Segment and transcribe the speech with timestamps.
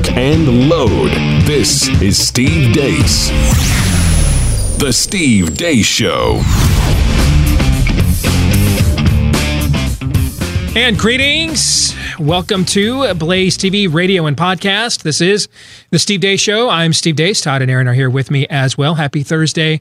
[0.00, 1.10] lock, and load.
[1.44, 3.28] This is Steve Deace.
[4.78, 6.40] The Steve Deace Show.
[10.76, 11.94] And greetings.
[12.18, 15.02] Welcome to Blaze TV radio and podcast.
[15.02, 15.48] This is
[15.90, 16.68] the Steve Deace Show.
[16.68, 17.42] I'm Steve Deace.
[17.42, 18.94] Todd and Aaron are here with me as well.
[18.94, 19.80] Happy Thursday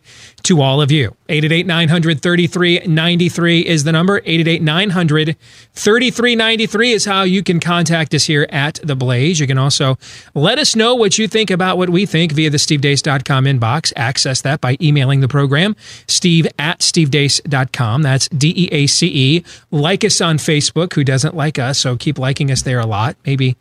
[0.49, 1.15] to all of you.
[1.29, 4.17] 888 900 3393 is the number.
[4.17, 5.37] 888 900
[5.73, 9.39] 3393 is how you can contact us here at The Blaze.
[9.39, 9.99] You can also
[10.33, 13.93] let us know what you think about what we think via the stevedeace.com inbox.
[13.95, 15.75] Access that by emailing the program,
[16.07, 18.01] steve at stevedeace.com.
[18.01, 19.43] That's D E A C E.
[19.69, 20.93] Like us on Facebook.
[20.93, 21.77] Who doesn't like us?
[21.77, 23.15] So keep liking us there a lot.
[23.23, 23.55] Maybe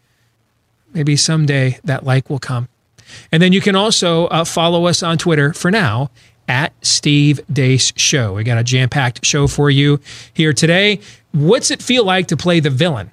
[0.95, 2.69] maybe someday that like will come.
[3.31, 6.11] And then you can also uh, follow us on Twitter for now
[6.49, 8.35] at Steve Deace Show.
[8.35, 10.01] We got a jam packed show for you
[10.33, 11.01] here today.
[11.33, 13.13] What's it feel like to play the villain?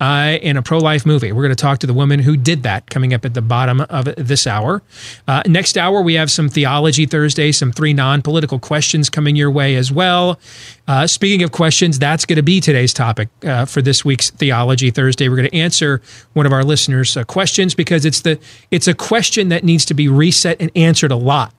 [0.00, 1.30] Uh, in a pro life movie.
[1.30, 3.82] We're going to talk to the woman who did that coming up at the bottom
[3.82, 4.82] of this hour.
[5.28, 9.48] Uh, next hour, we have some Theology Thursday, some three non political questions coming your
[9.48, 10.40] way as well.
[10.88, 14.90] Uh, speaking of questions, that's going to be today's topic uh, for this week's Theology
[14.90, 15.28] Thursday.
[15.28, 18.40] We're going to answer one of our listeners' uh, questions because it's the
[18.72, 21.54] it's a question that needs to be reset and answered a lot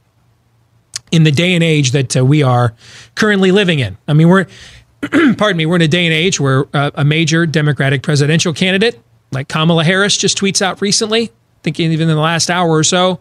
[1.13, 2.73] in the day and age that uh, we are
[3.15, 3.97] currently living in.
[4.07, 4.47] I mean, we're
[5.37, 8.99] pardon me, we're in a day and age where uh, a major Democratic presidential candidate
[9.31, 11.31] like Kamala Harris just tweets out recently,
[11.63, 13.19] thinking even in the last hour or so,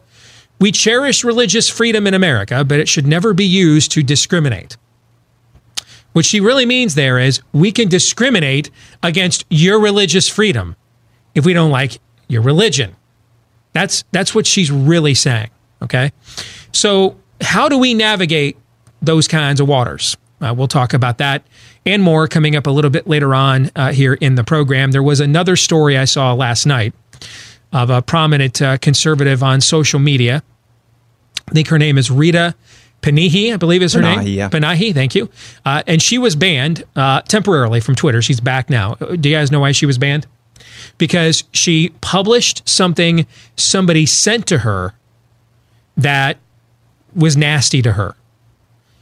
[0.61, 4.77] we cherish religious freedom in America, but it should never be used to discriminate.
[6.13, 8.71] What she really means there is we can discriminate
[9.03, 10.77] against your religious freedom
[11.35, 11.99] if we don't like
[12.29, 12.95] your religion.
[13.73, 16.13] That's that's what she's really saying, okay?
[16.73, 18.57] So, how do we navigate
[19.01, 20.17] those kinds of waters?
[20.41, 21.45] Uh, we'll talk about that
[21.87, 24.91] and more coming up a little bit later on uh, here in the program.
[24.91, 26.95] There was another story I saw last night
[27.73, 30.43] of a prominent uh, conservative on social media.
[31.49, 32.55] I think her name is Rita
[33.03, 34.27] Panahi, I believe is her Panahi, name.
[34.29, 34.49] yeah.
[34.49, 35.29] Panahi, thank you.
[35.65, 38.23] Uh, and she was banned uh, temporarily from Twitter.
[38.23, 38.95] She's back now.
[38.95, 40.27] Do you guys know why she was banned?
[40.99, 43.27] Because she published something
[43.57, 44.95] somebody sent to her
[45.97, 46.39] that
[47.15, 48.15] was nasty to her.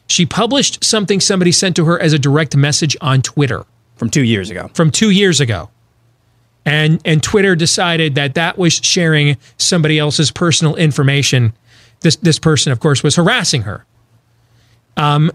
[0.09, 3.65] She published something somebody sent to her as a direct message on Twitter
[3.97, 4.69] from two years ago.
[4.75, 5.71] from two years ago.
[6.65, 11.53] And, and Twitter decided that that was sharing somebody else's personal information.
[12.01, 13.87] This, this person, of course, was harassing her.
[14.97, 15.31] Um,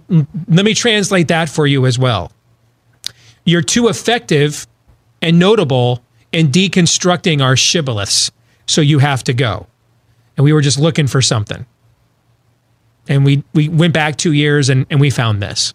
[0.47, 2.31] let me translate that for you as well.
[3.45, 4.67] You're too effective
[5.21, 8.29] and notable in deconstructing our shibboleths,
[8.67, 9.67] so you have to go.
[10.35, 11.65] And we were just looking for something
[13.07, 15.73] and we we went back two years and, and we found this.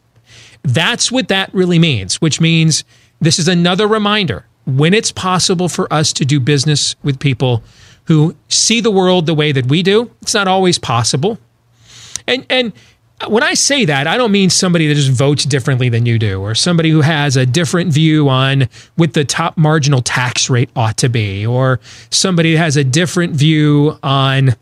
[0.62, 2.84] That's what that really means, which means
[3.20, 7.62] this is another reminder when it's possible for us to do business with people
[8.04, 10.10] who see the world the way that we do.
[10.22, 11.38] It's not always possible.
[12.26, 12.72] And and
[13.28, 16.40] when I say that, I don't mean somebody that just votes differently than you do,
[16.40, 20.96] or somebody who has a different view on what the top marginal tax rate ought
[20.98, 21.80] to be, or
[22.10, 24.56] somebody that has a different view on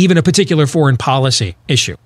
[0.00, 1.96] even a particular foreign policy issue.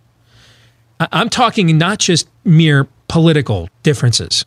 [1.00, 4.44] I'm talking not just mere political differences.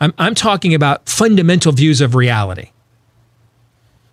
[0.00, 2.70] I'm, I'm talking about fundamental views of reality.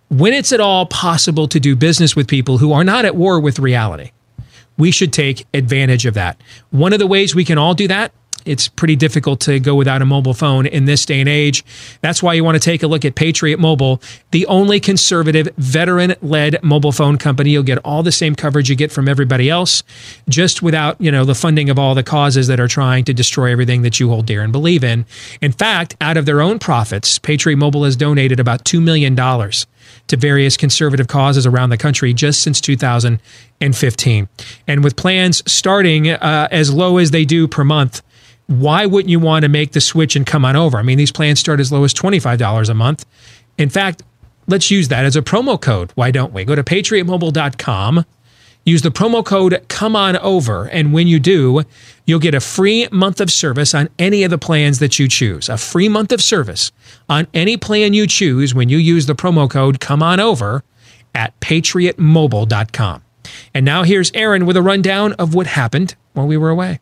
[0.08, 3.38] When it's at all possible to do business with people who are not at war
[3.38, 4.10] with reality,
[4.76, 6.40] we should take advantage of that.
[6.70, 8.12] One of the ways we can all do that,
[8.44, 11.64] it's pretty difficult to go without a mobile phone in this day and age.
[12.00, 16.14] That's why you want to take a look at Patriot Mobile, the only conservative veteran
[16.22, 17.50] led mobile phone company.
[17.50, 19.82] You'll get all the same coverage you get from everybody else,
[20.28, 23.52] just without, you know, the funding of all the causes that are trying to destroy
[23.52, 25.06] everything that you hold dear and believe in.
[25.40, 30.16] In fact, out of their own profits, Patriot Mobile has donated about $2 million to
[30.16, 34.28] various conservative causes around the country just since 2015.
[34.66, 38.02] And with plans starting uh, as low as they do per month,
[38.50, 40.76] why wouldn't you want to make the switch and come on over?
[40.76, 43.06] I mean, these plans start as low as $25 a month.
[43.58, 44.02] In fact,
[44.48, 45.92] let's use that as a promo code.
[45.94, 46.44] Why don't we?
[46.44, 48.04] Go to patriotmobile.com,
[48.64, 51.62] use the promo code come on over, and when you do,
[52.06, 55.48] you'll get a free month of service on any of the plans that you choose.
[55.48, 56.72] A free month of service
[57.08, 60.64] on any plan you choose when you use the promo code come on over
[61.14, 63.04] at patriotmobile.com.
[63.54, 66.80] And now here's Aaron with a rundown of what happened while we were away.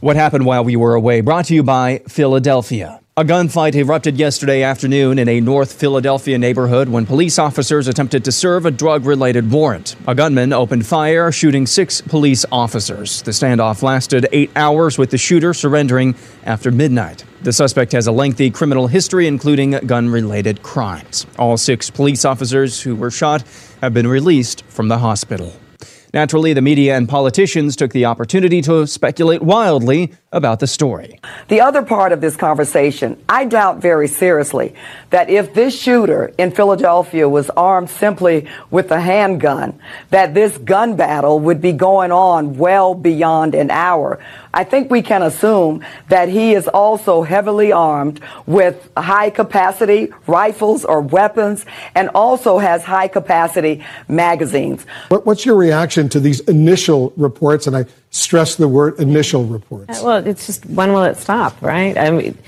[0.00, 1.22] What happened while we were away?
[1.22, 3.00] Brought to you by Philadelphia.
[3.16, 8.30] A gunfight erupted yesterday afternoon in a North Philadelphia neighborhood when police officers attempted to
[8.30, 9.96] serve a drug related warrant.
[10.06, 13.22] A gunman opened fire, shooting six police officers.
[13.22, 16.14] The standoff lasted eight hours, with the shooter surrendering
[16.44, 17.24] after midnight.
[17.42, 21.26] The suspect has a lengthy criminal history, including gun related crimes.
[21.40, 23.42] All six police officers who were shot
[23.82, 25.56] have been released from the hospital.
[26.14, 31.18] Naturally, the media and politicians took the opportunity to speculate wildly about the story.
[31.48, 34.74] The other part of this conversation, I doubt very seriously
[35.08, 39.80] that if this shooter in Philadelphia was armed simply with a handgun,
[40.10, 44.18] that this gun battle would be going on well beyond an hour.
[44.52, 50.84] I think we can assume that he is also heavily armed with high capacity rifles
[50.84, 51.64] or weapons
[51.94, 54.84] and also has high capacity magazines.
[55.08, 57.66] What's your reaction to these initial reports?
[57.66, 60.02] And I stress the word initial reports.
[60.02, 61.96] Well, it's just when will it stop, right?
[61.96, 62.38] I mean,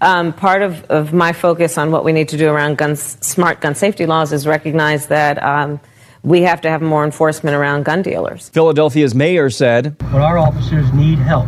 [0.00, 3.60] um, part of, of my focus on what we need to do around guns, smart
[3.60, 5.80] gun safety laws is recognize that um,
[6.22, 8.48] we have to have more enforcement around gun dealers.
[8.50, 11.46] Philadelphia's mayor said, But our officers need help.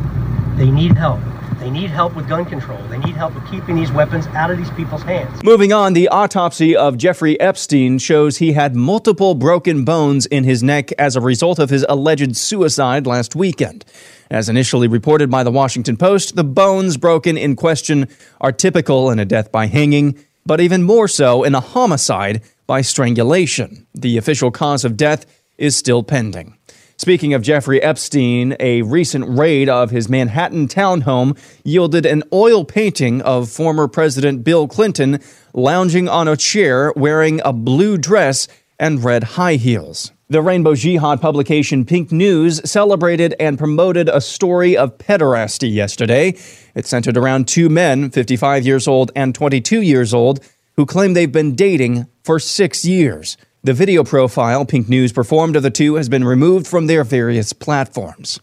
[0.56, 1.20] They need help.
[1.68, 2.82] They need help with gun control.
[2.88, 5.42] They need help with keeping these weapons out of these people's hands.
[5.44, 10.62] Moving on, the autopsy of Jeffrey Epstein shows he had multiple broken bones in his
[10.62, 13.84] neck as a result of his alleged suicide last weekend.
[14.30, 18.08] As initially reported by the Washington Post, the bones broken in question
[18.40, 22.80] are typical in a death by hanging, but even more so in a homicide by
[22.80, 23.86] strangulation.
[23.92, 25.26] The official cause of death
[25.58, 26.56] is still pending.
[27.00, 33.22] Speaking of Jeffrey Epstein, a recent raid of his Manhattan townhome yielded an oil painting
[33.22, 35.20] of former President Bill Clinton
[35.54, 38.48] lounging on a chair wearing a blue dress
[38.80, 40.10] and red high heels.
[40.28, 46.34] The Rainbow Jihad publication Pink News celebrated and promoted a story of pederasty yesterday.
[46.74, 50.40] It centered around two men, 55 years old and 22 years old,
[50.74, 53.36] who claim they've been dating for six years.
[53.64, 57.52] The video profile Pink News performed of the two has been removed from their various
[57.52, 58.38] platforms.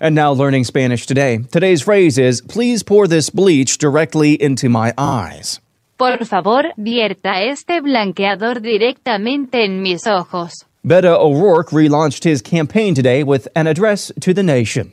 [0.00, 1.38] And now, learning Spanish today.
[1.50, 5.60] Today's phrase is Please pour this bleach directly into my eyes.
[5.98, 10.64] Por favor, vierta este blanqueador directamente en mis ojos.
[10.86, 14.92] Beto O'Rourke relaunched his campaign today with an address to the nation.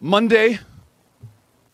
[0.00, 0.58] Monday,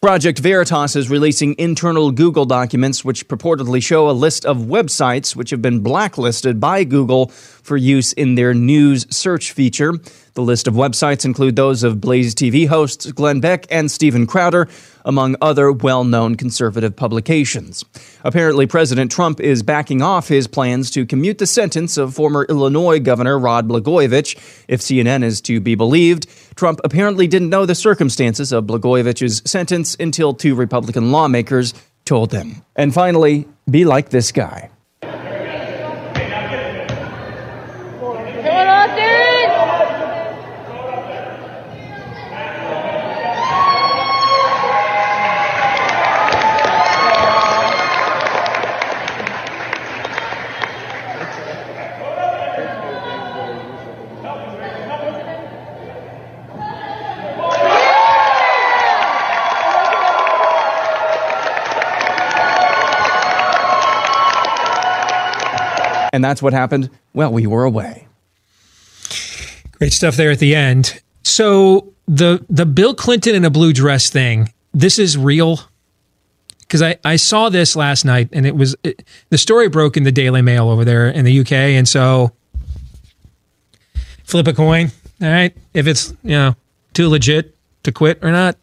[0.01, 5.51] Project Veritas is releasing internal Google documents which purportedly show a list of websites which
[5.51, 9.95] have been blacklisted by Google for use in their news search feature.
[10.39, 14.69] The list of websites include those of Blaze TV hosts Glenn Beck and Steven Crowder,
[15.05, 17.85] among other well known conservative publications.
[18.23, 23.01] Apparently, President Trump is backing off his plans to commute the sentence of former Illinois
[23.01, 24.65] Governor Rod Blagojevich.
[24.69, 29.97] If CNN is to be believed, Trump apparently didn't know the circumstances of Blagojevich's sentence
[29.99, 31.75] until two Republican lawmakers
[32.05, 32.63] told him.
[32.77, 34.71] And finally, be like this guy.
[66.13, 66.91] And that's what happened.
[67.13, 68.07] Well, we were away.
[69.73, 71.01] Great stuff there at the end.
[71.23, 75.61] So the the Bill Clinton in a blue dress thing, this is real.
[76.61, 80.03] Because I, I saw this last night and it was it, the story broke in
[80.03, 81.53] the Daily Mail over there in the UK.
[81.53, 82.33] And so
[84.25, 84.91] flip a coin.
[85.23, 85.57] All right.
[85.73, 86.57] If it's, you know,
[86.93, 88.57] too legit to quit or not.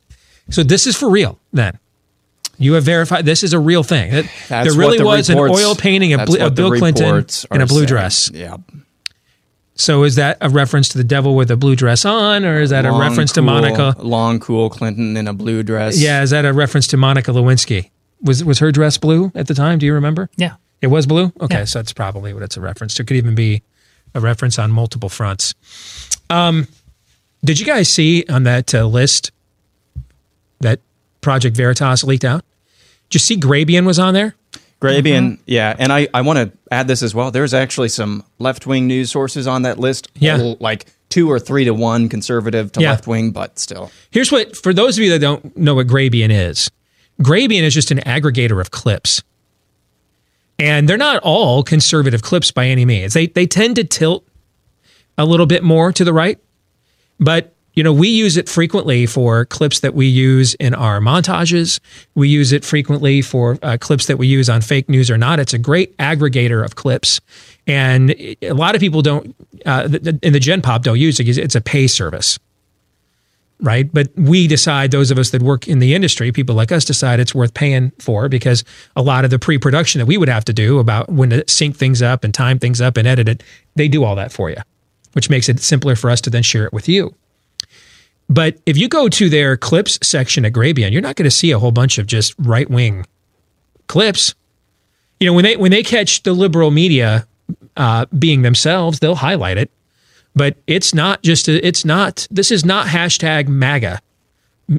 [0.49, 1.79] So this is for real then.
[2.57, 4.11] You have verified this is a real thing.
[4.11, 7.25] That That's there really what the was an oil painting of, Bl- of Bill Clinton
[7.51, 7.87] in a blue saying.
[7.87, 8.31] dress.
[8.33, 8.57] Yeah.
[9.77, 12.69] So is that a reference to the devil with a blue dress on, or is
[12.69, 13.93] that Long, a reference to Monica?
[13.99, 15.99] Long, cool Clinton in a blue dress.
[15.99, 17.89] Yeah, is that a reference to Monica Lewinsky?
[18.21, 19.77] Was was her dress blue at the time?
[19.79, 20.29] Do you remember?
[20.37, 20.55] Yeah.
[20.81, 21.33] It was blue?
[21.41, 21.65] Okay, Yeah.
[21.65, 23.01] so that's probably what it's a reference to.
[23.03, 23.63] It could even be
[24.13, 25.53] a reference on multiple fronts.
[26.29, 26.67] Um,
[27.43, 29.31] did you guys see on that uh, list
[30.61, 30.79] that
[31.19, 32.44] Project Veritas leaked out?
[33.15, 34.35] Did you see Grabien was on there?
[34.81, 35.03] Grabien,
[35.37, 35.41] Mm-hmm.
[35.45, 37.31] yeah, and I, I want to add this as well.
[37.31, 40.11] There's actually some left wing news sources on that list.
[40.15, 40.35] Yeah.
[40.37, 42.89] L- like two or three to one conservative to Yeah.
[42.91, 43.89] left wing, but still.
[44.11, 46.69] Here's what, for those of you that don't know what Grabien is,
[47.21, 49.23] Grabien is just an aggregator of clips.
[50.59, 53.13] And they're not all conservative clips by any means.
[53.13, 54.27] They, they tend to tilt
[55.17, 56.37] a little bit more to the right,
[57.17, 61.79] but you know, we use it frequently for clips that we use in our montages.
[62.15, 65.39] We use it frequently for uh, clips that we use on fake news or not.
[65.39, 67.19] It's a great aggregator of clips.
[67.67, 69.89] And a lot of people don't, uh,
[70.23, 71.37] in the Gen Pop, don't use it.
[71.37, 72.39] It's a pay service
[73.61, 73.91] right?
[73.93, 77.19] But we decide, those of us that work in the industry, people like us decide
[77.19, 78.63] it's worth paying for because
[78.95, 81.43] a lot of the pre production that we would have to do about when to
[81.47, 83.43] sync things up and time things up and edit it,
[83.75, 84.57] they do all that for you,
[85.13, 87.15] which makes it simpler for us to then share it with you.
[88.27, 91.51] But if you go to their clips section at Grabien, you're not going to see
[91.51, 93.05] a whole bunch of just right wing
[93.87, 94.33] clips.
[95.19, 97.27] You know, when they when they catch the liberal media
[97.77, 99.69] uh, being themselves, they'll highlight it
[100.35, 104.01] but it's not just a, it's not this is not hashtag MAGA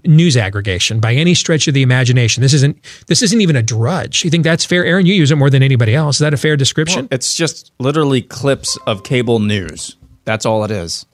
[0.05, 2.43] news aggregation by any stretch of the imagination.
[2.43, 4.25] This isn't this isn't even a drudge.
[4.25, 5.07] You think that's fair, Aaron?
[5.07, 6.17] You use it more than anybody else.
[6.17, 7.03] Is that a fair description?
[7.03, 9.97] Well, it's just literally clips of cable news.
[10.25, 11.07] That's all it is.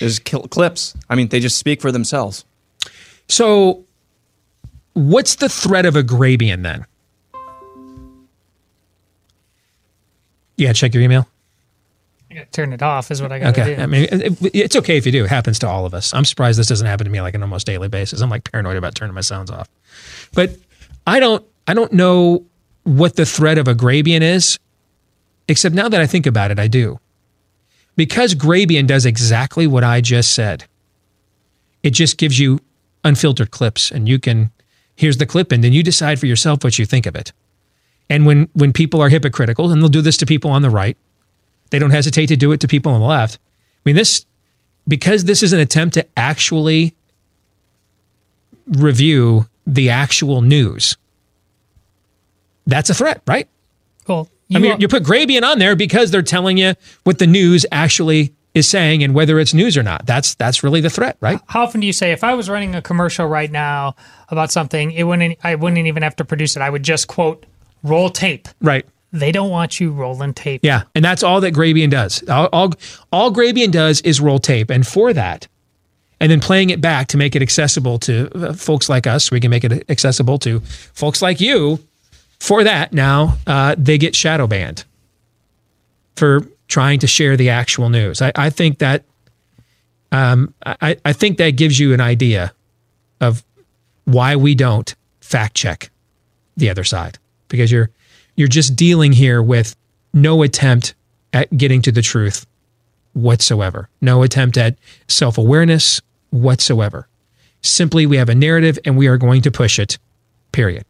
[0.00, 0.94] Is clips.
[1.08, 2.44] I mean, they just speak for themselves.
[3.28, 3.84] So,
[4.92, 6.86] what's the threat of a Grabien then?
[10.56, 11.28] Yeah, check your email.
[12.30, 13.76] I got to turn it off, is what I got to okay.
[13.76, 13.82] do.
[13.82, 15.24] I mean, it, it's okay if you do.
[15.24, 16.12] It happens to all of us.
[16.12, 18.20] I'm surprised this doesn't happen to me like on almost daily basis.
[18.20, 19.68] I'm like paranoid about turning my sounds off.
[20.34, 20.56] But
[21.06, 21.44] I don't.
[21.66, 22.44] I don't know
[22.84, 24.58] what the threat of a Grabien is,
[25.48, 26.98] except now that I think about it, I do.
[27.98, 30.64] Because Grabien does exactly what I just said.
[31.82, 32.60] It just gives you
[33.04, 34.52] unfiltered clips, and you can.
[34.96, 37.34] Here's the clip, and then you decide for yourself what you think of it.
[38.08, 40.96] And when when people are hypocritical, and they'll do this to people on the right
[41.70, 43.36] they don't hesitate to do it to people on the left.
[43.36, 44.24] I mean, this,
[44.86, 46.94] because this is an attempt to actually
[48.66, 50.96] review the actual news,
[52.66, 53.48] that's a threat, right?
[54.04, 54.28] Cool.
[54.48, 56.74] You I mean, are, you put Grabien on there because they're telling you
[57.04, 60.06] what the news actually is saying and whether it's news or not.
[60.06, 61.40] That's that's really the threat, right?
[61.46, 63.94] How often do you say if I was running a commercial right now
[64.28, 66.62] about something, it wouldn't I wouldn't even have to produce it.
[66.62, 67.46] I would just quote
[67.82, 68.48] roll tape.
[68.60, 68.86] Right.
[69.12, 70.60] They don't want you rolling tape.
[70.62, 72.22] Yeah, and that's all that Grabien does.
[72.28, 72.72] All, all,
[73.10, 75.48] all Grabien does is roll tape, and for that,
[76.20, 79.40] and then playing it back to make it accessible to uh, folks like us, we
[79.40, 81.78] can make it accessible to folks like you.
[82.40, 84.84] For that, now uh, they get shadow banned
[86.16, 88.22] for trying to share the actual news.
[88.22, 89.04] I, I think that
[90.12, 92.52] um, I, I think that gives you an idea
[93.20, 93.44] of
[94.04, 95.90] why we don't fact check
[96.56, 97.18] the other side
[97.48, 97.90] because you're
[98.36, 99.76] you're just dealing here with
[100.14, 100.94] no attempt
[101.32, 102.46] at getting to the truth
[103.12, 104.76] whatsoever, no attempt at
[105.08, 107.08] self awareness whatsoever.
[107.62, 109.98] Simply, we have a narrative and we are going to push it,
[110.52, 110.84] period.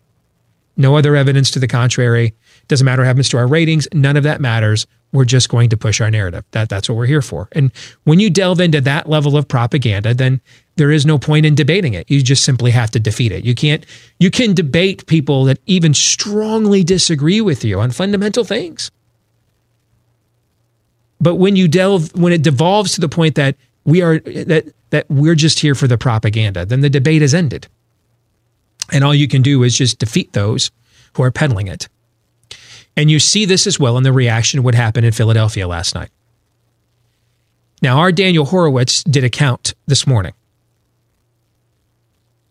[0.79, 2.35] No other evidence to the contrary.
[2.69, 3.89] Doesn't matter what happens to our ratings.
[3.93, 4.87] None of that matters.
[5.13, 6.45] We're just going to push our narrative.
[6.53, 7.49] That, that's what we're here for.
[7.53, 7.73] And
[8.05, 10.41] when you delve into that level of propaganda, then
[10.77, 12.09] there is no point in debating it.
[12.09, 13.45] You just simply have to defeat it.
[13.45, 13.85] You can't,
[14.21, 18.91] you can debate people that even strongly disagree with you on fundamental things.
[21.21, 25.11] But when you delve, when it devolves to the point that we are, that, that
[25.11, 27.67] we're just here for the propaganda, then the debate is ended.
[28.93, 30.71] And all you can do is just defeat those
[31.15, 31.89] who are peddling it.
[32.97, 35.95] And you see this as well in the reaction to what happened in Philadelphia last
[35.95, 36.11] night.
[37.81, 40.33] Now, our Daniel Horowitz did a count this morning.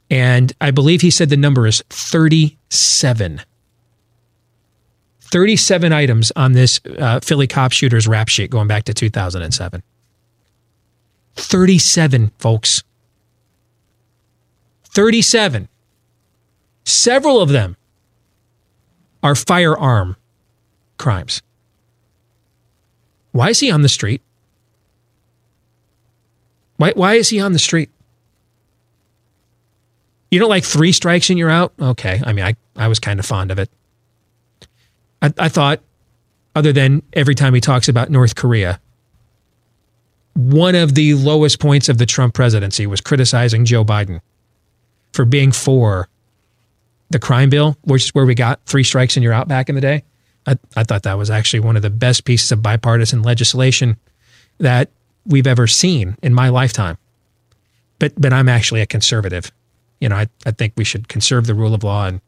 [0.10, 3.42] And I believe he said the number is 37.
[5.20, 9.84] 37 items on this uh, Philly cop shooter's rap sheet going back to 2007.
[11.36, 12.84] 37, folks.
[14.86, 15.68] 37.
[16.88, 17.76] Several of them
[19.22, 20.16] are firearm
[20.98, 21.42] crimes.
[23.34, 24.22] Why is he on the street?
[26.78, 27.90] Why, why is he on the street?
[30.32, 31.74] You don't like three strikes and you're out?
[31.78, 32.22] Okay.
[32.26, 33.70] I mean, I, I was kind of fond of it.
[35.22, 35.82] I, I thought,
[36.56, 38.80] other than every time he talks about North Korea,
[40.36, 44.22] one of the lowest points of the Trump presidency was criticizing Joe Biden
[45.12, 46.08] for being for
[47.10, 49.76] the crime bill, which is where we got three strikes and you're out back in
[49.76, 50.04] the day.
[50.46, 53.98] I, I thought that was actually one of the best pieces of bipartisan legislation
[54.60, 54.90] that
[55.26, 56.98] we've ever seen in my lifetime.
[58.00, 59.52] But but I'm actually a conservative
[60.00, 62.22] you know, I, I think we should conserve the rule of law and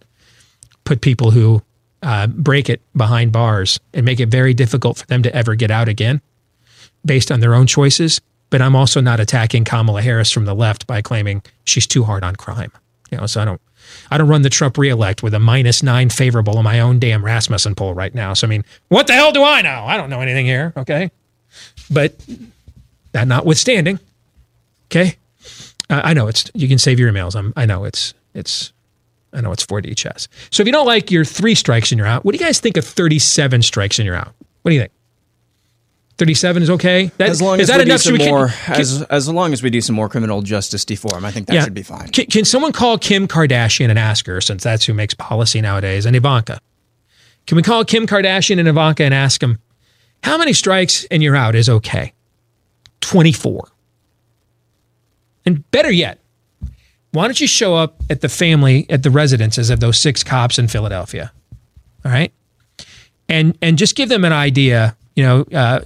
[0.83, 1.61] put people who
[2.01, 5.69] uh, break it behind bars and make it very difficult for them to ever get
[5.69, 6.21] out again
[7.05, 8.21] based on their own choices.
[8.49, 12.23] But I'm also not attacking Kamala Harris from the left by claiming she's too hard
[12.23, 12.71] on crime.
[13.11, 13.61] You know, so I don't
[14.11, 17.23] I don't run the Trump reelect with a minus nine favorable on my own damn
[17.23, 18.33] Rasmussen poll right now.
[18.33, 19.85] So I mean, what the hell do I know?
[19.85, 20.73] I don't know anything here.
[20.77, 21.11] Okay.
[21.89, 22.15] But
[23.11, 23.99] that notwithstanding,
[24.87, 25.17] okay,
[25.89, 27.35] I I know it's you can save your emails.
[27.35, 28.71] I'm, I know it's it's
[29.33, 30.27] I know it's 4D chess.
[30.51, 32.59] So if you don't like your three strikes and you're out, what do you guys
[32.59, 34.33] think of 37 strikes and you're out?
[34.61, 34.91] What do you think?
[36.19, 37.11] 37 is okay.
[37.17, 38.01] That, As long is as that we do enough?
[38.01, 40.83] some Should we- more, can- as as long as we do some more criminal justice
[40.85, 41.63] deform, I think that Yeah.
[41.63, 42.09] should be fine.
[42.09, 46.05] Can, can someone call Kim Kardashian and ask her, since that's who makes policy nowadays,
[46.05, 46.59] and Ivanka?
[47.47, 49.57] Can we call Kim Kardashian and Ivanka and ask them,
[50.21, 52.13] how many strikes and you're out is okay?
[53.01, 53.69] 24.
[55.45, 56.19] And better yet,
[57.11, 60.59] why don't you show up at the family, at the residences of those six cops
[60.59, 61.31] in Philadelphia?
[62.05, 62.31] All right.
[63.29, 65.81] And, and just give them an idea, you know, uh,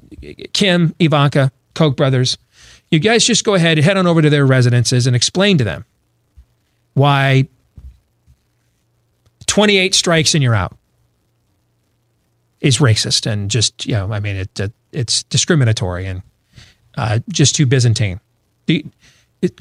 [0.54, 2.38] Kim, Ivanka, Koch brothers,
[2.92, 5.86] you guys just go ahead, head on over to their residences and explain to them
[6.94, 7.48] why
[9.48, 10.78] 28 strikes and you're out
[12.62, 16.22] is racist and just, you know, I mean, it, it it's discriminatory and
[16.96, 18.20] uh, just too Byzantine.
[18.68, 18.92] You-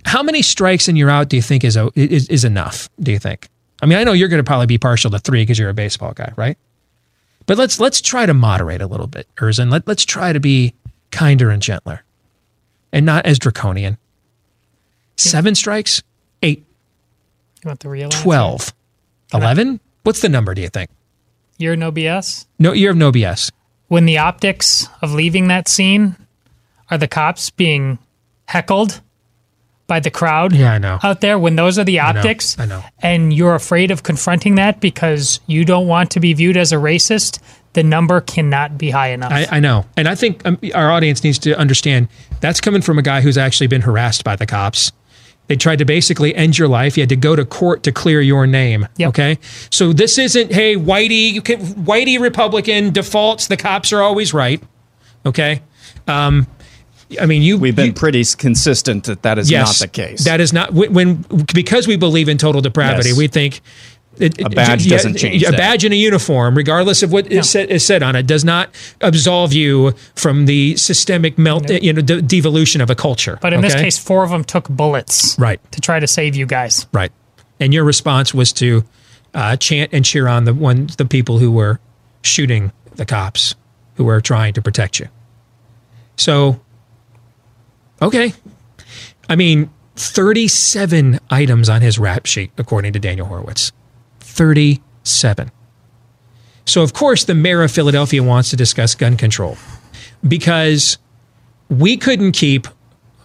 [0.05, 3.19] how many strikes and you're out do you think is, is, is enough, do you
[3.19, 3.49] think?
[3.81, 5.75] I mean, I know you're going to probably be partial to three because you're a
[5.75, 6.59] baseball guy, right?
[7.47, 9.71] But let's let's try to moderate a little bit, Erzin.
[9.71, 10.75] Let, let's try to be
[11.11, 12.05] kinder and gentler
[12.93, 13.99] and not as draconian.
[15.17, 16.03] Seven strikes,
[16.43, 16.65] eight,
[17.63, 18.23] You want the real answer?
[18.23, 18.75] 12,
[19.35, 19.81] 11?
[20.03, 20.91] What's the number, do you think?
[21.59, 22.47] Year of no BS.
[22.59, 23.53] No, you have no BS.
[23.89, 26.17] When the optics of leaving that scene
[26.91, 27.99] are the cops being
[28.47, 29.01] heckled
[29.93, 30.99] by the crowd Yeah, I know.
[31.03, 32.83] out there, when those are the know, optics, I know.
[33.01, 36.77] and you're afraid of confronting that because you don't want to be viewed as a
[36.77, 37.41] racist,
[37.75, 39.31] the number cannot be high enough.
[39.31, 39.85] I, I know.
[39.99, 42.09] And I think um, our audience needs to understand
[42.41, 44.93] that's coming from a guy who's actually been harassed by the cops.
[45.49, 46.97] They tried to basically end your life.
[46.97, 48.89] You had to go to court to clear your name.
[48.97, 49.09] Yep.
[49.11, 49.39] Okay.
[49.69, 53.49] So this isn't, hey, whitey, you can, whitey Republican defaults.
[53.49, 54.63] The cops are always right.
[55.27, 55.61] Okay.
[56.09, 56.47] Um,
[57.21, 57.59] I mean, you.
[57.59, 60.25] We've been you- pretty consistent that that is yes, not the case.
[60.25, 63.11] That is not when, when because we believe in total depravity.
[63.11, 63.19] Yes.
[63.19, 63.61] We think
[64.19, 65.57] it- A badge yeah, doesn't change A that.
[65.57, 68.71] badge and a uniform, regardless of what is, said, is said on it, does not
[69.01, 73.39] absolve you from the systemic melt, you know, de- devolution of a culture.
[73.41, 76.45] but in this case, four of them took bullets right, to try to save you
[76.47, 76.87] guys.
[76.93, 77.11] right,
[77.59, 78.85] and your response was to
[79.35, 81.81] uh, chant and cheer on the ones, the people who were
[82.21, 83.55] shooting the cops,
[83.95, 85.09] who were trying to protect you.
[86.17, 86.61] So,
[88.03, 88.33] okay,
[89.29, 93.73] I mean, 37 items on his rap sheet, according to Daniel Horowitz.
[94.21, 95.51] 37.
[96.65, 99.57] So, of course, the mayor of Philadelphia wants to discuss gun control
[100.27, 100.99] because
[101.69, 102.69] we couldn't keep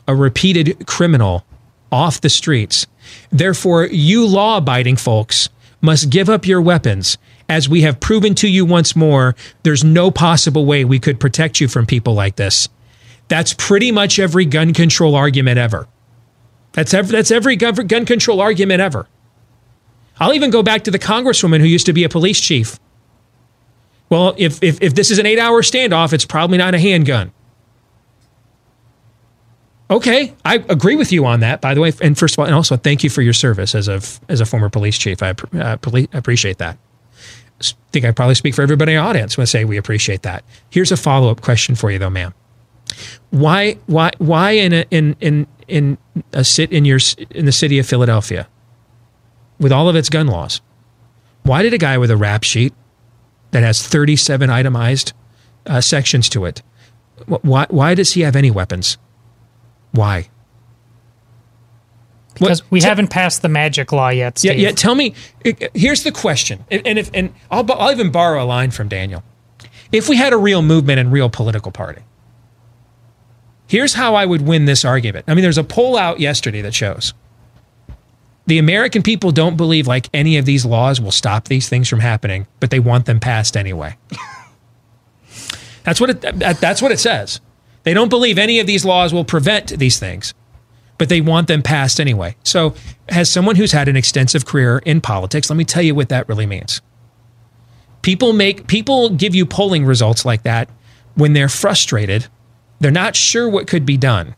[0.08, 1.46] a repeated criminal
[1.92, 2.88] off the streets.
[3.32, 5.50] Therefore, you law abiding folks
[5.82, 7.18] must give up your weapons.
[7.50, 11.62] As we have proven to you once more, there's no possible way we could protect
[11.62, 12.68] you from people like this.
[13.28, 15.88] That's pretty much every gun control argument ever.
[16.74, 19.08] That's every, that's every gun, gun control argument ever.
[20.20, 22.80] I'll even go back to the congresswoman who used to be a police chief.
[24.10, 27.32] Well, if, if, if this is an eight hour standoff, it's probably not a handgun.
[29.90, 31.62] Okay, I agree with you on that.
[31.62, 33.88] By the way, and first of all, and also thank you for your service as
[33.88, 35.24] a as a former police chief.
[35.24, 36.78] I uh, poli- appreciate that.
[37.62, 40.24] S- think I probably speak for everybody in the audience when I say we appreciate
[40.24, 40.44] that.
[40.70, 42.34] Here's a follow up question for you, though, ma'am.
[43.30, 45.98] Why why why in a, in in in
[46.34, 47.00] a sit in your
[47.32, 48.48] in the city of Philadelphia
[49.60, 50.62] with all of its gun laws?
[51.44, 52.74] Why did a guy with a rap sheet
[53.52, 55.13] that has 37 itemized
[55.66, 56.62] uh, sections to it?
[57.26, 58.98] Why why does he have any weapons?
[59.92, 60.30] Why?
[62.34, 64.60] Because What- we te- haven't passed the magic law yet, Yeah, Steve.
[64.62, 64.72] yeah.
[64.72, 65.13] Tell me.
[65.74, 69.24] Here's the question, and, and if and I'll I'll even borrow a line from Daniel.
[69.92, 72.02] If we had a real movement and real political party,
[73.67, 75.25] here's how I would win this argument.
[75.27, 77.13] I mean, there's a poll out yesterday that shows
[78.45, 81.99] the American people don't believe like any of these laws will stop these things from
[81.99, 83.97] happening, but they want them passed anyway.
[85.84, 86.21] that's what it.
[86.21, 87.41] That's what it says.
[87.84, 90.34] They don't believe any of these laws will prevent these things
[90.97, 92.36] but they want them passed anyway.
[92.43, 92.73] So,
[93.10, 96.27] as someone who's had an extensive career in politics, let me tell you what that
[96.27, 96.82] really means.
[98.01, 100.69] People make people give you polling results like that
[101.15, 102.27] when they're frustrated,
[102.80, 104.36] they're not sure what could be done.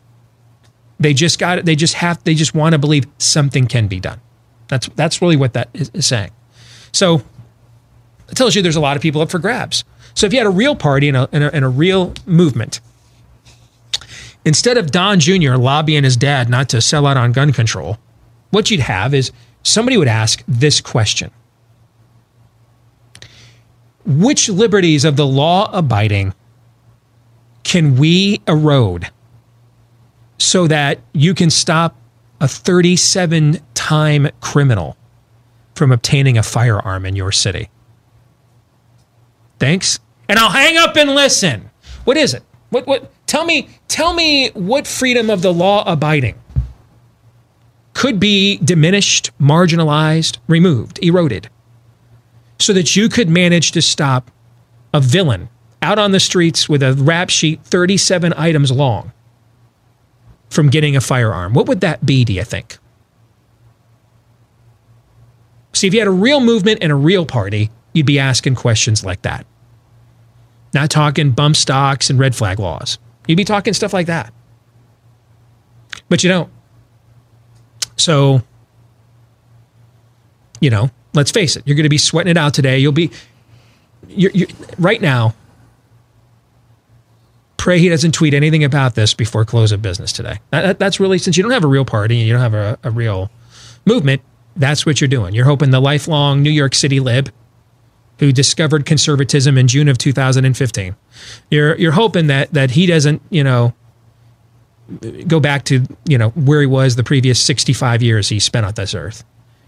[0.98, 1.64] They just got it.
[1.64, 2.22] They just have.
[2.24, 4.20] They just want to believe something can be done.
[4.68, 6.30] That's that's really what that is, is saying.
[6.92, 7.22] So,
[8.28, 9.84] it tells you there's a lot of people up for grabs.
[10.14, 12.80] So, if you had a real party and a, and a, and a real movement,
[14.44, 15.54] instead of Don Jr.
[15.54, 17.98] lobbying his dad not to sell out on gun control,
[18.50, 21.30] what you'd have is somebody would ask this question
[24.04, 26.34] Which liberties of the law abiding
[27.62, 29.10] can we erode
[30.38, 31.96] so that you can stop
[32.40, 34.96] a 37 time criminal
[35.74, 37.70] from obtaining a firearm in your city?
[39.58, 40.00] Thanks.
[40.28, 41.70] And I'll hang up and listen.
[42.04, 42.42] What is it?
[42.70, 46.40] What what tell me tell me what freedom of the law abiding
[47.92, 51.50] could be diminished, marginalized, removed, eroded
[52.58, 54.30] so that you could manage to stop
[54.94, 55.48] a villain
[55.82, 59.12] out on the streets with a rap sheet 37 items long
[60.50, 61.54] from getting a firearm.
[61.54, 62.78] What would that be, do you think?
[65.72, 69.04] See, if you had a real movement and a real party, you'd be asking questions
[69.04, 69.46] like that.
[70.74, 72.98] Not talking bump stocks and red flag laws.
[73.26, 74.32] You'd be talking stuff like that.
[76.08, 76.50] But you don't.
[77.96, 78.42] So,
[80.60, 82.78] you know, let's face it, you're going to be sweating it out today.
[82.78, 83.10] You'll be,
[84.08, 85.34] you're, you're, right now,
[87.60, 90.40] pray he doesn't tweet anything about this before close of business today.
[90.50, 92.78] That, that's really, since you don't have a real party and you don't have a,
[92.82, 93.30] a real
[93.84, 94.22] movement,
[94.56, 95.34] that's what you're doing.
[95.34, 97.30] You're hoping the lifelong New York City lib
[98.18, 100.96] who discovered conservatism in June of 2015.
[101.50, 103.74] You're you're hoping that that he doesn't, you know,
[105.26, 108.72] go back to, you know, where he was the previous 65 years he spent on
[108.74, 109.22] this earth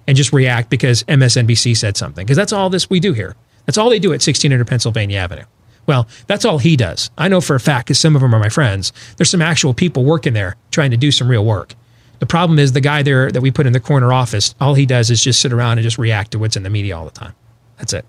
[0.07, 2.25] and just react because MSNBC said something.
[2.25, 3.37] Because that's all this we do here.
[3.67, 5.45] That's all they do at 1600 Pennsylvania Avenue.
[5.87, 7.11] Well, that's all he does.
[7.19, 8.93] I know for a fact because some of them are my friends.
[9.17, 11.75] There's some actual people working there trying to do some real work.
[12.21, 14.87] The problem is the guy there that we put in the corner office, all he
[14.87, 17.11] does is just sit around and just react to what's in the media all the
[17.11, 17.35] time.
[17.79, 18.05] That's it.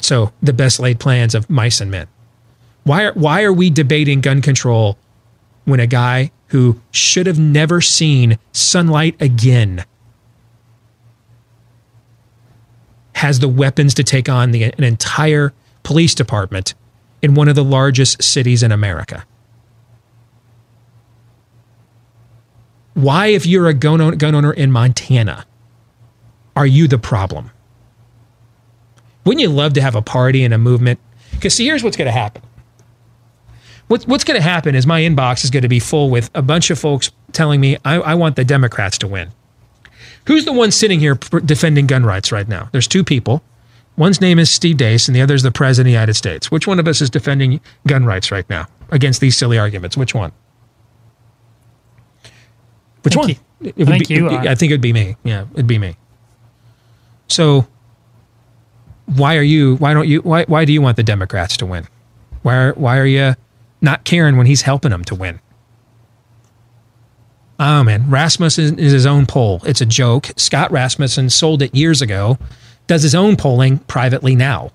[0.00, 2.08] So the best laid plans of mice and men.
[2.84, 4.98] Why are, why are we debating gun control
[5.64, 9.84] when a guy who should have never seen sunlight again
[13.24, 16.74] has the weapons to take on the, an entire police department
[17.22, 19.24] in one of the largest cities in America?
[22.92, 25.46] Why, if you're a gun owner, in Montana,
[26.54, 27.50] are you the problem?
[29.24, 31.00] Wouldn't you love to have a party and a movement?
[31.30, 32.42] Because see, here's what's going to happen.
[33.88, 36.42] What, what's going to happen is my inbox is going to be full with a
[36.42, 39.30] bunch of folks telling me I, I want the Democrats to win.
[40.26, 42.68] Who's the one sitting here defending gun rights right now?
[42.72, 43.42] There's two people.
[43.96, 46.50] One's name is Steve Deace, and the other is the President of the United States.
[46.50, 49.96] Which one of us is defending gun rights right now against these silly arguments?
[49.96, 50.32] Which one?
[53.02, 53.28] Which one?
[53.28, 53.36] You.
[53.60, 55.16] It I think be, you it- uh, I think it'd be me.
[55.24, 55.96] Yeah, it'd be me.
[57.28, 57.66] So
[59.06, 61.86] why are you why don't you why why do you want the Democrats to win?
[62.42, 63.34] Why are why are you
[63.80, 65.40] not caring when he's helping them to win?
[67.66, 69.62] Oh man, Rasmussen is his own poll.
[69.64, 70.28] It's a joke.
[70.36, 72.36] Scott Rasmussen sold it years ago.
[72.88, 74.70] Does his own polling privately now.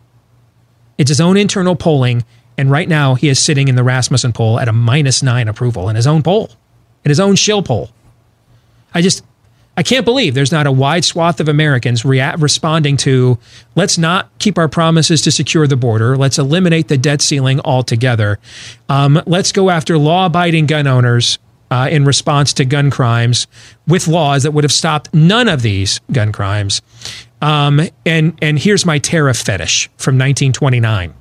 [0.97, 2.25] It's his own internal polling,
[2.57, 5.87] and right now he is sitting in the Rasmussen poll at a minus nine approval
[5.87, 6.49] in his own poll,
[7.05, 7.91] in his own shill poll.
[8.91, 9.23] I just
[9.77, 13.37] I can't believe there's not a wide swath of Americans rea- responding to
[13.75, 16.17] let's not keep our promises to secure the border.
[16.17, 18.39] Let's eliminate the debt ceiling altogether.
[18.89, 21.37] Um, let's go after law abiding gun owners
[21.71, 23.47] uh, in response to gun crimes
[23.87, 26.81] with laws that would have stopped none of these gun crimes.
[27.41, 31.13] Um, and, and here's my tariff fetish from 1929.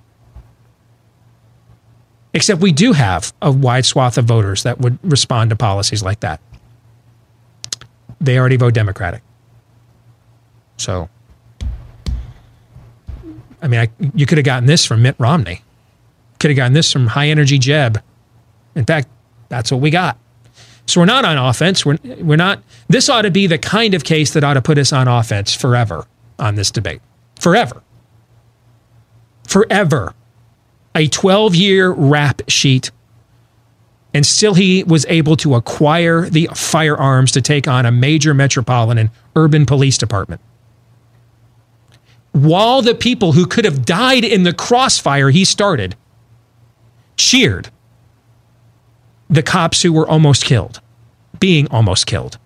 [2.35, 6.21] Except we do have a wide swath of voters that would respond to policies like
[6.21, 6.41] that
[8.21, 9.23] they already vote Democratic.
[10.77, 11.09] So,
[13.61, 15.63] I mean, I, you could have gotten this from Mitt Romney.
[16.39, 18.03] Could have gotten this from High Energy Jeb.
[18.75, 19.09] In fact,
[19.49, 20.19] that's what we got.
[20.89, 21.85] So we're not on offense.
[21.85, 22.63] We're, we're not.
[22.89, 25.55] This ought to be the kind of case that ought to put us on offense
[25.55, 26.07] forever
[26.39, 27.03] on this debate.
[27.39, 27.83] Forever.
[29.47, 30.15] Forever.
[30.95, 32.91] A 12 year rap sheet
[34.15, 39.11] and still he was able to acquire the firearms to take on a major metropolitan
[39.37, 40.41] urban police department.
[42.33, 45.97] While the people who could have died in the crossfire he started
[47.19, 47.69] cheered
[49.29, 50.81] the cops who were almost killed,
[51.39, 52.39] being almost killed.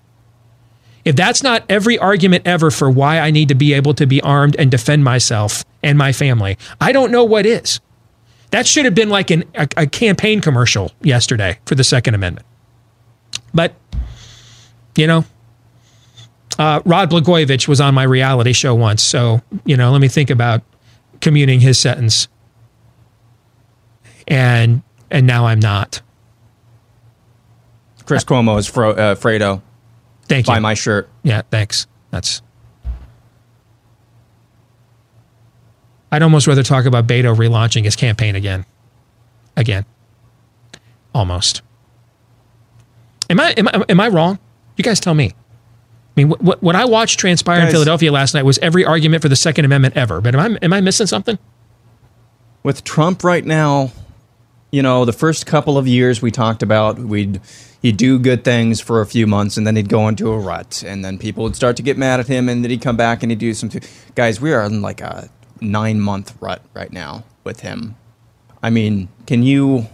[1.04, 4.20] If that's not every argument ever for why I need to be able to be
[4.22, 7.80] armed and defend myself and my family, I don't know what is.
[8.50, 12.46] That should have been like an, a, a campaign commercial yesterday for the Second Amendment.
[13.54, 13.74] But,
[14.96, 15.24] you know,
[16.58, 19.02] uh, Rod Blagojevich was on my reality show once.
[19.02, 20.62] So, you know, let me think about
[21.20, 22.28] commuting his sentence.
[24.28, 26.00] And and now I'm not.
[28.04, 29.62] Chris Cuomo is Fro- uh, Fredo.
[30.24, 30.54] Thank you.
[30.54, 31.08] Buy my shirt.
[31.22, 31.86] Yeah, thanks.
[32.10, 32.42] That's.
[36.10, 38.66] I'd almost rather talk about Beto relaunching his campaign again.
[39.56, 39.84] Again.
[41.14, 41.62] Almost.
[43.30, 44.38] Am I am I, am I wrong?
[44.76, 45.30] You guys tell me.
[45.30, 45.34] I
[46.20, 49.30] mean, what, what, what I watched transpire in Philadelphia last night was every argument for
[49.30, 50.20] the Second Amendment ever.
[50.20, 51.38] But am I am I missing something?
[52.62, 53.90] with Trump right now,
[54.70, 57.40] you know, the first couple of years we talked about we'd
[57.82, 60.82] he'd do good things for a few months and then he'd go into a rut
[60.86, 63.22] and then people would start to get mad at him and then he'd come back
[63.22, 63.70] and he'd do some
[64.14, 65.28] guys, we are in like a
[65.60, 67.96] 9 month rut right now with him.
[68.62, 69.86] I mean, can you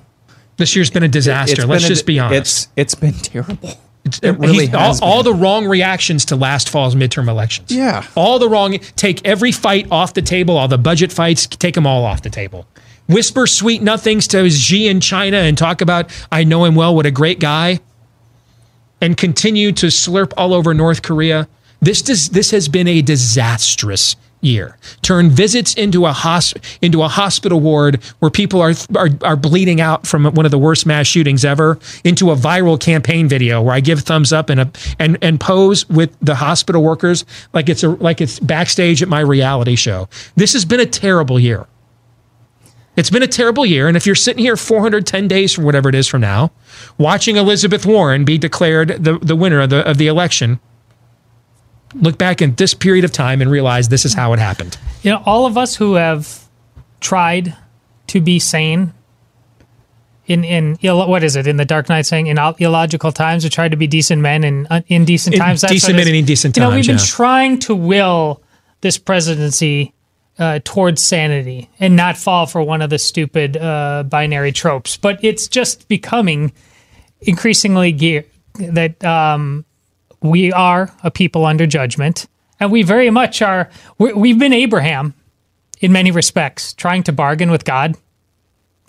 [0.59, 1.67] This year's been a disaster.
[1.67, 2.69] Let's a- just be honest.
[2.77, 3.71] It's it's been terrible.
[4.05, 7.71] It's- it uh, really he's- all, all the wrong reactions to last fall's midterm elections.
[7.71, 8.07] Yeah.
[8.15, 8.79] All the wrong.
[8.97, 10.57] Take every fight off the table.
[10.57, 11.47] All the budget fights.
[11.47, 12.67] Take them all off the table.
[13.09, 16.95] Whisper sweet nothings to Xi in China and talk about I know him well.
[16.95, 17.81] What a great guy.
[19.01, 21.49] And continue to slurp all over North Korea.
[21.81, 24.77] This does, this has been a disastrous year.
[25.03, 29.81] Turn visits into a hosp- into a hospital ward where people are, are are bleeding
[29.81, 33.75] out from one of the worst mass shootings ever into a viral campaign video where
[33.75, 37.83] I give thumbs up and a and and pose with the hospital workers like it's
[37.83, 40.09] a like it's backstage at my reality show.
[40.37, 41.67] This has been a terrible year.
[42.99, 43.87] It's been a terrible year.
[43.87, 46.51] And if you're sitting here 410 days from whatever it is from now,
[46.99, 50.59] watching Elizabeth Warren be declared the, the winner of the, of the election,
[51.95, 54.77] look back at this period of time and realize this is how it happened.
[55.03, 56.49] You know, all of us who have
[56.99, 57.57] tried
[58.09, 58.93] to be sane
[60.27, 63.71] in in what is it in the Dark Knight saying in illogical times, or tried
[63.71, 65.63] to be decent men in uh, indecent In times.
[65.63, 68.43] Decent men in indecent You know, we've been trying to will
[68.81, 69.95] this presidency
[70.39, 74.97] uh, towards sanity and not fall for one of the stupid uh, binary tropes.
[74.97, 76.53] But it's just becoming
[77.21, 78.25] increasingly gear
[78.55, 79.65] that um,
[80.23, 82.27] we are a people under judgment,
[82.61, 83.71] and we very much are.
[83.99, 85.15] we we've been Abraham
[85.81, 87.97] in many respects, trying to bargain with God.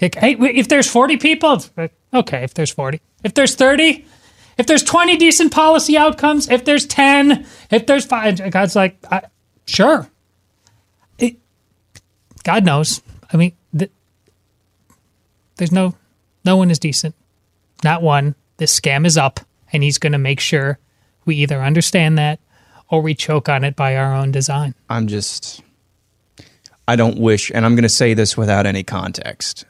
[0.02, 1.62] Like, hey, if there's 40 people,
[2.14, 3.02] okay, if there's 40.
[3.24, 4.06] If there's 30,
[4.58, 9.04] if there's 20 decent policy outcomes, if there's 10, if there's five, God's like,
[9.68, 10.10] sure.
[12.44, 13.02] God knows.
[13.32, 13.92] I mean, th-
[15.58, 15.96] there's no,
[16.46, 17.16] no one is decent.
[17.84, 18.36] Not one.
[18.58, 19.40] This scam is up,
[19.72, 20.80] and he's going to make sure
[21.26, 22.40] we either understand that
[22.90, 24.74] or we choke on it by our own design.
[24.90, 25.62] I'm just
[26.88, 29.66] I don't wish and I'm going to say this without any context.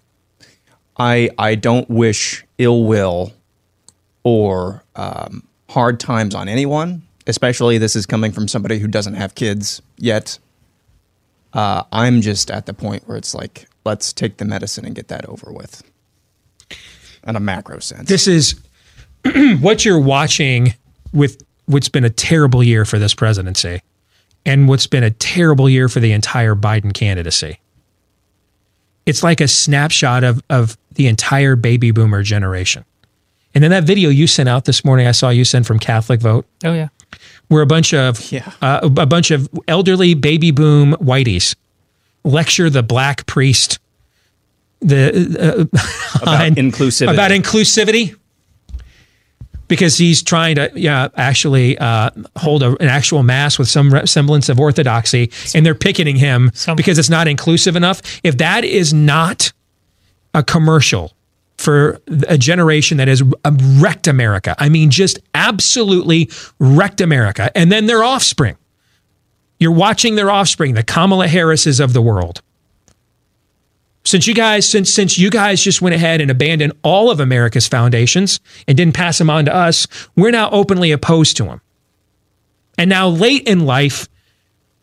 [0.97, 3.33] I I don't wish ill will
[4.23, 9.35] or um, hard times on anyone, especially this is coming from somebody who doesn't have
[9.35, 10.39] kids yet.
[11.53, 15.07] Uh, I'm just at the point where it's like, let's take the medicine and get
[15.07, 15.83] that over with.
[17.27, 18.07] In a macro sense.
[18.07, 18.59] This is
[19.59, 20.73] what you're watching
[21.11, 23.81] with what's been a terrible year for this presidency
[24.45, 27.59] and what's been a terrible year for the entire Biden candidacy.
[29.05, 32.85] It's like a snapshot of, of the entire baby boomer generation.
[33.55, 36.21] And then that video you sent out this morning, I saw you send from Catholic
[36.21, 36.89] Vote, Oh, yeah.
[37.47, 38.51] where a bunch of Yeah.
[38.61, 41.55] uh, a bunch of elderly baby boom whiteys
[42.23, 43.79] lecture the black priest
[44.81, 47.13] the uh, About on- inclusivity.
[47.13, 48.15] about inclusivity
[49.67, 54.47] because he's trying to yeah actually uh, hold a, an actual mass with some semblance
[54.49, 58.93] of orthodoxy and they're picketing him Some- because it's not inclusive enough if that is
[58.93, 59.51] not
[60.33, 61.13] a commercial
[61.59, 64.55] for a generation that has um, wrecked America.
[64.57, 67.51] I mean, just absolutely wrecked America.
[67.53, 68.55] And then their offspring.
[69.59, 72.41] You're watching their offspring, the Kamala Harrises of the world.
[74.05, 77.67] Since you guys, since since you guys just went ahead and abandoned all of America's
[77.67, 81.59] foundations and didn't pass them on to us, we're now openly opposed to them.
[82.77, 84.07] And now, late in life,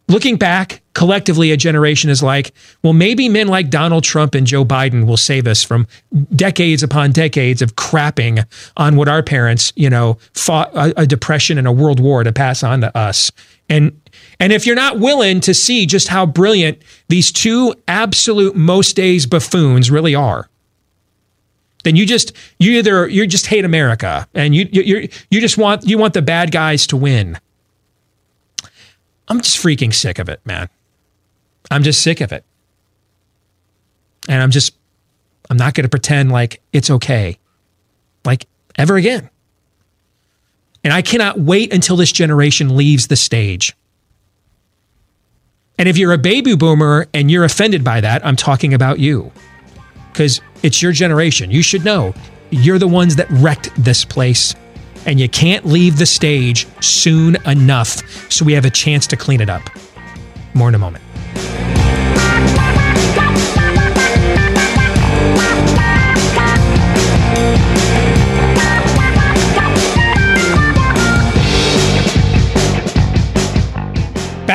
[0.09, 4.65] looking back collectively, a generation is like, well, maybe men like Donald Trump and Joe
[4.65, 5.87] Biden will save us from
[6.35, 8.45] decades upon decades of crapping
[8.77, 12.33] on what our parents, you know, fought a, a depression and a world war to
[12.33, 13.31] pass on to us.
[13.69, 14.01] And
[14.39, 19.27] and if you're not willing to see just how brilliant these two absolute most days
[19.27, 20.49] buffoons really are,
[21.85, 25.59] then you just you either you just hate America and you you you you just
[25.59, 27.39] want you want the bad guys to win.
[29.29, 30.69] I'm just freaking sick of it, man.
[31.71, 32.45] I'm just sick of it.
[34.29, 34.75] And I'm just,
[35.51, 37.39] I'm not going to pretend like it's okay,
[38.25, 39.31] like ever again.
[40.85, 43.75] And I cannot wait until this generation leaves the stage.
[45.79, 49.33] And if you're a baby boomer and you're offended by that, I'm talking about you
[50.13, 51.51] because it's your generation.
[51.51, 52.15] You should know
[52.51, 54.55] you're the ones that wrecked this place
[55.07, 59.41] and you can't leave the stage soon enough so we have a chance to clean
[59.41, 59.63] it up.
[60.55, 61.05] More in a moment.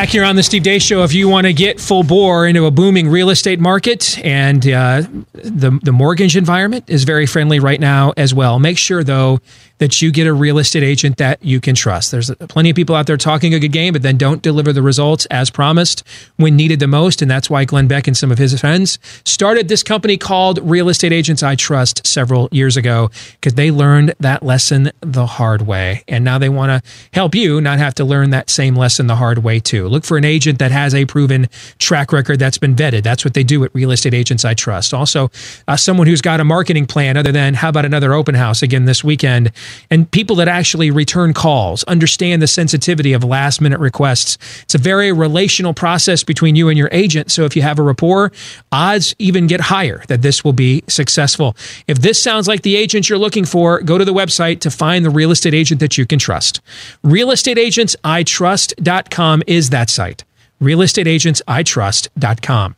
[0.01, 2.65] Back here on the Steve Deace Show, if you want to get full bore into
[2.65, 7.79] a booming real estate market and uh, the the mortgage environment is very friendly right
[7.79, 8.57] now as well.
[8.57, 9.41] Make sure though
[9.81, 12.11] that you get a real estate agent that you can trust.
[12.11, 14.83] There's plenty of people out there talking a good game, but then don't deliver the
[14.83, 16.03] results as promised
[16.35, 17.23] when needed the most.
[17.23, 20.87] And that's why Glenn Beck and some of his friends started this company called Real
[20.87, 26.03] Estate Agents I Trust several years ago because they learned that lesson the hard way.
[26.07, 29.15] And now they want to help you not have to learn that same lesson the
[29.15, 29.87] hard way too.
[29.91, 31.49] Look for an agent that has a proven
[31.79, 33.03] track record that's been vetted.
[33.03, 34.93] That's what they do at Real Estate Agents I Trust.
[34.93, 35.29] Also,
[35.67, 38.85] uh, someone who's got a marketing plan other than how about another open house again
[38.85, 39.51] this weekend
[39.89, 44.37] and people that actually return calls, understand the sensitivity of last minute requests.
[44.63, 47.31] It's a very relational process between you and your agent.
[47.31, 48.31] So if you have a rapport,
[48.71, 51.55] odds even get higher that this will be successful.
[51.87, 55.03] If this sounds like the agent you're looking for, go to the website to find
[55.03, 56.61] the real estate agent that you can trust.
[57.03, 60.23] Realestateagentsitrust.com is that site.
[60.61, 62.75] Realestateagentsitrust.com.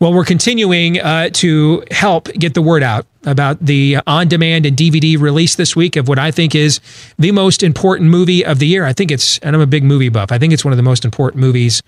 [0.00, 4.74] Well, we're continuing uh, to help get the word out about the on demand and
[4.74, 6.80] DVD release this week of what I think is
[7.18, 8.86] the most important movie of the year.
[8.86, 10.82] I think it's, and I'm a big movie buff, I think it's one of the
[10.82, 11.82] most important movies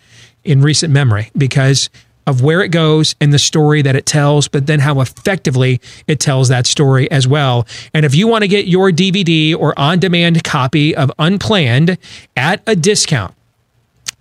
[0.44, 1.88] in recent memory because
[2.26, 6.20] of where it goes and the story that it tells, but then how effectively it
[6.20, 7.66] tells that story as well.
[7.94, 11.98] And if you want to get your DVD or on demand copy of Unplanned
[12.37, 13.35] at a discount,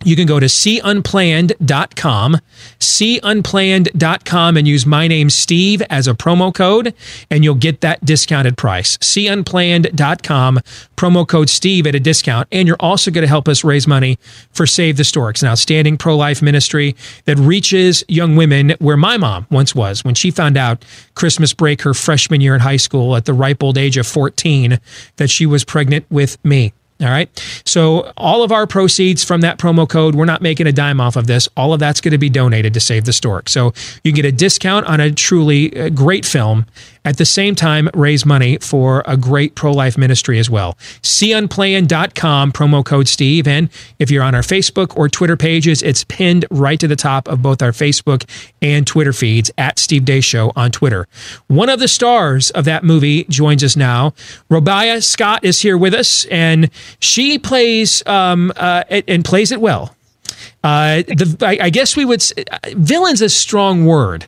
[0.03, 2.37] you can go to seeunplanned.com,
[2.79, 6.93] seeunplanned.com, and use my name, Steve, as a promo code,
[7.29, 8.97] and you'll get that discounted price.
[8.97, 10.59] Seeunplanned.com,
[10.95, 12.47] promo code Steve at a discount.
[12.51, 14.17] And you're also going to help us raise money
[14.51, 19.17] for Save the Storks, an outstanding pro life ministry that reaches young women where my
[19.17, 20.83] mom once was when she found out
[21.15, 24.79] Christmas break her freshman year in high school at the ripe old age of 14
[25.17, 26.73] that she was pregnant with me.
[27.01, 27.29] All right.
[27.65, 31.15] So all of our proceeds from that promo code, we're not making a dime off
[31.15, 31.49] of this.
[31.57, 33.49] All of that's going to be donated to Save the Stork.
[33.49, 36.67] So you get a discount on a truly uh, great film.
[37.03, 40.75] At the same time, raise money for a great pro life ministry as well.
[41.01, 43.47] SeeUnplanned.com, promo code Steve.
[43.47, 47.27] And if you're on our Facebook or Twitter pages, it's pinned right to the top
[47.27, 48.29] of both our Facebook
[48.61, 51.07] and Twitter feeds at Steve Deace Show on Twitter.
[51.47, 54.11] One of the stars of that movie joins us now.
[54.51, 59.95] Robia Scott is here with us, and she plays um, uh, and plays it well.
[60.63, 62.23] Uh, the, I, I guess we would
[62.73, 64.27] villain's a strong word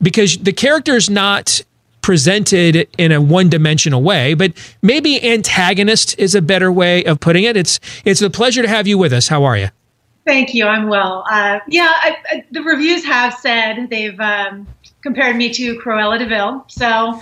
[0.00, 1.60] because the character is not
[2.06, 7.56] presented in a one-dimensional way, but maybe antagonist is a better way of putting it.
[7.56, 9.26] It's it's a pleasure to have you with us.
[9.26, 9.70] How are you?
[10.24, 10.66] Thank you.
[10.66, 11.24] I'm well.
[11.28, 14.68] Uh, yeah, I, I, the reviews have said they've um,
[15.02, 16.64] compared me to Cruella de Vil.
[16.68, 17.20] So,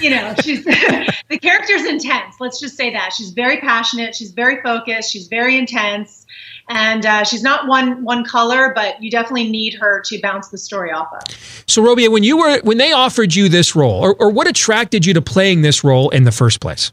[0.00, 2.40] you know, she's the character's intense.
[2.40, 4.16] Let's just say that she's very passionate.
[4.16, 5.12] She's very focused.
[5.12, 6.23] She's very intense
[6.68, 10.58] and uh, she's not one one color, but you definitely need her to bounce the
[10.58, 11.22] story off of.
[11.66, 15.04] So, Robia, when you were when they offered you this role, or, or what attracted
[15.04, 16.92] you to playing this role in the first place?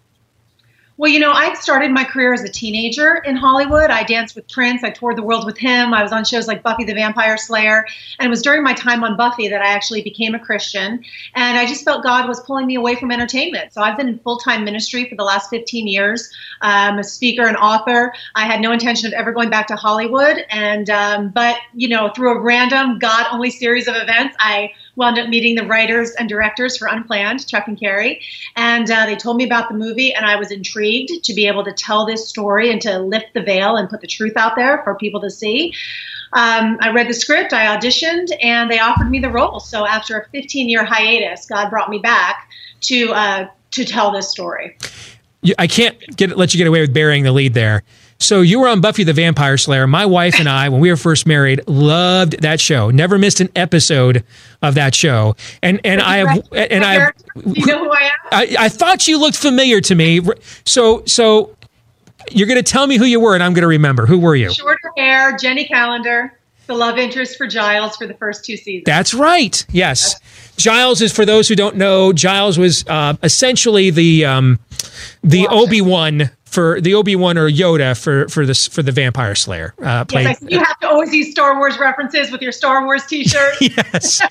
[1.02, 3.90] Well, you know, I started my career as a teenager in Hollywood.
[3.90, 4.84] I danced with Prince.
[4.84, 5.96] I toured the world with him.
[5.96, 7.88] I was on shows like Buffy the Vampire Slayer.
[8.20, 11.04] And it was during my time on Buffy that I actually became a Christian.
[11.34, 13.74] And I just felt God was pulling me away from entertainment.
[13.74, 16.32] So I've been in full time ministry for the last 15 years.
[16.62, 18.14] I'm a speaker and author.
[18.36, 20.46] I had no intention of ever going back to Hollywood.
[20.52, 25.18] And, um, but, you know, through a random God only series of events, I wound
[25.18, 28.22] up meeting the writers and directors for Unplanned, Chuck and Cary.
[28.56, 31.64] And uh, they told me about the movie, and I was intrigued to be able
[31.64, 34.82] to tell this story and to lift the veil and put the truth out there
[34.84, 35.74] for people to see.
[36.34, 39.60] Um, I read the script, I auditioned, and they offered me the role.
[39.60, 42.50] So after a 15 year hiatus, God brought me back
[42.82, 44.78] to uh, to tell this story.
[45.58, 47.84] I can't get let you get away with burying the lead there.
[48.22, 49.88] So you were on Buffy the Vampire Slayer.
[49.88, 52.92] My wife and I, when we were first married, loved that show.
[52.92, 54.24] Never missed an episode
[54.62, 55.36] of that show.
[55.64, 58.12] And and I have and I, you know who I am.
[58.32, 60.22] I, I thought you looked familiar to me.
[60.66, 61.58] So so
[62.30, 64.06] you're going to tell me who you were, and I'm going to remember.
[64.06, 64.54] Who were you?
[64.54, 68.84] Shorter hair, Jenny Calendar, the love interest for Giles for the first two seasons.
[68.86, 69.66] That's right.
[69.72, 70.20] Yes.
[70.58, 72.14] Giles is for those who don't know.
[72.14, 74.60] Giles was uh, essentially the um,
[75.24, 79.36] the Obi Wan for the Obi Wan or Yoda for for this for the Vampire
[79.36, 79.74] Slayer.
[79.82, 83.56] Uh, yes, you have to always use Star Wars references with your Star Wars T-shirt.
[83.62, 84.22] yes,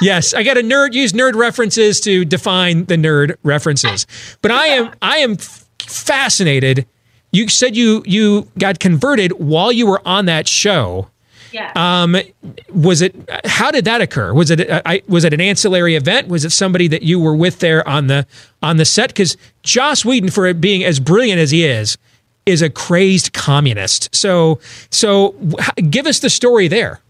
[0.00, 0.34] yes.
[0.34, 4.06] I got a nerd use nerd references to define the nerd references.
[4.42, 5.36] But I am I am
[5.78, 6.86] fascinated.
[7.30, 11.10] You said you you got converted while you were on that show.
[11.52, 11.72] Yeah.
[11.74, 12.16] Um,
[12.72, 13.14] was it?
[13.44, 14.32] How did that occur?
[14.32, 14.68] Was it?
[14.68, 16.28] Uh, I, was it an ancillary event?
[16.28, 18.26] Was it somebody that you were with there on the
[18.62, 19.08] on the set?
[19.10, 21.98] Because Joss Whedon, for being as brilliant as he is,
[22.46, 24.14] is a crazed communist.
[24.14, 25.34] So, so
[25.90, 27.00] give us the story there.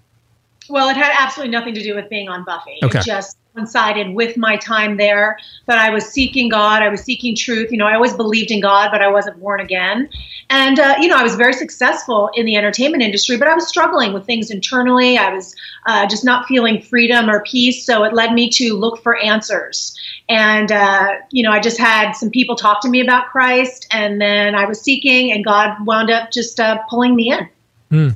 [0.68, 2.78] Well, it had absolutely nothing to do with being on Buffy.
[2.82, 2.98] Okay.
[2.98, 6.82] It just coincided with my time there that I was seeking God.
[6.82, 7.72] I was seeking truth.
[7.72, 10.08] You know, I always believed in God, but I wasn't born again.
[10.50, 13.66] And, uh, you know, I was very successful in the entertainment industry, but I was
[13.66, 15.16] struggling with things internally.
[15.16, 15.54] I was
[15.86, 17.84] uh, just not feeling freedom or peace.
[17.84, 19.96] So it led me to look for answers.
[20.28, 24.20] And, uh, you know, I just had some people talk to me about Christ, and
[24.20, 27.48] then I was seeking, and God wound up just uh, pulling me in.
[27.90, 28.08] Hmm.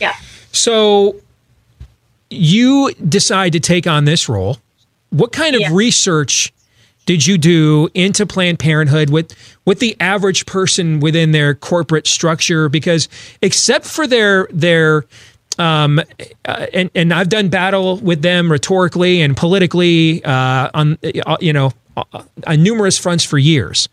[0.00, 0.14] Yeah.
[0.52, 1.16] So
[2.32, 4.58] you decide to take on this role.
[5.10, 5.68] What kind of Yeah.
[5.72, 6.52] research
[7.04, 12.68] did you do into Planned Parenthood with with the average person within their corporate structure?
[12.68, 13.08] Because
[13.42, 15.04] except for their their
[15.58, 16.00] um,
[16.46, 21.52] uh, and and I've done battle with them rhetorically and politically uh, on uh, you
[21.52, 23.88] know uh, on numerous fronts for years.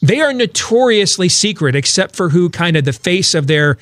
[0.00, 3.76] They are notoriously secret, except for who kind of the face of their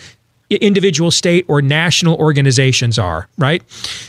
[0.57, 3.62] individual state or national organizations are, right?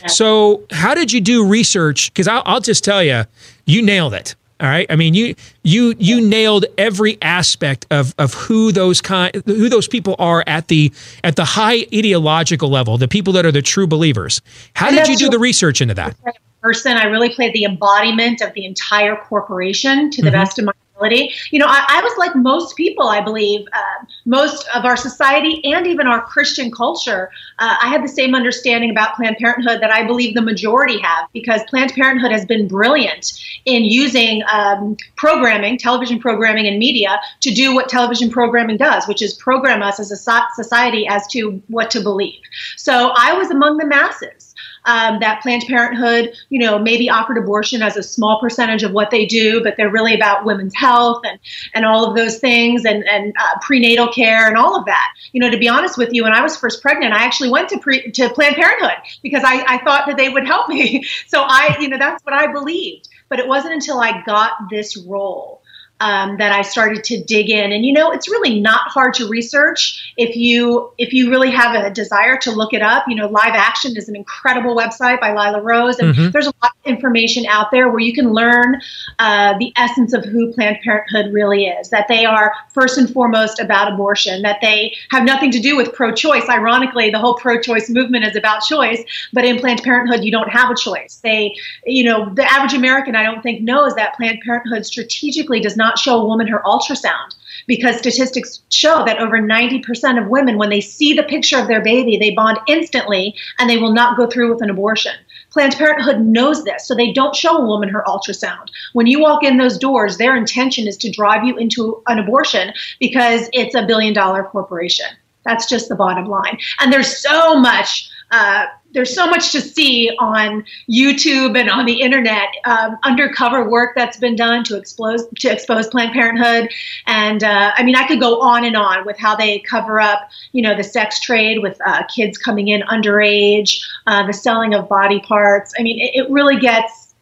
[0.08, 2.12] So, how did you do research?
[2.12, 3.24] Because I'll, I'll just tell you,
[3.66, 4.34] you nailed it.
[4.60, 4.86] All right.
[4.90, 5.34] I mean, you
[5.64, 10.68] you you nailed every aspect of of who those kind who those people are at
[10.68, 10.92] the
[11.24, 14.40] at the high ideological level, the people that are the true believers.
[14.74, 16.14] How And did you do the research into that?
[16.60, 16.96] person.
[16.96, 20.32] I really played the embodiment of the entire corporation to the Mhm.
[20.32, 20.72] best of my
[21.02, 21.32] ability.
[21.50, 25.64] You know, I, I was like most people, I believe, uh, most of our society
[25.64, 27.30] and even our Christian culture.
[27.58, 31.28] Uh, I had the same understanding about Planned Parenthood that I believe the majority have
[31.32, 33.32] because Planned Parenthood has been brilliant
[33.64, 39.22] in using um, programming, television programming, and media to do what television programming does, which
[39.22, 40.16] is program us as a
[40.54, 42.40] society as to what to believe.
[42.76, 44.51] So I was among the masses
[44.84, 49.10] um, that Planned Parenthood, you know, maybe offered abortion as a small percentage of what
[49.10, 51.38] they do, but they're really about women's health and
[51.74, 55.08] and all of those things and and uh, prenatal care and all of that.
[55.32, 57.68] You know, to be honest with you, when I was first pregnant, I actually went
[57.70, 61.04] to pre- to Planned Parenthood because I, I thought that they would help me.
[61.26, 63.08] So I, you know, that's what I believed.
[63.28, 65.61] But it wasn't until I got this role
[66.02, 67.70] um, that I started to dig in.
[67.70, 71.76] And you know, it's really not hard to research if you if you really have
[71.76, 73.04] a desire to look it up.
[73.06, 76.32] You know, Live Action is an incredible website by Lila Rose, and Mhm.
[76.32, 78.80] there's a lot of information out there where you can learn
[79.20, 81.90] uh, the essence of who Planned Parenthood really is.
[81.90, 84.42] That they are first and foremost about abortion.
[84.42, 86.48] That they have nothing to do with pro-choice.
[86.48, 89.00] Ironically, the whole pro-choice movement is about choice,
[89.32, 91.20] but in Planned Parenthood, you don't have a choice.
[91.22, 91.54] They,
[91.86, 95.91] you know, the average American, I don't think, knows that Planned Parenthood strategically does not
[95.98, 97.34] show a woman her ultrasound
[97.66, 101.82] because statistics show that over 90% of women, when they see the picture of their
[101.82, 105.14] baby, they bond instantly and they will not go through with an abortion.
[105.50, 108.68] Planned Parenthood knows this, so they don't show a woman her ultrasound.
[108.94, 112.72] When you walk in those doors, their intention is to drive you into an abortion
[112.98, 115.06] because it's a billion dollar corporation.
[115.44, 116.58] That's just the bottom line.
[116.80, 118.08] And there's so much.
[118.30, 123.94] Uh, there's so much to see on YouTube and on the internet, um, undercover work
[123.96, 126.70] that's been done to expose to expose Planned Parenthood,
[127.06, 130.28] and uh, I mean I could go on and on with how they cover up,
[130.52, 134.88] you know, the sex trade with uh, kids coming in underage, uh, the selling of
[134.88, 135.72] body parts.
[135.78, 137.14] I mean, it, it really gets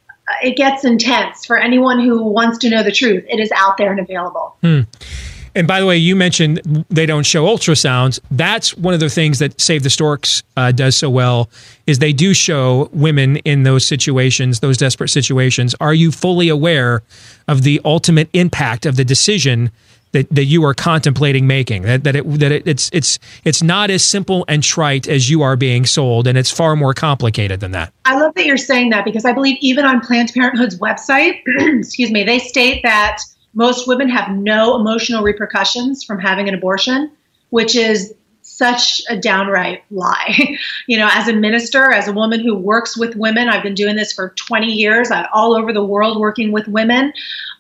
[0.43, 3.25] it gets intense for anyone who wants to know the truth.
[3.29, 4.57] It is out there and available.
[4.63, 4.83] Hmm.
[5.55, 8.21] And by the way, you mentioned they don't show ultrasounds.
[8.31, 11.51] That's one of the things that Save the Storks uh, does so well
[11.87, 15.75] is they do show women in those situations, those desperate situations.
[15.81, 17.03] Are you fully aware
[17.49, 19.73] of the ultimate impact of the decision
[20.13, 21.83] that, that you are contemplating making?
[21.83, 25.43] That that, it, that it, it's it's it's not as simple and trite as you
[25.43, 27.93] are being sold, and it's far more complicated than that.
[28.05, 32.13] I love that you're saying that because I believe even on Planned Parenthood's website, excuse
[32.13, 33.19] me, they state that
[33.55, 37.11] most women have no emotional repercussions from having an abortion,
[37.51, 40.57] which is such a downright lie.
[40.87, 43.97] you know, as a minister, as a woman who works with women, I've been doing
[43.97, 47.13] this for 20 years, I'm all over the world working with women.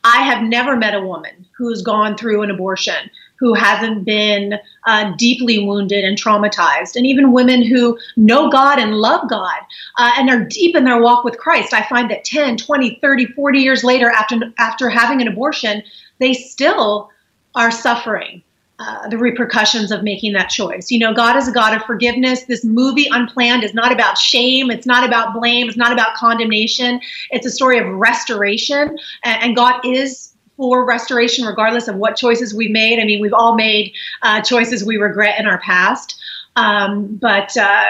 [0.04, 3.10] I have never met a woman who's gone through an abortion
[3.40, 8.94] who hasn't been uh, deeply wounded and traumatized, and even women who know God and
[8.94, 9.58] love God
[9.96, 11.72] uh, and are deep in their walk with Christ.
[11.72, 15.82] I find that 10, 20, 30, 40 years later, after, after having an abortion,
[16.18, 17.10] they still
[17.54, 18.42] are suffering.
[18.82, 20.90] Uh, the repercussions of making that choice.
[20.90, 22.44] You know, God is a God of forgiveness.
[22.44, 24.70] This movie, Unplanned, is not about shame.
[24.70, 25.68] It's not about blame.
[25.68, 26.98] It's not about condemnation.
[27.30, 28.96] It's a story of restoration.
[29.22, 30.29] And, and God is
[30.60, 32.98] for restoration, regardless of what choices we've made.
[33.00, 36.20] I mean, we've all made uh, choices we regret in our past.
[36.54, 37.86] Um, but, uh,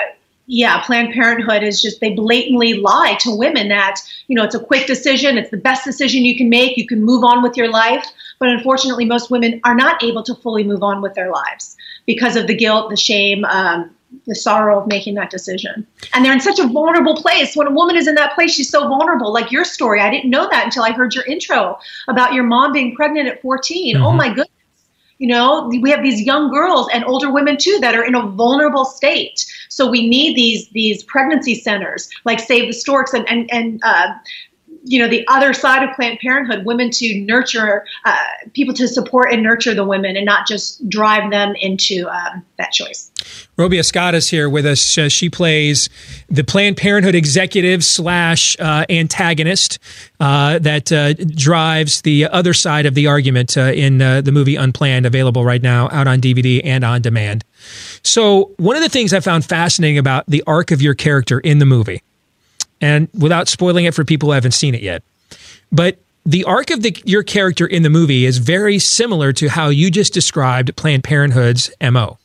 [0.47, 3.97] yeah, Planned Parenthood is just, they blatantly lie to women that,
[4.29, 7.03] you know, it's a quick decision, it's the best decision you can make, you can
[7.03, 8.07] move on with your life.
[8.39, 12.37] But unfortunately, most women are not able to fully move on with their lives because
[12.37, 13.91] of the guilt, the shame, um,
[14.27, 15.87] the sorrow of making that decision.
[16.13, 17.57] And they're in such a vulnerable place.
[17.57, 19.33] When a woman is in that place, she's so vulnerable.
[19.33, 22.73] Like your story, I didn't know that until I heard your intro about your mom
[22.73, 23.97] being pregnant at 14.
[23.97, 24.49] Oh my goodness.
[25.19, 28.27] You know, we have these young girls and older women too that are in a
[28.27, 29.45] vulnerable state.
[29.69, 34.15] So we need these these pregnancy centers like Save the Storks and and and uh,
[34.83, 38.17] you know the other side of Planned Parenthood, women to nurture uh,
[38.55, 42.73] people to support and nurture the women and not just drive them into um, that
[42.73, 43.10] choice.
[43.57, 44.97] Robia Scott is here with us.
[44.97, 45.89] Uh, she plays
[46.29, 49.79] the Planned Parenthood executive slash uh, antagonist
[50.19, 54.57] uh, that uh, drives the other side of the argument uh, in uh, the movie
[54.57, 57.45] Unplanned, available right now out on DVD and on demand.
[58.03, 61.59] So, one of the things I found fascinating about the arc of your character in
[61.59, 62.03] the movie,
[62.81, 65.03] and without spoiling it for people who haven't seen it yet,
[65.71, 69.69] but the arc of the, your character in the movie is very similar to how
[69.69, 72.19] you just described Planned Parenthood's MO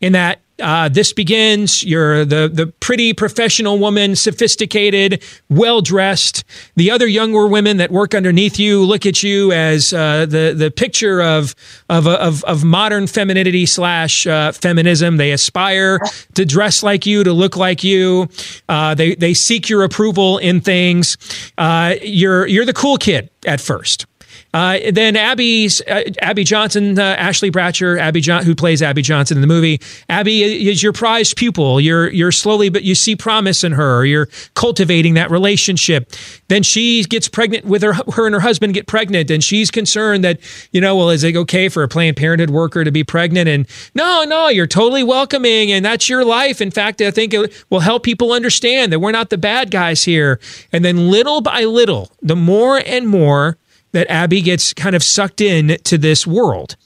[0.00, 1.82] in that uh, this begins.
[1.82, 6.44] You're the the pretty professional woman, sophisticated, well dressed.
[6.76, 10.70] The other younger women that work underneath you look at you as uh, the the
[10.70, 11.54] picture of
[11.88, 15.16] of of, of modern femininity slash uh, feminism.
[15.16, 16.00] They aspire
[16.34, 18.28] to dress like you, to look like you.
[18.68, 21.16] Uh, they they seek your approval in things.
[21.56, 24.06] Uh, you're you're the cool kid at first.
[24.52, 29.36] Uh, then Abby's uh, Abby Johnson, uh, Ashley Bratcher, Abby John, who plays Abby Johnson
[29.36, 29.80] in the movie.
[30.08, 31.80] Abby is your prized pupil.
[31.80, 34.04] You're you're slowly, but you see promise in her.
[34.04, 36.12] You're cultivating that relationship.
[36.48, 37.92] Then she gets pregnant with her.
[37.92, 40.40] Her and her husband get pregnant, and she's concerned that
[40.72, 43.48] you know, well, is it okay for a Planned Parenthood worker to be pregnant?
[43.48, 46.60] And no, no, you're totally welcoming, and that's your life.
[46.60, 50.02] In fact, I think it will help people understand that we're not the bad guys
[50.02, 50.40] here.
[50.72, 53.58] And then little by little, the more and more
[53.92, 56.76] that Abby gets kind of sucked in to this world,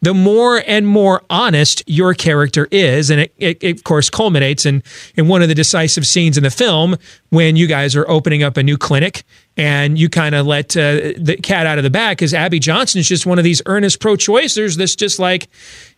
[0.00, 3.10] the more and more honest your character is.
[3.10, 4.82] And it, it, it, of course, culminates in,
[5.16, 6.96] in one of the decisive scenes in the film
[7.32, 9.24] when you guys are opening up a new clinic
[9.56, 12.98] and you kind of let uh, the cat out of the bag because Abby Johnson
[12.98, 15.48] is just one of these earnest pro choicers that's just like,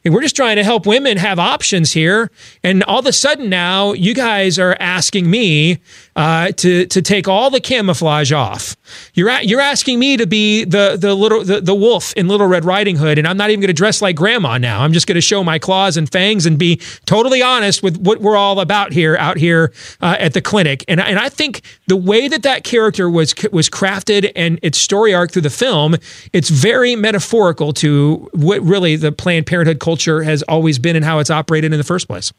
[0.05, 2.30] we're just trying to help women have options here.
[2.62, 5.78] And all of a sudden now, you guys are asking me
[6.14, 8.76] uh, to to take all the camouflage off.
[9.14, 12.47] You're a, you're asking me to be the the little the, the wolf in Little
[12.47, 14.82] Red Riding Hood, and I'm not even going to dress like grandma now.
[14.82, 18.20] I'm just going to show my claws and fangs and be totally honest with what
[18.20, 19.72] we're all about here out here
[20.03, 20.85] uh, at the clinic.
[20.87, 25.14] And and I think the way that that character was was crafted and its story
[25.14, 25.97] arc through the film,
[26.33, 31.18] it's very metaphorical to what really the Planned Parenthood culture has always been and how
[31.18, 32.33] it's operated in the first place.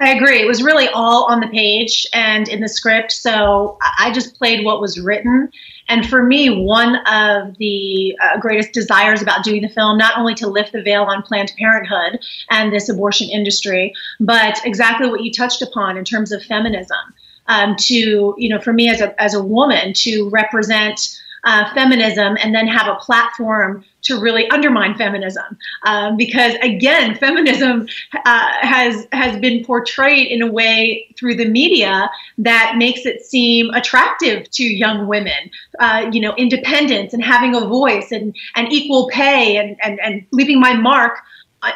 [0.00, 0.40] I agree.
[0.40, 3.12] It was really all on the page and in the script.
[3.12, 5.50] So I just played what was written.
[5.88, 10.34] And for me, one of the uh, greatest desires about doing the film, not only
[10.36, 15.30] to lift the veil on Planned Parenthood and this abortion industry, but exactly what you
[15.30, 17.14] touched upon in terms of feminism.
[17.46, 22.36] Um, to, you know, for me as a, as a woman to represent uh, feminism
[22.40, 25.44] and then have a platform to really undermine feminism.
[25.84, 27.86] Um, because again feminism
[28.24, 33.70] uh, has has been portrayed in a way through the media that makes it seem
[33.70, 39.08] attractive to young women uh, you know independence and having a voice and and equal
[39.08, 41.18] pay and and, and leaving my mark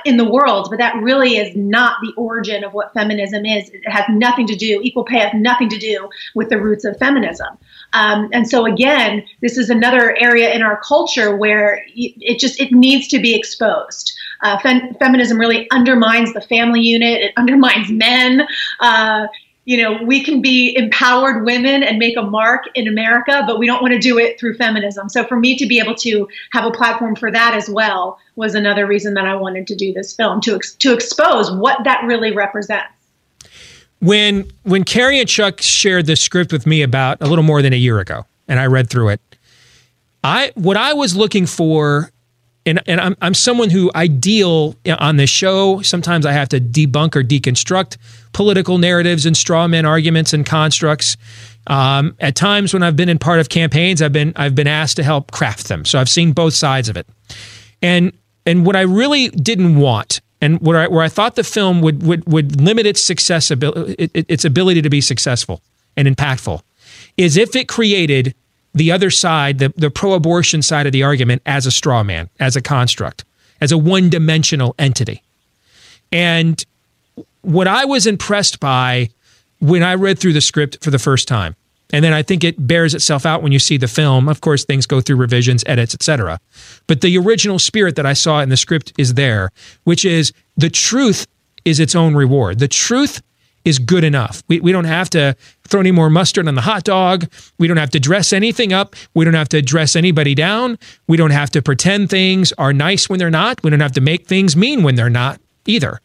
[0.04, 3.68] in the world, but that really is not the origin of what feminism is.
[3.70, 6.96] It has nothing to do, equal pay has nothing to do with the roots of
[6.98, 7.58] feminism.
[7.92, 12.72] Um, and so again, this is another area in our culture where it just it
[12.72, 14.12] needs to be exposed.
[14.42, 17.20] Uh, fem- feminism really undermines the family unit.
[17.20, 18.46] It undermines men.
[18.80, 19.26] Uh,
[19.68, 23.66] you know, we can be empowered women and make a mark in America, but we
[23.66, 25.10] don't want to do it through feminism.
[25.10, 28.54] So for me to be able to have a platform for that as well was
[28.54, 32.02] another reason that I wanted to do this film to ex- to expose what that
[32.04, 32.88] really represents.
[34.00, 37.74] When when Cary and Chuck shared this script with me about a little more than
[37.74, 39.20] a year ago, and I read through it,
[40.24, 42.10] I what I was looking for,
[42.68, 45.82] and and I'm I'm someone who I deal on this show.
[45.82, 47.96] Sometimes I have to debunk or deconstruct
[48.32, 51.16] political narratives and straw man arguments and constructs.
[51.66, 54.96] Um, at times when I've been in part of campaigns, I've been I've been asked
[54.96, 55.84] to help craft them.
[55.84, 57.06] So I've seen both sides of it,
[57.82, 58.12] and
[58.46, 62.02] and what I really didn't want and where I, where I thought the film would
[62.02, 65.62] would would limit its success its ability to be successful
[65.96, 66.62] and impactful
[67.16, 68.34] is if it created
[68.74, 72.56] the other side, the, the pro-abortion side of the argument as a straw man, as
[72.56, 73.24] a construct,
[73.60, 75.22] as a one-dimensional entity.
[76.12, 76.64] And
[77.42, 79.10] what I was impressed by
[79.60, 81.56] when I read through the script for the first time,
[81.92, 84.28] and then I think it bears itself out when you see the film.
[84.28, 86.38] Of course, things go through revisions, edits, etc.
[86.86, 89.50] But the original spirit that I saw in the script is there,
[89.84, 91.26] which is the truth
[91.64, 92.58] is its own reward.
[92.58, 93.22] The truth
[93.64, 94.42] is good enough.
[94.48, 95.36] We, we don't have to
[95.66, 97.30] throw any more mustard on the hot dog.
[97.58, 98.96] We don't have to dress anything up.
[99.14, 100.78] We don't have to dress anybody down.
[101.06, 103.62] We don't have to pretend things are nice when they're not.
[103.62, 106.00] We don't have to make things mean when they're not either.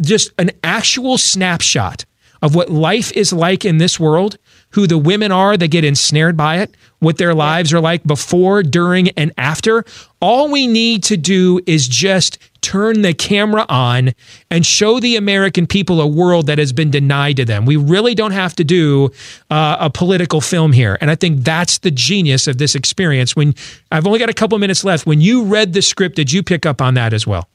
[0.00, 2.04] Just an actual snapshot
[2.42, 4.36] of what life is like in this world,
[4.70, 8.62] who the women are that get ensnared by it, what their lives are like before,
[8.62, 9.84] during, and after.
[10.20, 14.12] All we need to do is just turn the camera on
[14.50, 17.66] and show the American people a world that has been denied to them.
[17.66, 19.10] We really don't have to do
[19.50, 20.96] uh, a political film here.
[21.00, 23.36] And I think that's the genius of this experience.
[23.36, 23.54] When
[23.90, 26.64] I've only got a couple minutes left, when you read the script, did you pick
[26.64, 27.48] up on that as well?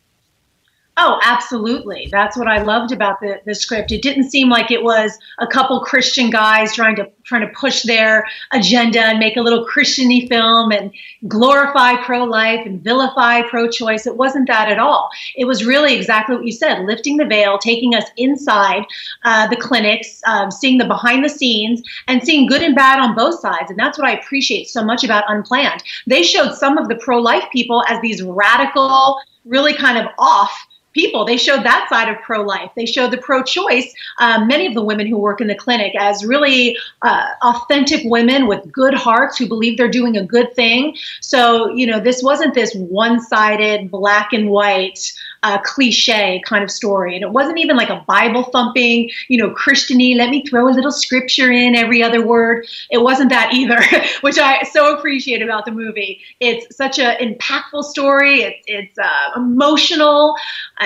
[1.00, 2.10] Oh, absolutely.
[2.12, 3.92] That's what I loved about the, the script.
[3.92, 7.84] It didn't seem like it was a couple Christian guys trying to trying to push
[7.84, 10.92] their agenda and make a little Christiany film and
[11.28, 14.08] glorify pro-life and vilify pro-choice.
[14.08, 15.10] It wasn't that at all.
[15.36, 18.84] It was really exactly what you said, lifting the veil, taking us inside
[19.24, 23.14] uh, the clinics, um, seeing the behind the scenes, and seeing good and bad on
[23.14, 23.70] both sides.
[23.70, 25.84] And that's what I appreciate so much about Unplanned.
[26.08, 30.67] They showed some of the pro-life people as these radical, really kind of off
[30.98, 31.26] people.
[31.26, 32.72] They showed that side of pro life.
[32.76, 35.94] They showed the pro choice, um, many of the women who work in the clinic,
[36.00, 40.98] as really uh, authentic women with good hearts who believe they're doing a good thing.
[41.22, 45.14] So, you know, this wasn't this one sided, black and white
[45.48, 47.16] uh, cliche kind of story.
[47.16, 50.74] And it wasn't even like a Bible thumping, you know, Christiany, let me throw a
[50.74, 52.68] little scripture in every other word.
[52.92, 53.82] It wasn't that either,
[54.22, 56.20] which I so appreciate about the movie.
[56.42, 58.42] It's such an impactful story.
[58.42, 60.36] It's, it's uh, emotional.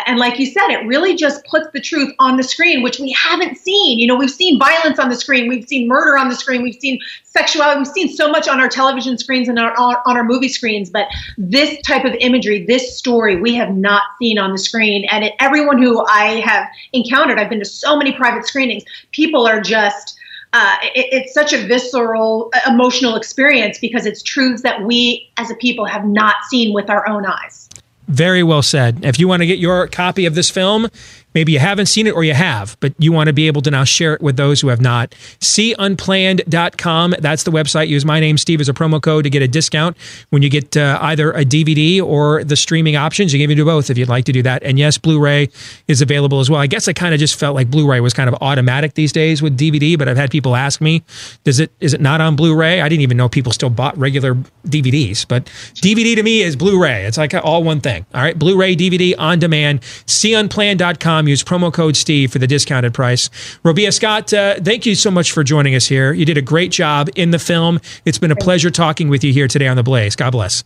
[0.05, 3.11] And like you said, it really just puts the truth on the screen, which we
[3.13, 3.97] haven't seen.
[3.97, 6.79] You know, we've seen violence on the screen, we've seen murder on the screen, we've
[6.79, 10.49] seen sexuality, we've seen so much on our television screens and our, on our movie
[10.49, 10.89] screens.
[10.89, 11.07] But
[11.37, 15.05] this type of imagery, this story, we have not seen on the screen.
[15.09, 19.47] And it, everyone who I have encountered, I've been to so many private screenings, people
[19.47, 20.17] are just.
[20.53, 25.55] Uh, it, it's such a visceral, emotional experience because it's truths that we as a
[25.55, 27.69] people have not seen with our own eyes.
[28.09, 29.05] Very well said.
[29.05, 30.89] If you want to get your copy of this film,
[31.33, 33.71] maybe you haven't seen it or you have, but you want to be able to
[33.71, 35.11] now share it with those who have not.
[35.39, 37.15] SeeUnplanned.com.
[37.19, 37.87] That's the website.
[37.87, 39.97] Use my name, Steve, as a promo code to get a discount
[40.29, 43.33] when you get uh, either a DVD or the streaming options.
[43.33, 44.63] You can even do both if you'd like to do that.
[44.63, 45.49] And yes, Blu ray
[45.87, 46.59] is available as well.
[46.59, 49.11] I guess I kind of just felt like Blu ray was kind of automatic these
[49.11, 51.03] days with DVD, but I've had people ask me,
[51.43, 52.81] does it is it not on Blu ray?
[52.81, 56.81] I didn't even know people still bought regular DVDs, but DVD to me is Blu
[56.81, 57.05] ray.
[57.05, 58.05] It's like all one thing.
[58.13, 59.81] All right, Blu ray, DVD on demand.
[59.81, 61.20] SeeUnplanned.com.
[61.27, 63.29] Use promo code Steve for the discounted price.
[63.63, 66.13] Robia Scott, uh, thank you so much for joining us here.
[66.13, 67.79] You did a great job in the film.
[68.05, 70.15] It's been a pleasure talking with you here today on The Blaze.
[70.15, 70.63] God bless.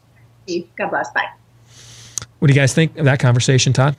[0.78, 1.12] God bless.
[1.12, 1.30] Bye.
[2.40, 3.96] What do you guys think of that conversation, Todd?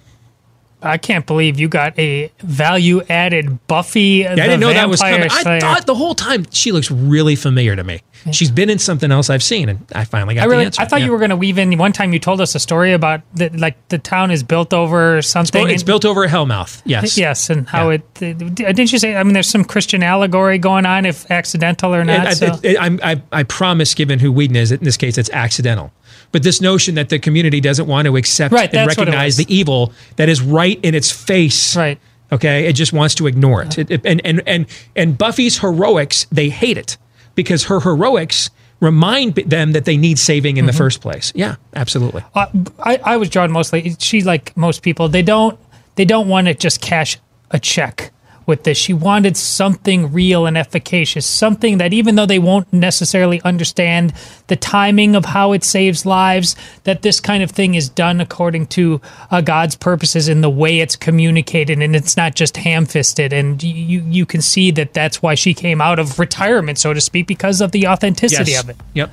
[0.83, 4.01] I can't believe you got a value added Buffy.
[4.24, 5.29] Yeah, I didn't know that was coming.
[5.31, 8.01] I thought the whole time she looks really familiar to me.
[8.33, 10.83] She's been in something else I've seen, and I finally got I really, the answer.
[10.83, 11.07] I thought Yeah.
[11.07, 11.77] you were going to weave in.
[11.79, 15.22] One time you told us a story about that, like the town is built over
[15.22, 15.70] something.
[15.70, 16.83] It's built over a hellmouth.
[16.85, 17.16] Yes.
[17.27, 19.14] Yes, and how it uh, didn't you say?
[19.16, 22.27] I mean, there's some Christian allegory going on, if accidental or not.
[22.27, 22.47] I, so.
[22.47, 25.93] it- it- I'm- I, I promise, given who Whedon is, in this case, it's accidental.
[26.33, 29.11] But this notion that the community doesn't want to accept Right, and that's what it
[29.12, 31.77] recognize the evil that is right in its face.
[31.77, 31.99] Right.
[32.33, 32.66] Okay.
[32.66, 33.79] It just wants to ignore it.
[33.79, 34.66] It- it- and, and, and,
[34.97, 36.97] and Buffy's heroics, they hate it
[37.35, 38.51] because her heroics
[38.81, 40.66] remind them that they need saving in Mm-hmm.
[40.66, 41.33] the first place.
[41.35, 42.22] Yeah, absolutely.
[42.35, 42.47] Uh,
[42.81, 43.95] I, I was drawn mostly.
[43.99, 45.09] She like most people.
[45.09, 45.59] They don't.
[45.95, 47.16] They don't want to just cash
[47.53, 48.12] a check
[48.47, 48.78] with this.
[48.78, 54.12] She wanted something real and efficacious, something that even though they won't necessarily understand
[54.47, 58.68] the timing of how it saves lives, that this kind of thing is done according
[58.68, 63.32] to uh, God's purposes in the way it's communicated, and it's not just ham-fisted.
[63.32, 67.01] And you you can see that that's why she came out of retirement, so to
[67.01, 68.62] speak, because of the authenticity Yes.
[68.62, 68.76] of it.
[68.94, 69.12] Yep.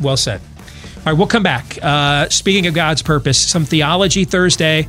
[0.00, 0.40] Well said.
[0.98, 1.78] All right, we'll come back.
[1.82, 4.86] Uh, speaking of God's purpose, some Theology Thursday.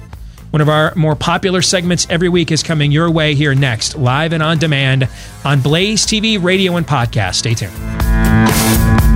[0.52, 4.34] One of our more popular segments every week is coming your way here next, live
[4.34, 5.08] and on demand
[5.46, 7.36] on Blaze TV, radio, and podcast.
[7.36, 9.09] Stay tuned.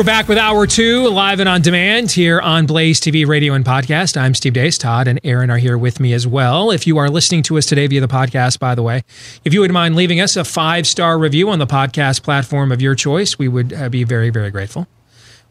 [0.00, 3.62] We're back with hour two, live and on demand here on Blaze TV, radio, and
[3.62, 4.16] podcast.
[4.16, 4.78] I'm Steve Deace.
[4.78, 6.70] Todd and Aaron are here with me as well.
[6.70, 9.04] If you are listening to us today via the podcast, by the way,
[9.44, 12.80] if you would mind leaving us a five star review on the podcast platform of
[12.80, 14.86] your choice, we would uh, be very, very grateful.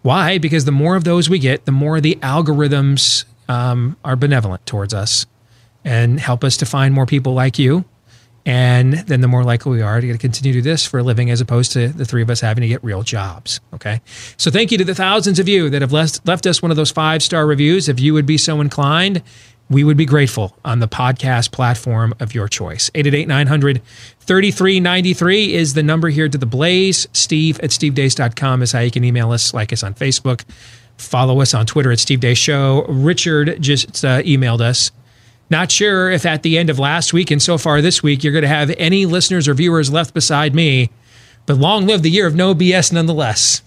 [0.02, 0.40] Why?
[0.40, 4.96] Because the more of those we get, the more the algorithms um, are benevolent towards
[4.96, 5.28] us
[5.86, 7.86] and help us to find more people like you
[8.50, 11.30] and then the more likely we are to continue to do this for a living
[11.30, 13.62] as opposed to the three of us having to get real jobs.
[13.76, 14.02] Okay.
[14.38, 16.76] So thank you to the thousands of you that have left, left us one of
[16.76, 17.88] those five star reviews.
[17.88, 19.22] If you would be so inclined,
[19.70, 22.90] we would be grateful on the podcast platform of your choice.
[22.96, 23.82] 888 900
[24.22, 27.08] 3393 is the number here to the Blaze.
[27.14, 30.44] Steve at stevedeace.com is how you can email us, like us on Facebook,
[30.98, 32.84] follow us on Twitter at Steve Deace Show.
[32.90, 34.92] Richard just uh, emailed us
[35.50, 38.34] not sure if at the end of last week and so far this week you're
[38.34, 40.90] going to have any listeners or viewers left beside me,
[41.46, 43.62] but long live the year of no BS nonetheless.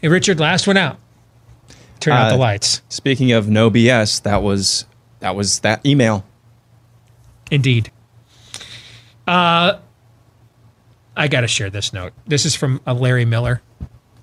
[0.00, 0.98] Hey, Richard, last one out.
[2.00, 2.80] Turn out the Uh, lights.
[2.88, 4.86] Speaking of no BS, that was
[5.20, 6.24] that was that email.
[7.50, 7.90] Indeed.
[9.26, 9.78] Uh,
[11.16, 12.12] I got to share this note.
[12.26, 13.60] This is from uh, Larry Miller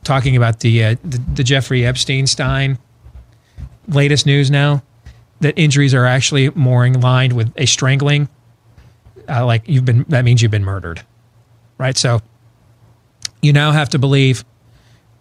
[0.04, 2.80] talking about the, uh, the the Jeffrey Epstein Stein
[3.88, 4.82] latest news now
[5.40, 8.30] that injuries are actually more in line with a strangling.
[9.30, 11.04] Uh, like you've been that means you've been murdered,
[11.78, 11.98] right?
[11.98, 12.22] So
[13.42, 14.46] you now have to believe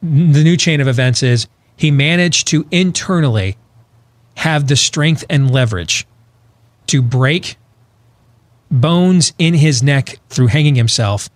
[0.03, 3.57] the new chain of events is he managed to internally
[4.37, 6.07] have the strength and leverage
[6.87, 7.57] to break
[8.71, 11.29] bones in his neck through hanging himself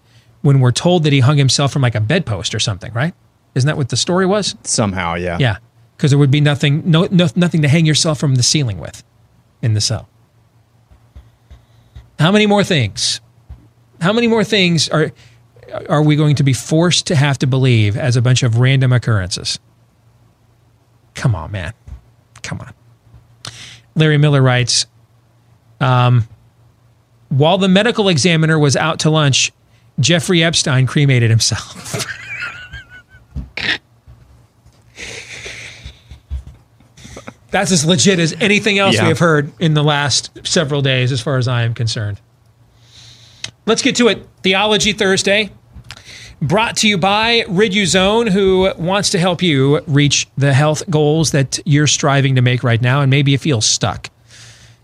[0.42, 3.14] when we're told that he hung himself from like a bedpost or something, right?
[3.54, 4.54] Isn't that what the story was?
[4.62, 5.36] Somehow, yeah.
[5.38, 5.56] Yeah,
[6.00, 9.04] because there would be nothing, no, no, nothing to hang yourself from the ceiling with
[9.60, 10.08] in the cell.
[12.18, 13.20] How many more things?
[14.00, 15.12] How many more things are
[15.90, 18.94] are we going to be forced to have to believe as a bunch of random
[18.94, 19.58] occurrences?
[21.14, 21.74] Come on, man.
[22.42, 22.72] Come on.
[23.94, 24.86] Larry Miller writes,
[25.80, 26.26] um,
[27.28, 29.52] while the medical examiner was out to lunch,
[30.00, 32.06] Jeffrey Epstein cremated himself.
[37.50, 39.02] That's as legit as anything else Yeah.
[39.02, 42.20] we have heard in the last several days, as far as I am concerned.
[43.66, 44.26] Let's get to it.
[44.42, 45.50] Theology Thursday,
[46.40, 51.58] brought to you by Riduzone, who wants to help you reach the health goals that
[51.64, 54.08] you're striving to make right now, and maybe you feel stuck.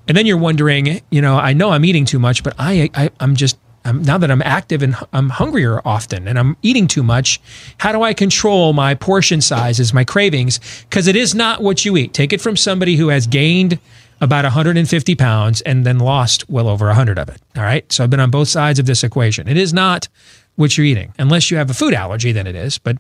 [0.08, 3.10] And then you're wondering, you know, I know I'm eating too much, but I, I
[3.18, 3.56] I'm just
[3.86, 7.40] I'm, now that I'm active and I'm hungrier often and I'm eating too much,
[7.78, 10.60] how do I control my portion sizes, my cravings?
[10.82, 12.12] Because it is not what you eat.
[12.12, 13.78] Take it from somebody who has gained
[14.20, 17.40] about 150 pounds and then lost well over 100 of it.
[17.56, 17.90] All right.
[17.92, 19.46] So I've been on both sides of this equation.
[19.46, 20.08] It is not
[20.56, 22.78] what you're eating, unless you have a food allergy, then it is.
[22.78, 22.96] But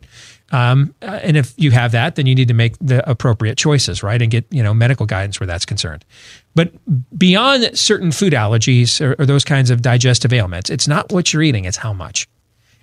[0.52, 4.02] um, uh, and if you have that, then you need to make the appropriate choices,
[4.02, 6.04] right, and get you know medical guidance where that's concerned.
[6.56, 6.72] But
[7.16, 11.42] beyond certain food allergies or, or those kinds of digestive ailments, it's not what you're
[11.42, 12.26] eating; it's how much.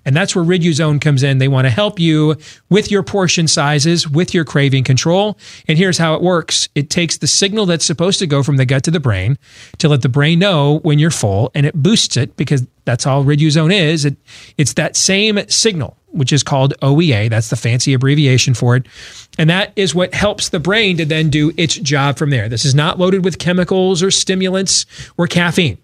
[0.05, 1.37] And that's where Riduzone comes in.
[1.37, 2.35] They want to help you
[2.69, 5.37] with your portion sizes, with your craving control.
[5.67, 6.69] And here's how it works.
[6.75, 9.37] It takes the signal that's supposed to go from the gut to the brain
[9.77, 13.23] to let the brain know when you're full and it boosts it because that's all
[13.23, 14.05] Riduzone is.
[14.05, 14.17] It,
[14.57, 17.29] it's that same signal, which is called OEA.
[17.29, 18.85] That's the fancy abbreviation for it.
[19.37, 22.49] And that is what helps the brain to then do its job from there.
[22.49, 24.85] This is not loaded with chemicals or stimulants
[25.17, 25.77] or caffeine.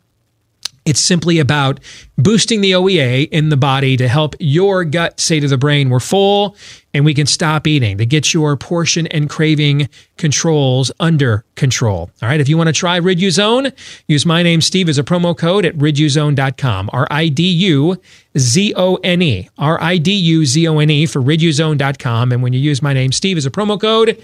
[0.89, 1.79] It's simply about
[2.17, 5.99] boosting the OEA in the body to help your gut say to the brain, we're
[5.99, 6.55] full
[6.93, 12.09] and we can stop eating to get your portion and craving controls under control.
[12.21, 12.39] All right.
[12.39, 13.71] If you want to try Riduzone,
[14.07, 16.89] use my name, Steve, as a promo code at riduzone.com.
[16.91, 18.01] R I D U
[18.37, 19.49] Z O N E.
[19.57, 22.31] R I D U Z O N E for riduzone.com.
[22.31, 24.21] And when you use my name, Steve, as a promo code,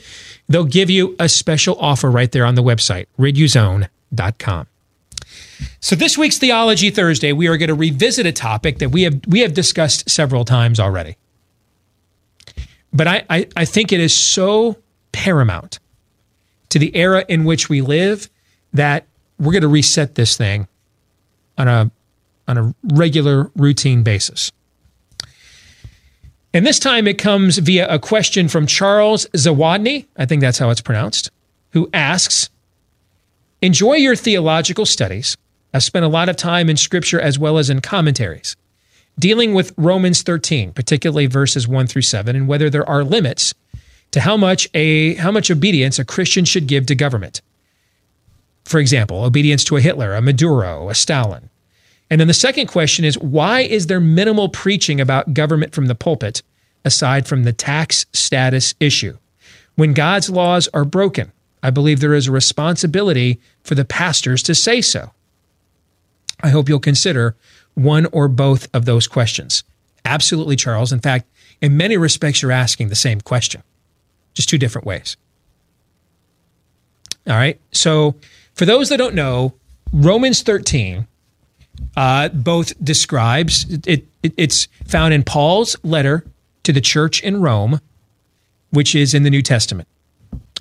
[0.49, 4.67] they'll give you a special offer right there on the website, riduzone.com.
[5.79, 9.19] So this week's Theology Thursday, we are going to revisit a topic that we have
[9.27, 11.17] we have discussed several times already.
[12.91, 14.77] But I, I, I think it is so
[15.11, 15.79] paramount
[16.69, 18.29] to the era in which we live
[18.73, 19.05] that
[19.39, 20.67] we're going to reset this thing
[21.57, 21.91] on a
[22.47, 24.51] on a regular routine basis.
[26.53, 30.69] And this time it comes via a question from Charles Zawadny, I think that's how
[30.69, 31.29] it's pronounced,
[31.71, 32.49] who asks,
[33.61, 35.35] Enjoy your theological studies.
[35.75, 38.55] I've spent a lot of time in scripture as well as in commentaries,
[39.19, 43.53] dealing with Romans 13, particularly verses 1 through 7, and whether there are limits
[44.11, 47.41] to how much a how much obedience a Christian should give to government.
[48.63, 51.49] For example, obedience to a Hitler, a Maduro, a Stalin.
[52.09, 55.95] And then the second question is why is there minimal preaching about government from the
[55.95, 56.41] pulpit
[56.85, 59.17] aside from the tax status issue.
[59.75, 64.55] When God's laws are broken, I believe there is a responsibility for the pastors to
[64.55, 65.11] say so.
[66.41, 67.35] I hope you'll consider
[67.73, 69.63] one or both of those questions.
[70.03, 70.91] Absolutely, Charles.
[70.91, 71.27] In fact,
[71.61, 73.63] in many respects, you're asking the same question,
[74.33, 75.17] just two different ways.
[77.27, 77.59] All right.
[77.71, 78.15] So,
[78.53, 79.53] for those that don't know,
[79.91, 81.07] Romans 13
[81.97, 86.25] uh, both describes it, it, It's found in Paul's letter
[86.63, 87.79] to the church in Rome,
[88.69, 89.87] which is in the New Testament.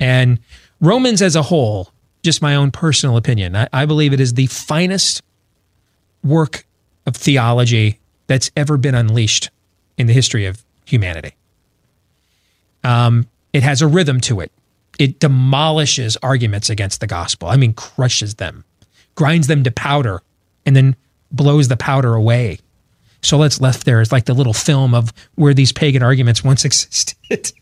[0.00, 0.38] And
[0.80, 1.90] Romans as a whole,
[2.22, 5.22] just my own personal opinion, I, I believe it is the finest
[6.24, 6.66] work
[7.06, 9.50] of theology that's ever been unleashed
[9.96, 11.34] in the history of humanity.
[12.82, 14.50] Um, it has a rhythm to it.
[14.98, 17.48] It demolishes arguments against the gospel.
[17.48, 18.64] I mean, crushes them,
[19.14, 20.22] grinds them to powder,
[20.64, 20.96] and then
[21.30, 22.58] blows the powder away.
[23.22, 26.64] So let's left there is like the little film of where these pagan arguments once
[26.64, 27.52] existed.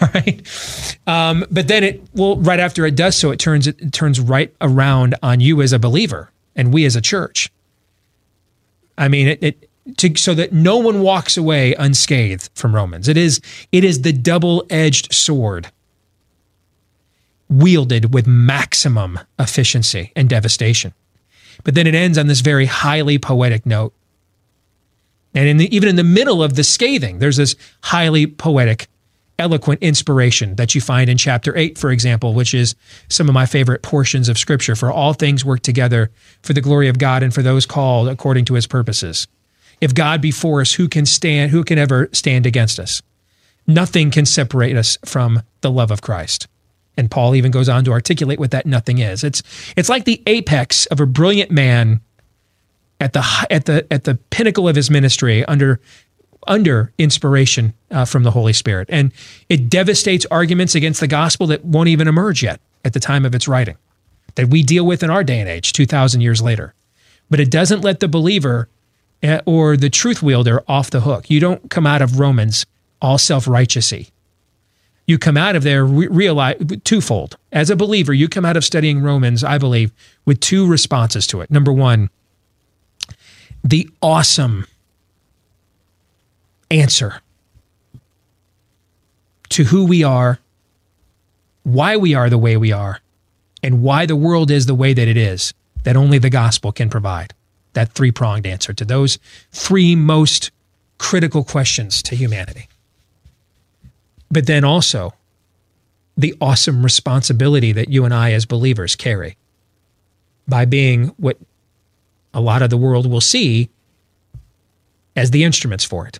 [0.00, 0.98] All right.
[1.06, 4.54] Um, but then it well, right after it does so, it turns it turns right
[4.60, 7.50] around on you as a believer and we as a church.
[8.98, 13.08] I mean, it, it to, so that no one walks away unscathed from Romans.
[13.08, 13.40] It is
[13.72, 15.70] it is the double-edged sword
[17.48, 20.92] wielded with maximum efficiency and devastation.
[21.64, 23.94] But then it ends on this very highly poetic note.
[25.34, 28.88] And in the, even in the middle of the scathing, there's this highly poetic,
[29.38, 32.74] eloquent inspiration that you find in chapter 8, for example, which is
[33.08, 34.74] some of my favorite portions of scripture.
[34.74, 36.10] For all things work together
[36.42, 39.28] for the glory of God and for those called according to his purposes.
[39.80, 43.00] If God be for us, who can stand, who can ever stand against us?
[43.66, 46.48] Nothing can separate us from the love of Christ.
[46.96, 49.22] And Paul even goes on to articulate what that nothing is.
[49.22, 49.42] It's
[49.76, 52.00] it's like the apex of a brilliant man
[53.00, 55.80] at the at the at the pinnacle of his ministry under
[56.48, 59.12] under inspiration uh, from the Holy Spirit, and
[59.48, 63.34] it devastates arguments against the gospel that won't even emerge yet at the time of
[63.34, 63.76] its writing,
[64.34, 66.74] that we deal with in our day and age, two thousand years later.
[67.30, 68.68] But it doesn't let the believer
[69.22, 71.30] uh, or the truth wielder off the hook.
[71.30, 72.66] You don't come out of Romans
[73.00, 74.10] all self righteousy
[75.08, 77.38] you come out of there re- realize twofold.
[77.50, 79.90] As a believer, you come out of studying Romans, I believe,
[80.26, 81.50] with two responses to it.
[81.50, 82.10] Number one,
[83.64, 84.66] the awesome
[86.70, 87.20] answer
[89.50, 90.38] to who we are,
[91.62, 93.00] why we are the way we are,
[93.62, 95.52] and why the world is the way that it is,
[95.84, 97.34] that only the gospel can provide.
[97.72, 99.18] That three pronged answer to those
[99.52, 100.50] three most
[100.98, 102.68] critical questions to humanity
[104.30, 105.14] but then also
[106.16, 109.36] the awesome responsibility that you and I as believers carry
[110.46, 111.38] by being what
[112.34, 113.70] a lot of the world will see
[115.14, 116.18] as the instruments for it.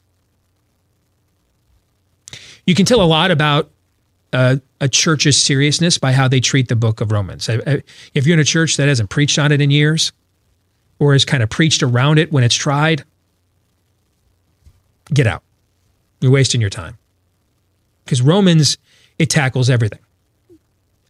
[2.68, 3.70] You can tell a lot about
[4.30, 7.48] uh, a church's seriousness by how they treat the book of Romans.
[7.48, 10.12] If you're in a church that hasn't preached on it in years
[10.98, 13.04] or has kind of preached around it when it's tried,
[15.14, 15.42] get out.
[16.20, 16.98] You're wasting your time
[18.04, 18.76] because Romans,
[19.18, 20.00] it tackles everything.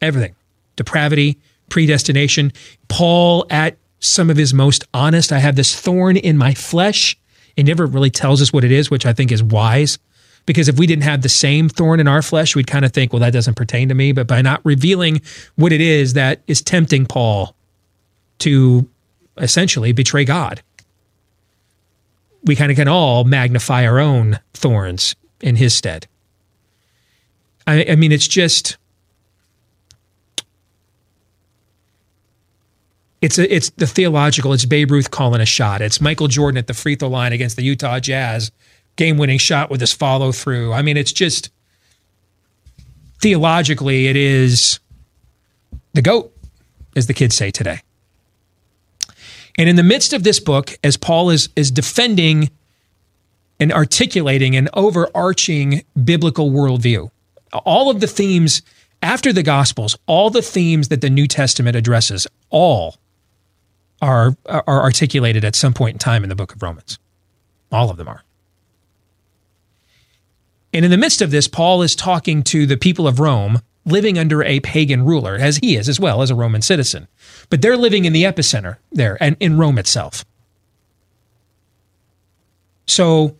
[0.01, 0.37] Everything.
[0.77, 1.39] Depravity,
[1.71, 2.53] predestination.
[2.87, 7.19] Paul, at some of his most honest, I have this thorn in my flesh.
[7.57, 9.99] It never really tells us what it is, which I think is wise.
[10.49, 13.13] Because if we didn't have the same thorn in our flesh, we'd kind of think,
[13.13, 14.13] well, that doesn't pertain to me.
[14.13, 15.21] But by not revealing
[15.57, 17.55] what it is that is tempting Paul
[18.39, 18.89] to
[19.37, 20.63] essentially betray God,
[22.45, 26.07] we kind of can all magnify our own thorns in his stead.
[27.67, 28.79] I, I mean, it's just.
[33.21, 34.55] It's a, it's the theological.
[34.55, 35.83] It's Babe Ruth calling a shot.
[35.83, 38.51] It's Michael Jordan at the free throw line against the Utah Jazz,
[38.99, 40.75] game winning shot with this follow through.
[40.75, 41.51] I mean, it's just
[43.23, 44.79] theologically, it is
[45.95, 46.37] the goat,
[46.95, 47.81] as the kids say today.
[49.57, 52.51] And in the midst of this book, as Paul is is defending
[53.59, 57.11] and articulating an overarching biblical worldview,
[57.65, 58.63] all of the themes
[59.03, 62.97] after the Gospels, all the themes that the New Testament addresses, all
[64.01, 66.99] are, are articulated at some point in time in the book of Romans.
[67.73, 68.23] All of them are.
[70.79, 74.17] And in the midst of this, Paul is talking to the people of Rome living
[74.17, 77.09] under a pagan ruler, as he is as well as a Roman citizen.
[77.51, 80.25] But they're living in the epicenter there and in Rome itself.
[82.87, 83.35] So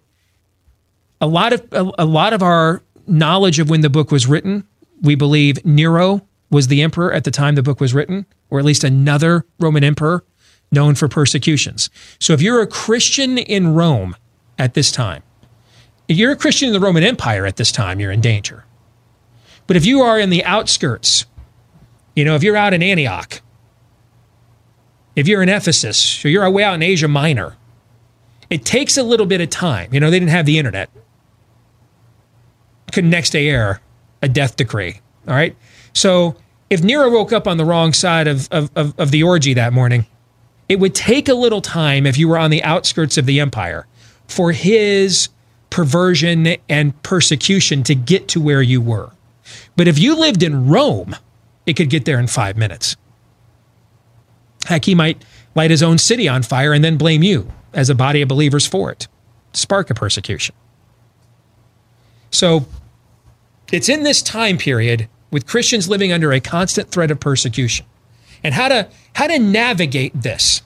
[1.21, 4.67] a lot of a, a lot of our knowledge of when the book was written,
[5.01, 8.65] we believe Nero was the emperor at the time the book was written, or at
[8.65, 10.25] least another Roman emperor
[10.73, 11.89] known for persecutions.
[12.19, 14.17] So if you're a Christian in Rome
[14.59, 15.23] at this time,
[16.09, 18.65] If you're a Christian in the Roman Empire at this time, you're in danger.
[19.67, 21.27] But if you are in the outskirts,
[22.17, 23.43] you know, if you're out in Antioch,
[25.15, 27.57] if you're in Ephesus, or you're away out in Asia Minor,
[28.49, 29.93] it takes a little bit of time.
[29.93, 30.89] You know, they didn't have the internet.
[32.93, 33.83] Could next day air
[34.23, 35.01] a death decree.
[35.27, 35.55] All right.
[35.93, 36.37] So
[36.71, 39.73] if Nero woke up on the wrong side of, of, of, of the orgy that
[39.75, 40.07] morning,
[40.69, 43.87] it would take a little time if you were on the outskirts of the empire
[44.27, 45.29] for his
[45.71, 49.11] perversion and persecution to get to where you were.
[49.77, 51.17] But if you lived in Rome,
[51.67, 52.97] it could get there in five minutes.
[54.67, 55.23] Heck, he might
[55.55, 58.67] light his own city on fire and then blame you as a body of believers
[58.67, 59.09] for it,
[59.53, 60.55] spark a persecution.
[62.31, 62.67] So
[63.73, 67.87] it's in this time period with Christians living under a constant threat of persecution.
[68.43, 70.63] And how to how to navigate this.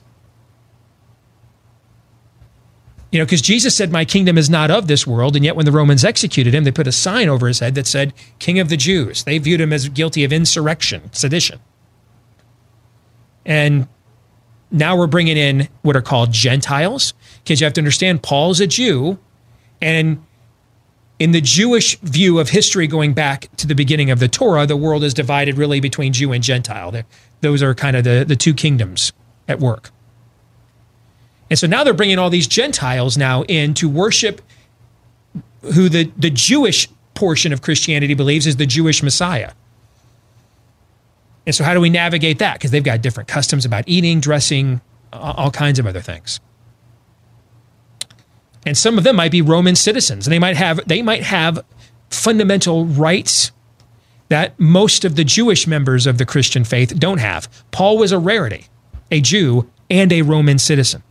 [3.13, 5.35] You know, because Jesus said, My kingdom is not of this world.
[5.35, 7.85] And yet, when the Romans executed him, they put a sign over his head that
[7.85, 9.23] said, King of the Jews.
[9.23, 11.59] They viewed him as guilty of insurrection, sedition.
[13.45, 13.87] And
[14.71, 18.65] now we're bringing in what are called Gentiles, because you have to understand Paul's a
[18.65, 19.19] Jew.
[19.79, 20.25] And
[21.19, 24.75] in the Jewish view of history going back to the beginning of the Torah, the
[24.75, 26.89] world is divided really between Jew and Gentile.
[26.89, 27.05] They're,
[27.41, 29.13] those are kind of the, the two kingdoms
[29.47, 29.91] at work.
[31.53, 34.41] And so now they're bringing all these Gentiles now in to worship
[35.61, 39.51] who the, the Jewish portion of Christianity believes is the Jewish Messiah.
[41.45, 42.53] And so, how do we navigate that?
[42.55, 44.81] Because they've got different customs about eating, dressing,
[45.13, 46.39] all kinds of other things.
[48.65, 51.63] And some of them might be Roman citizens, and they might have they might have
[52.09, 53.51] fundamental rights
[54.29, 57.47] that most of the Jewish members of the Christian faith don't have.
[57.69, 58.65] Paul was a rarity,
[59.11, 61.03] a Jew and a Roman citizen.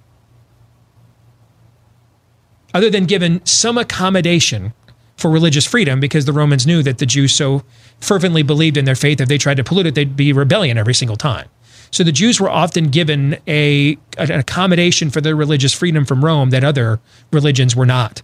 [2.74, 4.72] Other than given some accommodation
[5.16, 7.62] for religious freedom because the Romans knew that the Jews so
[8.00, 10.94] fervently believed in their faith if they tried to pollute it, they'd be rebellion every
[10.94, 11.48] single time.
[11.90, 16.50] So the Jews were often given a, an accommodation for their religious freedom from Rome
[16.50, 17.00] that other
[17.30, 18.22] religions were not,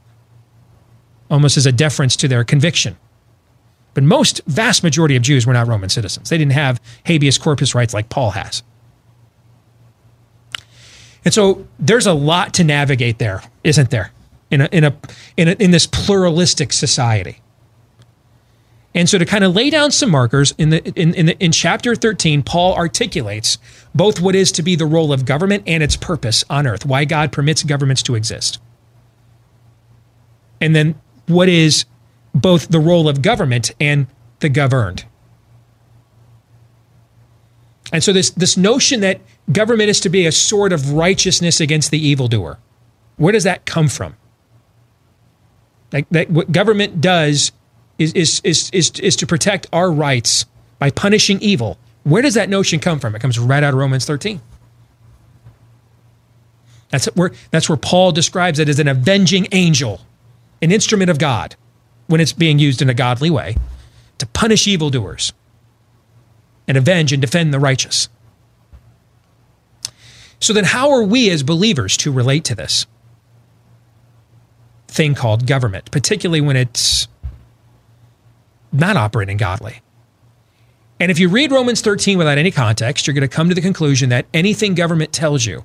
[1.31, 2.97] almost as a deference to their conviction.
[3.93, 6.31] But most, vast majority of Jews were not Roman citizens.
[6.31, 8.63] They didn't have habeas corpus rights like Paul has.
[11.25, 14.13] And so there's a lot to navigate there, isn't there?
[14.51, 14.97] In a, in a,
[15.37, 17.43] in a, in this pluralistic society.
[18.95, 21.53] And so to kind of lay down some markers in the in in, the, in
[21.53, 23.59] chapter 13, Paul articulates
[23.95, 27.05] both what is to be the role of government and its purpose on earth, why
[27.05, 28.59] God permits governments to exist.
[30.61, 30.95] And then
[31.27, 31.85] what is
[32.35, 34.07] both the role of government and
[34.41, 35.05] the governed.
[37.93, 39.21] And so this this notion that
[39.53, 42.59] government is to be a sword of righteousness against the evildoer,
[43.17, 44.17] where does that come from?
[45.93, 47.53] Like that what government does
[47.99, 50.47] is, is, is, is, is to protect our rights
[50.79, 51.79] by punishing evil.
[52.05, 53.15] Where does that notion come from?
[53.15, 54.41] It comes right out of Romans 13.
[56.91, 60.01] That's where, that's where Paul describes it as an avenging angel,
[60.63, 61.55] an instrument of God,
[62.07, 63.57] when it's being used in a godly way
[64.19, 65.33] to punish evildoers
[66.67, 68.09] and avenge and defend the righteous.
[70.41, 72.87] So then, how are we as believers to relate to this
[74.89, 77.07] thing called government, particularly when it's
[78.73, 79.81] not operating godly.
[81.01, 83.61] And if you read Romans 13 without any context, you're going to come to the
[83.61, 85.65] conclusion that anything government tells you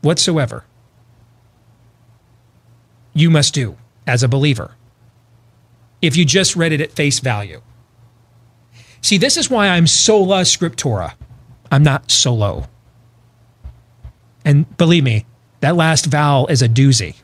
[0.00, 0.64] whatsoever,
[3.14, 3.76] you must do
[4.06, 4.74] as a believer
[6.02, 7.60] if you just read it at face value.
[9.00, 11.14] See, this is why I'm sola scriptura.
[11.70, 12.68] I'm not solo.
[14.44, 15.26] And believe me,
[15.60, 17.16] that last vowel is a doozy.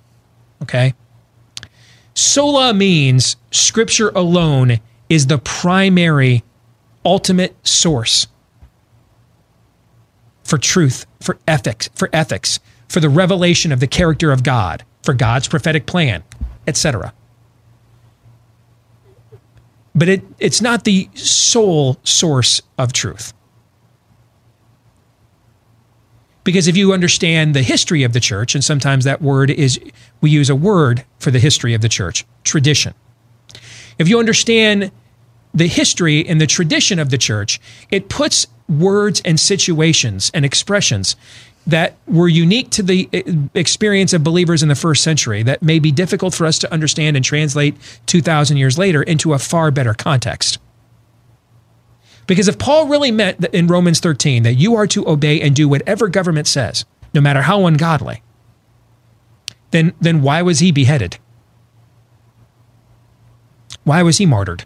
[0.62, 0.94] Okay?
[2.14, 6.44] Sola means scripture alone is the primary,
[7.04, 8.26] ultimate source
[10.44, 15.14] for truth, for ethics, for ethics, for the revelation of the character of God, for
[15.14, 16.22] God's prophetic plan,
[16.66, 17.12] etc.
[19.94, 23.32] But it, it's not the sole source of truth.
[26.44, 29.78] Because if you understand the history of the church, and sometimes that word is,
[30.20, 32.94] we use a word for the history of the church, tradition.
[33.98, 34.90] If you understand
[35.54, 41.14] the history and the tradition of the church, it puts words and situations and expressions
[41.66, 43.22] that were unique to the eh,
[43.54, 47.16] experience of believers in the first century that may be difficult for us to understand
[47.16, 47.76] and translate
[48.06, 50.58] 2,000 years later into a far better context.
[52.26, 55.68] Because if Paul really meant in Romans 13 that you are to obey and do
[55.68, 58.22] whatever government says, no matter how ungodly,
[59.70, 61.18] then, then why was he beheaded?
[63.84, 64.64] Why was he martyred?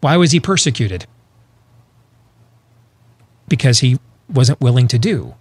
[0.00, 1.06] Why was he persecuted?
[3.48, 3.98] Because he
[4.28, 5.34] wasn't willing to do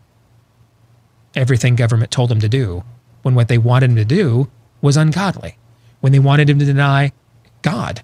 [1.36, 2.84] everything government told him to do
[3.22, 4.50] when what they wanted him to do
[4.82, 5.58] was ungodly,
[6.02, 7.12] when they wanted him to deny
[7.62, 8.02] God.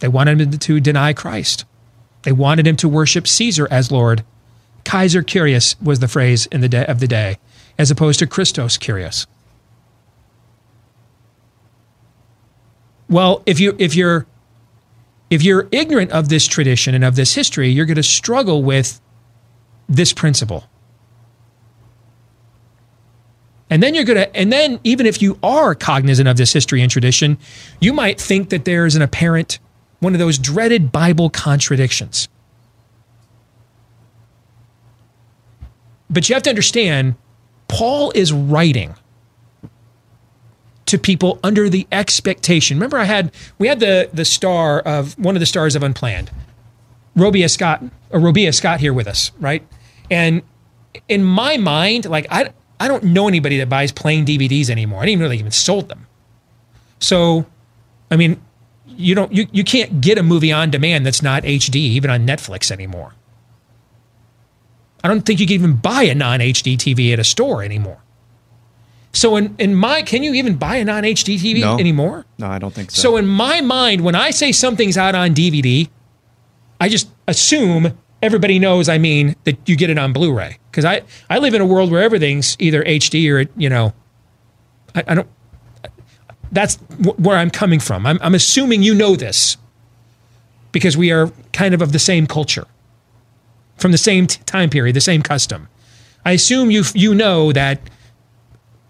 [0.00, 1.64] They wanted him to deny Christ.
[2.22, 4.24] They wanted him to worship Caesar as Lord.
[4.84, 7.38] Kaiser Kyrios was the phrase in the day of the day,
[7.78, 9.26] as opposed to Christos Kyrios.
[13.08, 14.26] Well, if you if you're
[15.30, 19.00] if you're ignorant of this tradition and of this history, you're going to struggle with
[19.88, 20.64] this principle.
[23.68, 26.82] And then you're going to, and then even if you are cognizant of this history
[26.82, 27.38] and tradition,
[27.80, 29.60] you might think that there's an apparent,
[30.00, 32.28] one of those dreaded Bible contradictions.
[36.08, 37.14] But you have to understand,
[37.68, 38.94] Paul is writing
[40.86, 42.76] to people under the expectation.
[42.76, 46.32] Remember, I had we had the the star of one of the stars of Unplanned,
[47.16, 49.64] Robia Scott or uh, Robia Scott here with us, right?
[50.10, 50.42] And
[51.08, 55.00] in my mind, like I I don't know anybody that buys plain DVDs anymore.
[55.00, 56.06] I didn't even know they even sold them.
[56.98, 57.46] So,
[58.10, 58.42] I mean,
[59.00, 62.26] you don't you, you can't get a movie on demand that's not HD even on
[62.26, 63.14] Netflix anymore.
[65.02, 67.98] I don't think you can even buy a non HD TV at a store anymore.
[69.12, 71.78] So in, in my can you even buy a non HD TV No.
[71.78, 72.26] anymore?
[72.38, 73.02] No, I don't think so.
[73.02, 75.88] So in my mind, when I say something's out on DVD,
[76.80, 81.02] I just assume everybody knows I mean that you get it on Blu-ray because I
[81.28, 83.94] I live in a world where everything's either HD or you know,
[84.94, 85.28] I, I don't.
[86.52, 88.06] That's wh- where I'm coming from.
[88.06, 89.56] I'm, I'm assuming you know this
[90.72, 92.66] because we are kind of of the same culture,
[93.76, 95.68] from the same t- time period, the same custom.
[96.24, 97.80] I assume you you know that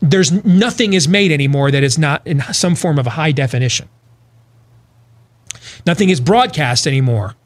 [0.00, 3.88] there's nothing is made anymore that is not in some form of a high definition.
[5.86, 7.36] Nothing is broadcast anymore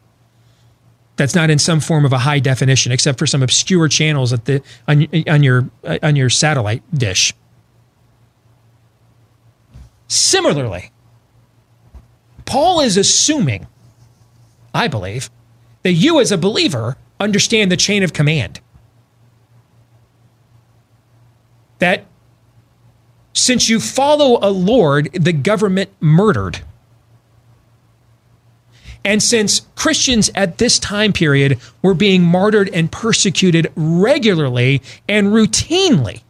[1.16, 4.44] that's not in some form of a high definition, except for some obscure channels at
[4.46, 7.32] the on, on your uh, on your satellite dish.
[10.14, 10.92] Similarly,
[12.44, 13.66] Paul is assuming,
[14.72, 15.28] I believe,
[15.82, 18.60] that you as a believer understand the chain of command.
[21.80, 22.06] That
[23.32, 26.60] since you follow a Lord, the government murdered.
[29.04, 36.23] And since Christians at this time period were being martyred and persecuted regularly and routinely,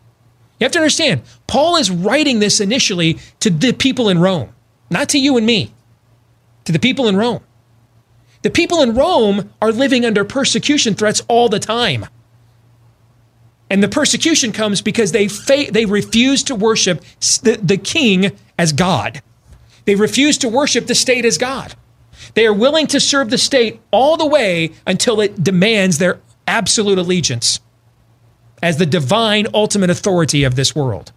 [0.59, 4.51] you have to understand, Paul is writing this initially to the people in Rome,
[4.89, 5.73] not to you and me,
[6.65, 7.43] to the people in Rome.
[8.43, 12.07] The people in Rome are living under persecution threats all the time.
[13.71, 17.03] And the persecution comes because they fa- they refuse to worship
[17.43, 19.23] the, the king as God.
[19.87, 21.75] They refuse to worship the state as God.
[22.35, 26.99] They are willing to serve the state all the way until it demands their absolute
[26.99, 27.61] allegiance
[28.63, 31.13] as the divine ultimate authority of this world.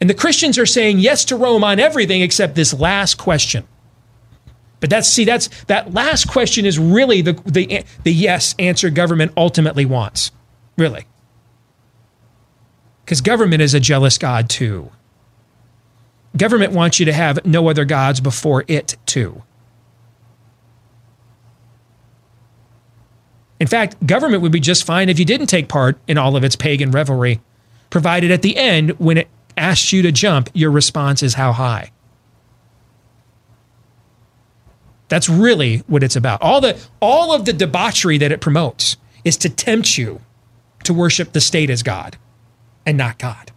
[0.00, 3.66] And the Christians are saying yes to Rome on everything except this last question.
[4.80, 9.32] But that's see that's that last question is really the the the yes answer government
[9.36, 10.30] ultimately wants.
[10.78, 11.04] Really.
[13.04, 14.90] Cuz government is a jealous god too.
[16.34, 19.42] Government wants you to have no other gods before it too.
[23.60, 26.42] In fact, government would be just fine if you didn't take part in all of
[26.42, 27.40] its pagan revelry,
[27.90, 31.92] provided at the end, when it asks you to jump, your response is how high.
[35.08, 36.40] That's really what it's about.
[36.40, 40.20] All the all of the debauchery that it promotes is to tempt you
[40.84, 42.16] to worship the state as God
[42.86, 43.50] and not God.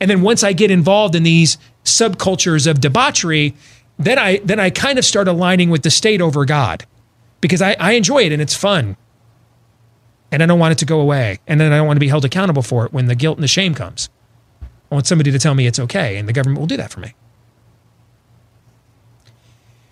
[0.00, 3.54] And then once I get involved in these subcultures of debauchery,
[4.00, 6.86] then I then I kind of start aligning with the state over God.
[7.40, 8.96] Because I, I enjoy it and it's fun.
[10.30, 11.38] And I don't want it to go away.
[11.46, 13.42] And then I don't want to be held accountable for it when the guilt and
[13.42, 14.08] the shame comes.
[14.90, 17.00] I want somebody to tell me it's okay, and the government will do that for
[17.00, 17.14] me.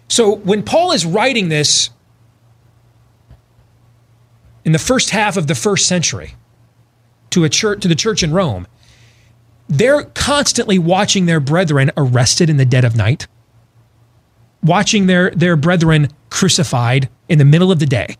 [0.09, 1.91] So when Paul is writing this
[4.65, 6.35] in the first half of the first century
[7.31, 8.67] to a church to the church in Rome,
[9.69, 13.29] they're constantly watching their brethren arrested in the dead of night,
[14.63, 18.17] watching their, their brethren crucified in the middle of the day.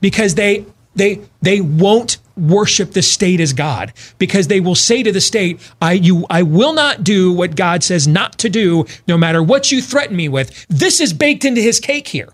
[0.00, 5.12] Because they they they won't worship the state as God because they will say to
[5.12, 9.16] the state, I you I will not do what God says not to do, no
[9.16, 10.66] matter what you threaten me with.
[10.68, 12.32] This is baked into his cake here.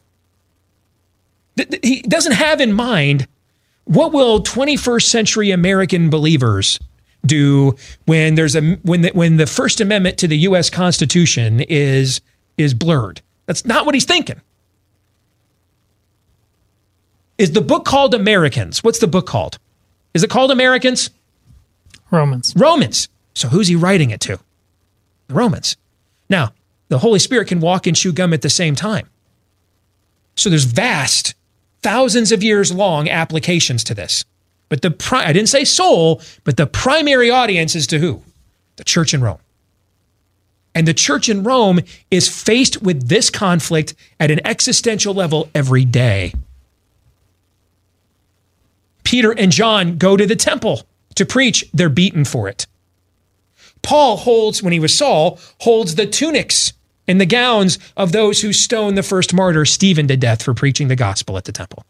[1.83, 3.27] He doesn't have in mind
[3.85, 6.79] what will 21st century American believers
[7.27, 7.75] do
[8.07, 10.71] when there's a when the, when the First Amendment to the U.S.
[10.71, 12.21] Constitution is
[12.63, 13.21] is blurred.
[13.47, 14.41] That's not what he's thinking.
[17.39, 18.85] Is the book called Americans?
[18.85, 19.59] What's the book called?
[20.13, 21.11] Is it called Americans?
[22.11, 22.55] Romans.
[22.57, 23.09] Romans.
[23.35, 24.39] So who's he writing it to?
[25.29, 25.77] The Romans.
[26.29, 26.53] Now,
[26.89, 29.09] the Holy Spirit can walk and chew gum at the same time.
[30.37, 31.35] So there's vast,
[31.83, 34.25] thousands of years long applications to this.
[34.69, 38.23] But the pri- I didn't say soul, but the primary audience is to who?
[38.77, 39.39] The church in Rome.
[40.75, 41.81] And the church in Rome
[42.11, 46.33] is faced with this conflict at an existential level every day.
[49.03, 50.87] Peter and John go to the temple
[51.17, 52.67] to preach, they're beaten for it.
[53.83, 56.73] Paul holds, when he was Saul, holds the tunics
[57.09, 60.89] and the gowns of those who stoned the first martyr, Stephen, to death for preaching
[60.89, 61.85] the gospel at the temple.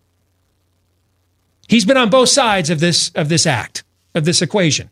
[1.69, 3.85] He's been on both sides of this, of this act,
[4.15, 4.89] of this equation.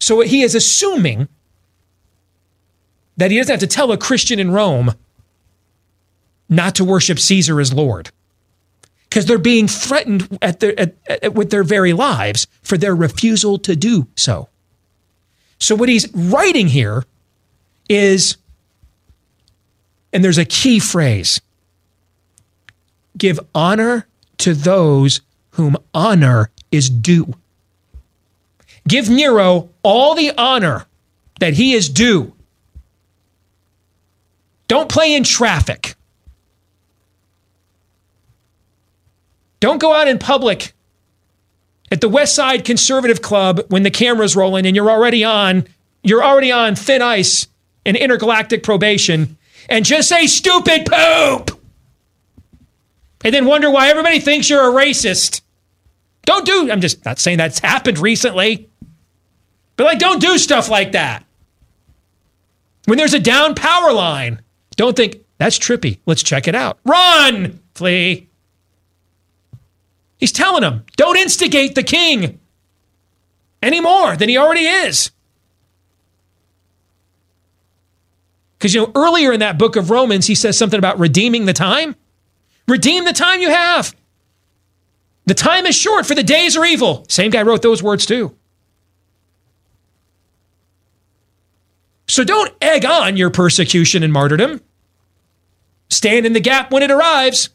[0.00, 1.28] So he is assuming
[3.16, 4.94] that he doesn't have to tell a Christian in Rome
[6.48, 8.10] not to worship Caesar as Lord
[9.08, 13.58] because they're being threatened at their, at, at, with their very lives for their refusal
[13.60, 14.48] to do so.
[15.58, 17.04] So, what he's writing here
[17.88, 18.36] is,
[20.12, 21.40] and there's a key phrase
[23.16, 24.08] give honor
[24.38, 25.20] to those
[25.50, 27.34] whom honor is due.
[28.88, 30.86] Give Nero all the honor
[31.38, 32.32] that he is due.
[34.68, 35.94] Don't play in traffic.
[39.60, 40.74] Don't go out in public
[41.90, 45.66] at the West Side Conservative Club when the camera's rolling and you're already on
[46.02, 47.46] you're already on thin ice
[47.86, 49.38] and intergalactic probation
[49.70, 51.58] and just say stupid poop.
[53.24, 55.40] And then wonder why everybody thinks you're a racist.
[56.26, 58.68] Don't do I'm just not saying that's happened recently.
[59.76, 61.24] But like don't do stuff like that.
[62.84, 64.42] When there's a down power line,
[64.74, 65.98] don't think that's trippy.
[66.06, 66.78] Let's check it out.
[66.84, 68.28] Run, flee.
[70.18, 72.40] He's telling them, don't instigate the king
[73.62, 75.10] any more than he already is.
[78.58, 81.52] Because, you know, earlier in that book of Romans, he says something about redeeming the
[81.52, 81.96] time.
[82.66, 83.94] Redeem the time you have.
[85.26, 87.04] The time is short, for the days are evil.
[87.08, 88.34] Same guy wrote those words too.
[92.06, 94.60] So don't egg on your persecution and martyrdom.
[95.88, 97.50] Stand in the gap when it arrives.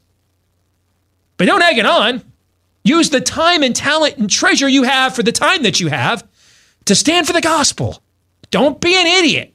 [1.37, 2.23] But don't egg it on.
[2.83, 6.27] Use the time and talent and treasure you have for the time that you have
[6.85, 8.01] to stand for the gospel.
[8.51, 9.53] Don't be an idiot.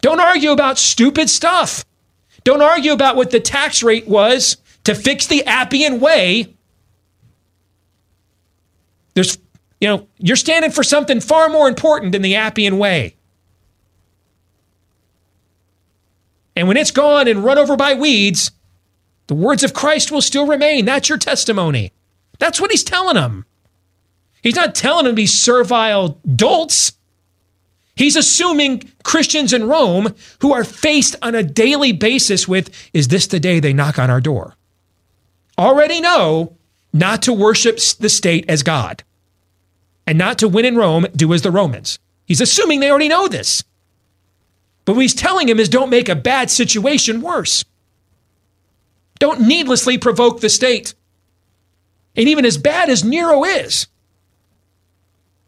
[0.00, 1.84] Don't argue about stupid stuff.
[2.44, 6.54] Don't argue about what the tax rate was to fix the Appian way.
[9.14, 9.36] There's,
[9.80, 13.16] you know, you're standing for something far more important than the Appian way.
[16.54, 18.50] And when it's gone and run over by weeds,
[19.28, 20.84] the words of Christ will still remain.
[20.84, 21.92] That's your testimony.
[22.38, 23.46] That's what he's telling them.
[24.42, 26.92] He's not telling them to be servile dolts.
[27.94, 33.26] He's assuming Christians in Rome who are faced on a daily basis with, is this
[33.26, 34.56] the day they knock on our door?
[35.58, 36.56] Already know
[36.92, 39.04] not to worship the state as God
[40.10, 42.00] and not to win in Rome, do as the Romans.
[42.26, 43.62] He's assuming they already know this.
[44.84, 47.64] But what he's telling him is don't make a bad situation worse.
[49.20, 50.94] Don't needlessly provoke the state.
[52.16, 53.86] And even as bad as Nero is,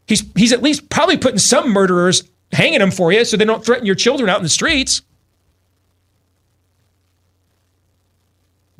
[0.07, 2.23] he's, he's at least probably putting some murderers
[2.53, 5.01] hanging them for you so they don't threaten your children out in the streets.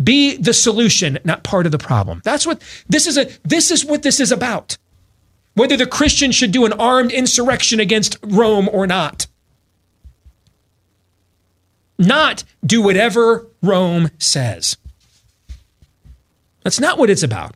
[0.01, 2.22] Be the solution, not part of the problem.
[2.23, 4.77] That's what this is a this is what this is about.
[5.56, 9.28] Whether the Christians should do an armed insurrection against Rome or not.
[12.00, 14.78] Not do whatever Rome says.
[16.64, 17.56] That's not what it's about.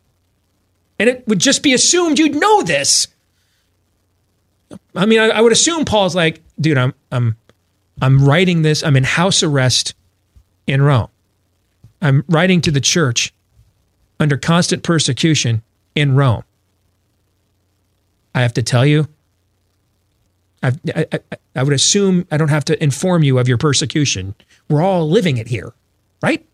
[1.00, 3.08] And it would just be assumed you'd know this.
[4.96, 7.38] I mean, I, I would assume Paul's like, dude, I'm I'm
[8.02, 8.84] I'm writing this.
[8.84, 9.96] I'm in house arrest
[10.66, 11.10] in Rome.
[12.02, 13.34] I'm writing to the church
[14.20, 15.64] under constant persecution
[15.96, 16.44] in Rome.
[18.38, 19.08] I have to tell you,
[20.62, 21.20] I, I,
[21.56, 24.36] I would assume I don't have to inform you of your persecution.
[24.70, 25.74] We're all living it here,
[26.22, 26.46] right?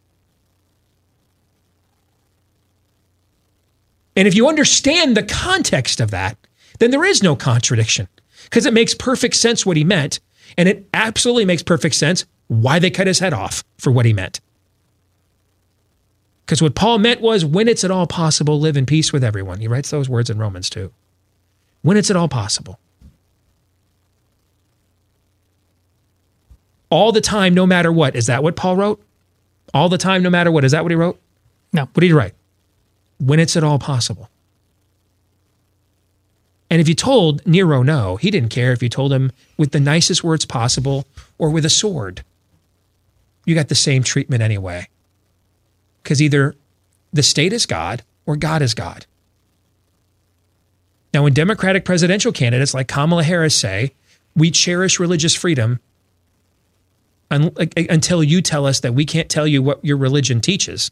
[4.16, 6.38] And if you understand the context of that,
[6.80, 8.08] then there is no contradiction
[8.46, 10.22] because it makes perfect sense what he meant.
[10.58, 14.14] And it absolutely makes perfect sense why they cut his head off for what he
[14.14, 14.40] meant.
[16.46, 19.60] Because what Paul meant was when it's at all possible, live in peace with everyone.
[19.60, 20.94] He writes those words in Romans too.
[21.84, 22.80] When it's at all possible.
[26.90, 28.16] All the time, no matter what.
[28.16, 29.04] Is that what Paul wrote?
[29.74, 30.64] All the time, no matter what.
[30.64, 31.20] Is that what he wrote?
[31.72, 31.84] No.
[31.84, 32.34] What did he write?
[33.20, 34.30] When it's at all possible.
[36.70, 39.80] And if you told Nero no, he didn't care if you told him with the
[39.80, 41.06] nicest words possible
[41.38, 42.24] or with a sword.
[43.46, 44.88] You got the same treatment anyway.
[46.02, 46.56] Because either
[47.12, 49.06] the state is God or God is God.
[51.14, 53.94] Now, when Democratic presidential candidates like Kamala Harris say,
[54.36, 55.80] we cherish religious freedom
[57.30, 57.52] un-
[57.90, 60.92] until you tell us that we can't tell you what your religion teaches,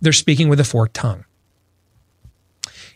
[0.00, 1.24] they're speaking with a forked tongue.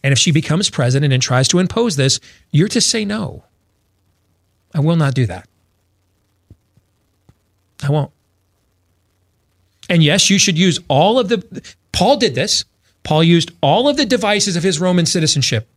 [0.02, 2.20] And if she becomes president and tries to impose this,
[2.50, 3.44] you're to say no.
[4.74, 5.48] I will not do that.
[7.82, 8.12] I won't.
[9.88, 11.62] And yes, you should use all of the.
[11.92, 12.64] Paul did this.
[13.02, 15.68] Paul used all of the devices of his Roman citizenship.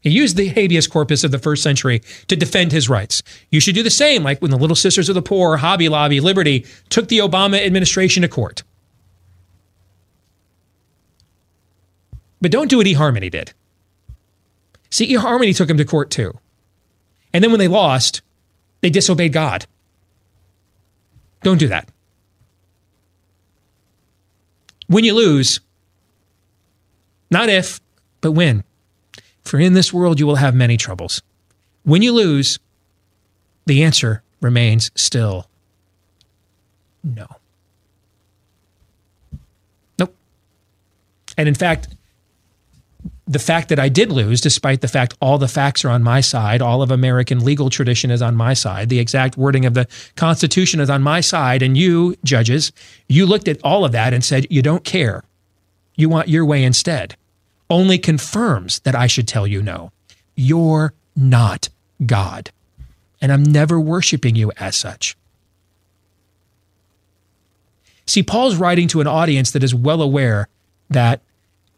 [0.00, 3.22] He used the habeas corpus of the first century to defend his rights.
[3.50, 6.20] You should do the same, like when the Little Sisters of the Poor, Hobby Lobby,
[6.20, 8.64] Liberty took the Obama administration to court.
[12.40, 13.52] But don't do what eHarmony did.
[14.90, 16.36] See, eHarmony took him to court too.
[17.32, 18.20] And then when they lost,
[18.80, 19.66] they disobeyed God.
[21.42, 21.88] Don't do that.
[24.88, 25.60] When you lose,
[27.32, 27.80] not if,
[28.20, 28.62] but when.
[29.42, 31.22] For in this world you will have many troubles.
[31.82, 32.60] When you lose,
[33.66, 35.46] the answer remains still
[37.04, 37.26] no.
[39.98, 40.14] Nope.
[41.36, 41.88] And in fact,
[43.26, 46.20] the fact that I did lose, despite the fact all the facts are on my
[46.20, 49.88] side, all of American legal tradition is on my side, the exact wording of the
[50.16, 52.72] Constitution is on my side, and you, judges,
[53.08, 55.24] you looked at all of that and said, you don't care.
[55.96, 57.16] You want your way instead.
[57.72, 59.92] Only confirms that I should tell you no.
[60.36, 61.70] You're not
[62.04, 62.50] God.
[63.18, 65.16] And I'm never worshiping you as such.
[68.04, 70.48] See, Paul's writing to an audience that is well aware
[70.90, 71.22] that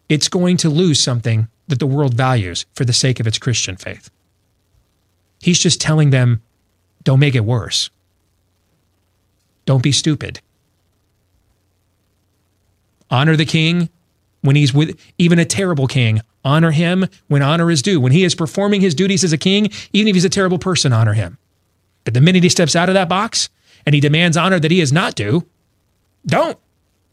[0.09, 3.77] it's going to lose something that the world values for the sake of its Christian
[3.77, 4.11] faith.
[5.41, 6.43] He's just telling them,
[7.05, 7.89] don't make it worse.
[9.65, 10.41] Don't be stupid.
[13.13, 13.91] Honor the king
[14.45, 16.21] when he's with even a terrible king.
[16.45, 17.99] Honor him when honor is due.
[17.99, 20.93] When he is performing his duties as a king, even if he's a terrible person,
[20.93, 21.39] honor him.
[22.05, 23.49] But the minute he steps out of that box
[23.87, 25.47] and he demands honor that he is not due,
[26.27, 26.59] don't.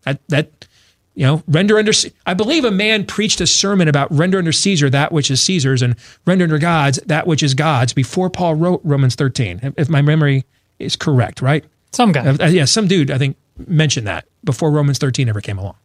[0.03, 0.67] That, that
[1.15, 1.93] you know, render under,
[2.25, 5.81] I believe a man preached a sermon about render under Caesar that which is Caesar's
[5.81, 5.95] and
[6.25, 10.45] render under God's that which is God's before Paul wrote Romans 13, if my memory
[10.79, 11.63] is correct, right?
[11.91, 12.25] Some guy.
[12.25, 13.37] Uh, yeah, some dude, I think,
[13.67, 15.75] mentioned that before Romans 13 ever came along.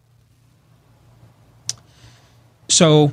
[2.68, 3.12] So,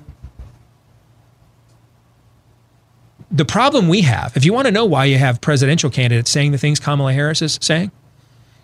[3.31, 6.51] the problem we have, if you want to know why you have presidential candidates saying
[6.51, 7.91] the things Kamala Harris is saying,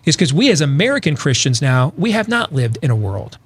[0.04, 3.38] is because we as American Christians now, we have not lived in a world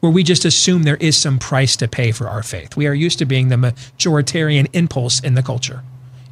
[0.00, 2.76] where we just assume there is some price to pay for our faith.
[2.76, 5.82] We are used to being the majoritarian impulse in the culture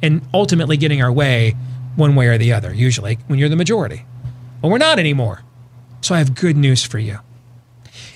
[0.01, 1.55] and ultimately getting our way
[1.95, 4.05] one way or the other, usually when you're the majority.
[4.61, 5.41] Well, we're not anymore.
[6.01, 7.19] So I have good news for you.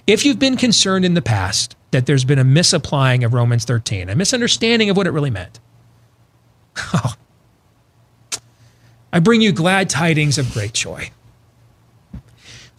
[0.05, 4.09] If you've been concerned in the past that there's been a misapplying of Romans 13,
[4.09, 5.59] a misunderstanding of what it really meant,
[6.93, 7.15] oh,
[9.11, 11.09] I bring you glad tidings of great joy.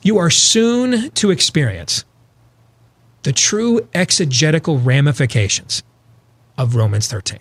[0.02, 2.04] You are soon to experience
[3.22, 5.82] the true exegetical ramifications
[6.56, 7.38] of Romans 13.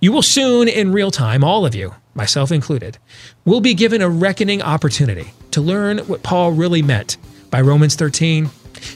[0.00, 2.98] You will soon, in real time, all of you, myself included,
[3.44, 7.16] will be given a reckoning opportunity to learn what Paul really meant
[7.50, 8.50] by Romans 13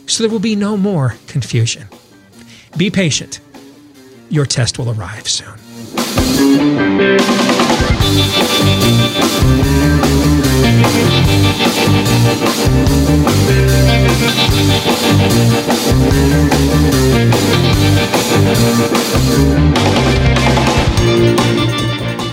[0.07, 1.87] so there will be no more confusion.
[2.77, 3.41] Be patient.
[4.29, 5.55] Your test will arrive soon.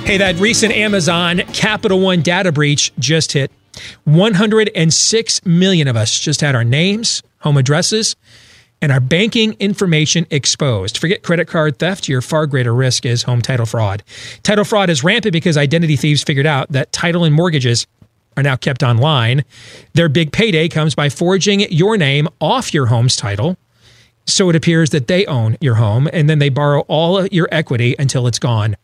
[0.05, 3.51] Hey, that recent Amazon Capital One data breach just hit.
[4.03, 8.15] 106 million of us just had our names, home addresses,
[8.81, 10.97] and our banking information exposed.
[10.97, 14.03] Forget credit card theft, your far greater risk is home title fraud.
[14.43, 17.87] Title fraud is rampant because identity thieves figured out that title and mortgages
[18.35, 19.45] are now kept online.
[19.93, 23.57] Their big payday comes by forging your name off your home's title.
[24.25, 27.95] So it appears that they own your home and then they borrow all your equity
[27.99, 28.75] until it's gone.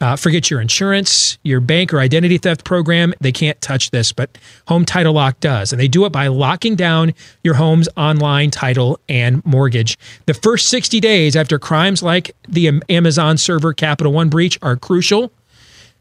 [0.00, 3.12] Uh, forget your insurance, your bank or identity theft program.
[3.20, 4.38] They can't touch this, but
[4.68, 5.72] Home Title Lock does.
[5.72, 9.98] And they do it by locking down your home's online title and mortgage.
[10.26, 15.32] The first 60 days after crimes like the Amazon server Capital One breach are crucial.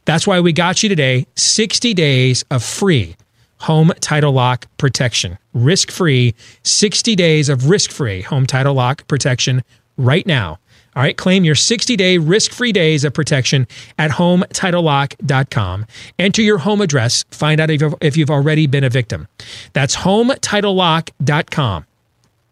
[0.05, 3.15] That's why we got you today 60 days of free
[3.59, 5.37] home title lock protection.
[5.53, 9.63] Risk free, 60 days of risk free home title lock protection
[9.97, 10.59] right now.
[10.97, 13.67] All right, claim your 60 day risk free days of protection
[13.99, 15.85] at hometitlelock.com.
[16.17, 19.27] Enter your home address, find out if you've, already been a victim.
[19.73, 21.85] That's hometitlelock.com.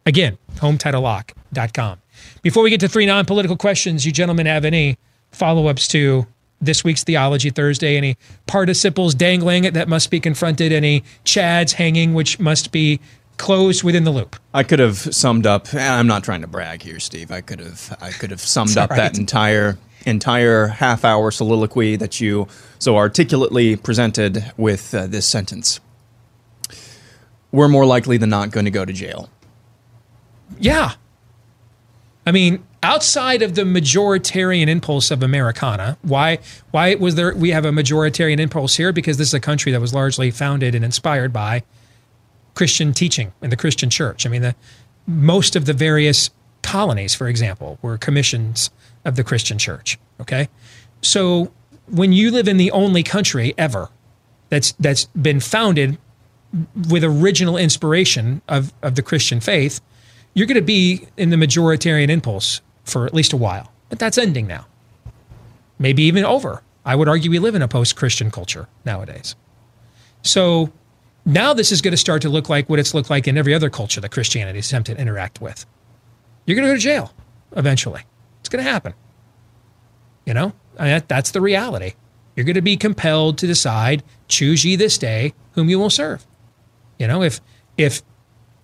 [0.05, 2.01] Again, hometitlelock.com.
[2.43, 4.99] Before we get to three non political questions, you gentlemen have any
[5.31, 6.27] follow ups to
[6.61, 7.97] this week's Theology Thursday?
[7.97, 8.15] Any
[8.45, 10.71] participles dangling that must be confronted?
[10.71, 12.99] Any chads hanging which must be
[13.37, 14.35] closed within the loop.
[14.53, 15.73] I could have summed up.
[15.73, 17.31] I'm not trying to brag here, Steve.
[17.31, 17.97] I could have.
[18.01, 18.97] I could have summed up right.
[18.97, 22.47] that entire entire half hour soliloquy that you
[22.79, 25.79] so articulately presented with uh, this sentence.
[27.51, 29.29] We're more likely than not going to go to jail.
[30.59, 30.93] Yeah.
[32.27, 36.39] I mean, outside of the majoritarian impulse of Americana, why
[36.71, 38.91] why was there we have a majoritarian impulse here?
[38.91, 41.63] Because this is a country that was largely founded and inspired by
[42.55, 44.25] Christian teaching in the Christian church.
[44.25, 44.55] I mean, the,
[45.05, 46.31] most of the various
[46.63, 48.71] colonies, for example, were commissions
[49.03, 49.99] of the Christian church.
[50.19, 50.49] Okay,
[51.01, 51.51] so
[51.87, 53.89] when you live in the only country ever
[54.49, 55.97] that's that's been founded
[56.89, 59.81] with original inspiration of, of the Christian faith,
[60.33, 63.71] you're going to be in the majoritarian impulse for at least a while.
[63.89, 64.65] But that's ending now.
[65.77, 66.63] Maybe even over.
[66.85, 69.35] I would argue we live in a post Christian culture nowadays.
[70.21, 70.71] So
[71.25, 73.53] now this is going to start to look like what it's looked like in every
[73.53, 75.65] other culture that Christianity is attempted to interact with.
[76.45, 77.13] You're going to go to jail
[77.55, 78.03] eventually.
[78.39, 78.93] It's going to happen.
[80.25, 81.93] You know, I mean, that's the reality.
[82.35, 86.25] You're going to be compelled to decide, choose ye this day whom you will serve.
[86.99, 87.41] You know, if
[87.77, 88.01] if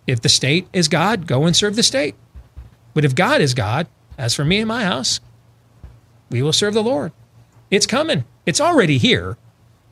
[0.07, 2.15] if the state is God, go and serve the state.
[2.93, 5.19] But if God is God, as for me and my house,
[6.29, 7.11] we will serve the Lord.
[7.69, 8.25] It's coming.
[8.45, 9.37] It's already here.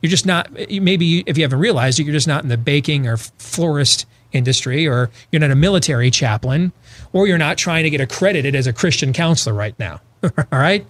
[0.02, 3.06] You're just not, maybe if you haven't realized it, you're just not in the baking
[3.06, 6.72] or florist industry, or you're not a military chaplain,
[7.12, 10.00] or you're not trying to get accredited as a Christian counselor right now.
[10.22, 10.86] All right.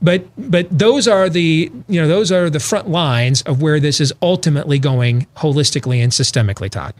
[0.00, 4.00] But, but those are the, you know, those are the front lines of where this
[4.00, 6.94] is ultimately going holistically and systemically, Todd.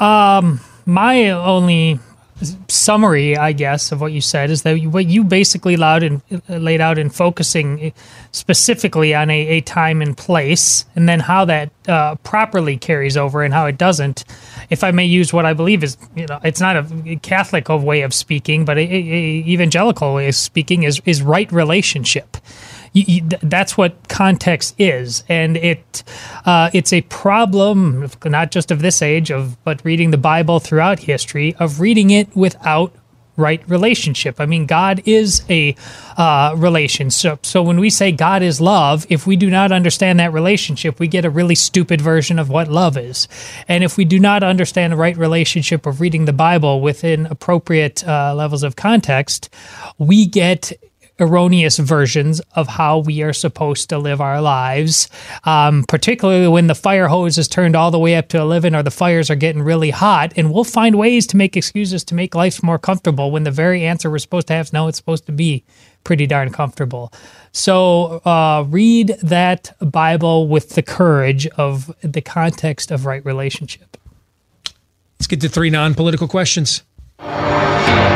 [0.00, 2.00] Um, my only
[2.68, 6.98] summary, I guess, of what you said is that what you basically in, laid out
[6.98, 7.92] in focusing
[8.32, 13.42] specifically on a, a, time and place, and then how that uh, properly carries over
[13.42, 14.24] and how it doesn't.
[14.70, 18.02] If I may use what I believe is, you know, it's not a Catholic way
[18.02, 22.36] of speaking, but a, a evangelical way of speaking is is right relationship.
[22.92, 26.02] You, you, that's what context is, and it
[26.44, 30.98] uh, it's a problem not just of this age of but reading the Bible throughout
[31.00, 32.92] history of reading it without
[33.36, 34.40] right relationship.
[34.40, 35.74] I mean, God is a
[36.16, 37.46] uh, relationship.
[37.46, 41.08] So when we say God is love, if we do not understand that relationship, we
[41.08, 43.28] get a really stupid version of what love is.
[43.68, 48.06] And if we do not understand the right relationship of reading the Bible within appropriate
[48.06, 49.48] uh, levels of context,
[49.98, 50.72] we get
[51.22, 55.08] erroneous versions of how we are supposed to live our lives,
[55.44, 58.82] um, particularly when the fire hose is turned all the way up to 11 or
[58.82, 60.32] the fires are getting really hot.
[60.36, 63.84] And we'll find ways to make excuses to make life more comfortable when the very
[63.84, 65.64] answer we're supposed to have is no, it's supposed to be
[66.02, 67.12] pretty darn comfortable.
[67.52, 73.96] So uh, read that Bible with the courage of the context of right relationship.
[75.20, 76.82] Let's get to three non political questions.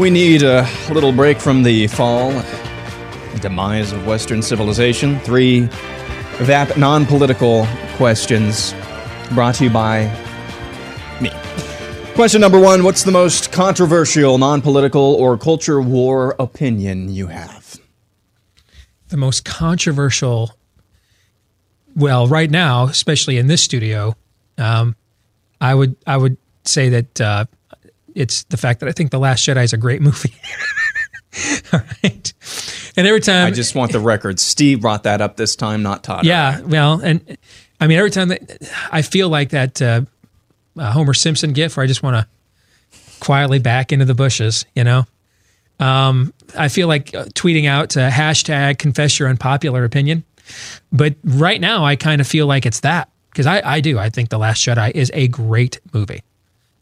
[0.00, 2.30] We need a little break from the fall,
[3.42, 5.20] demise of Western civilization.
[5.20, 5.68] Three
[6.38, 7.66] VAP non political
[7.96, 8.72] questions
[9.32, 10.06] brought to you by
[11.20, 11.30] me.
[12.14, 17.78] Question number one What's the most controversial, non political, or culture war opinion you have?
[19.08, 20.56] The most controversial,
[21.94, 24.16] well, right now, especially in this studio,
[24.56, 24.96] um,
[25.60, 27.44] I would I would say that uh,
[28.14, 30.34] it's the fact that I think The Last Jedi is a great movie.
[31.72, 32.32] All right.
[32.96, 34.40] And every time I just want the record.
[34.40, 36.24] Steve brought that up this time, not Todd.
[36.24, 36.60] Yeah.
[36.60, 37.38] Well, and
[37.80, 38.58] I mean, every time that
[38.90, 40.02] I feel like that uh,
[40.76, 42.28] uh, Homer Simpson gif where I just want to
[43.20, 45.06] quietly back into the bushes, you know.
[45.78, 50.24] Um, I feel like uh, tweeting out uh, hashtag confess your unpopular opinion.
[50.92, 53.98] But right now, I kind of feel like it's that because I, I do.
[53.98, 56.22] I think The Last Jedi is a great movie.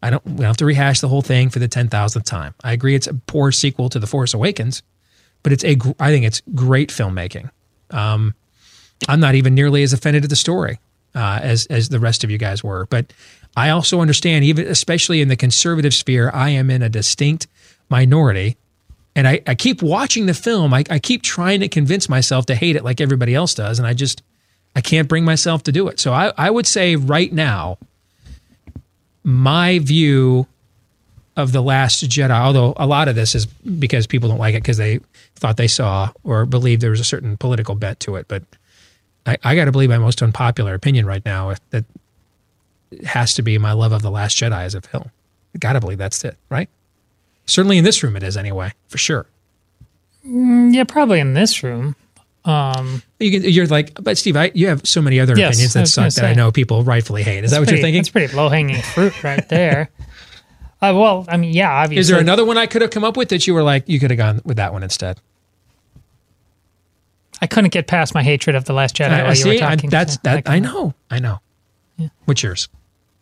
[0.02, 2.54] I don't, we don't have to rehash the whole thing for the 10,000th time.
[2.62, 4.82] I agree it's a poor sequel to The Force Awakens,
[5.42, 7.50] but it's a, I think it's great filmmaking.
[7.90, 8.34] Um,
[9.08, 10.78] I'm not even nearly as offended at the story
[11.14, 12.86] uh, as, as the rest of you guys were.
[12.86, 13.12] But
[13.56, 17.46] I also understand, even especially in the conservative sphere, I am in a distinct
[17.88, 18.56] minority.
[19.16, 20.72] And I, I keep watching the film.
[20.72, 23.78] I, I keep trying to convince myself to hate it like everybody else does.
[23.78, 24.22] And I just,
[24.76, 25.98] I can't bring myself to do it.
[25.98, 27.78] So I, I would say right now,
[29.28, 30.46] my view
[31.36, 34.62] of The Last Jedi, although a lot of this is because people don't like it
[34.62, 35.00] because they
[35.36, 38.26] thought they saw or believed there was a certain political bent to it.
[38.26, 38.42] But
[39.26, 41.84] I, I got to believe my most unpopular opinion right now that
[43.04, 45.10] has to be my love of The Last Jedi as a film.
[45.54, 46.70] I got to believe that's it, right?
[47.44, 49.26] Certainly in this room it is anyway, for sure.
[50.26, 51.96] Mm, yeah, probably in this room.
[52.48, 55.76] Um, You can, you're like, but Steve, I, you have so many other Yes, opinions
[55.76, 57.44] I that suck gonna that I know people rightfully hate.
[57.44, 58.00] Is that what pretty- you're thinking?
[58.00, 59.90] It's pretty low hanging fruit right there.
[60.80, 61.98] Uh, well, I mean, yeah, obviously.
[62.02, 63.98] Is there another one I could have come up with that you were like, you
[63.98, 65.18] could have gone with that one instead?
[67.42, 69.52] I couldn't get past my hatred of the Last Jedi I, I while you were
[69.56, 69.60] see.
[69.60, 70.36] I, that's so that.
[70.48, 70.94] I can- know.
[71.10, 71.40] I know.
[72.26, 72.68] What's yours?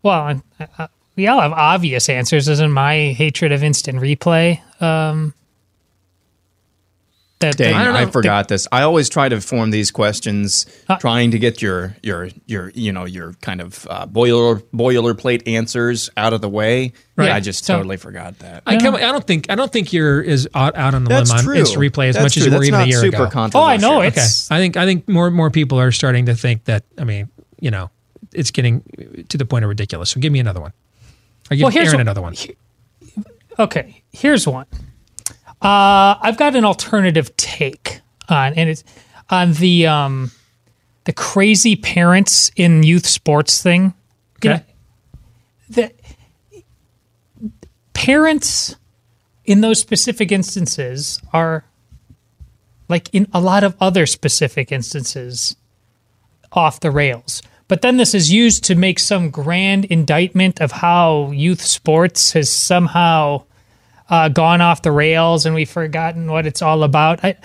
[0.03, 0.21] Well,
[0.59, 2.47] I, I, we all have obvious answers.
[2.47, 4.61] Isn't my hatred of instant replay?
[4.79, 5.33] Um,
[7.39, 8.67] that Dang, that- I, forgot this.
[8.71, 10.65] I always try to form these questions,
[10.99, 16.09] trying to get your your your you know your kind of uh, boiler boilerplate answers
[16.17, 16.93] out of the way.
[17.15, 17.31] Right.
[17.31, 18.63] I just So- totally forgot that.
[18.65, 18.95] I come.
[18.95, 19.51] I don't think.
[19.51, 21.55] I don't think you're as out, out on the That's limb on true.
[21.55, 22.51] instant replay as That's much as true.
[22.51, 23.49] you were That's even a year super ago.
[23.53, 24.07] Oh, I know, Okay.
[24.07, 24.75] it's- I think.
[24.77, 26.83] I think more more people are starting to think that.
[26.97, 27.91] I mean, you know,
[28.33, 28.81] it's getting
[29.29, 30.09] to the point of ridiculous.
[30.09, 30.73] So give me another one.
[31.51, 32.35] I give Well, here's Aaron what- another one.
[33.59, 34.65] Okay, here's one.
[35.61, 38.83] Uh, I've got an alternative take on, and it's
[39.29, 40.31] on the um,
[41.05, 43.93] the crazy parents in youth sports thing.
[44.43, 44.63] You Okay.
[44.63, 44.63] know,
[45.69, 45.91] the
[47.93, 48.75] parents
[49.45, 51.63] in those specific instances are
[52.89, 55.55] like in a lot of other specific instances
[56.51, 57.41] off the rails.
[57.67, 62.49] But then this is used to make some grand indictment of how youth sports has
[62.51, 63.43] somehow
[64.09, 67.23] uh, gone off the rails and we've forgotten what it's all about.
[67.23, 67.37] I,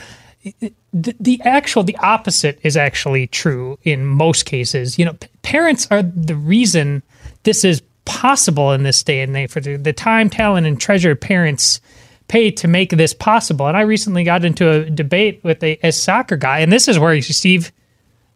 [0.93, 4.99] the, the actual, the opposite is actually true in most cases.
[4.99, 7.03] You know, p- parents are the reason
[7.45, 11.15] this is possible in this day and age for the, the time, talent, and treasure
[11.15, 11.81] parents
[12.29, 13.67] pay to make this possible.
[13.67, 16.99] And I recently got into a debate with a, a soccer guy, and this is
[16.99, 17.73] where Steve,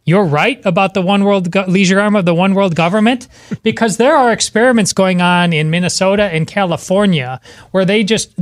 [0.07, 3.29] you're right about the one world go- leisure arm of the one world government
[3.63, 7.41] because there are experiments going on in Minnesota and California
[7.73, 8.33] where they just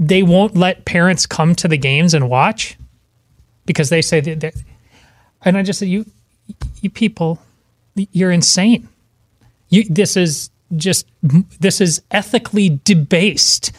[0.00, 2.76] they won't let parents come to the games and watch
[3.66, 4.54] because they say that,
[5.44, 6.06] and I just said you
[6.80, 7.38] you people
[7.94, 8.88] you're insane.
[9.68, 13.72] You this is just this is ethically debased.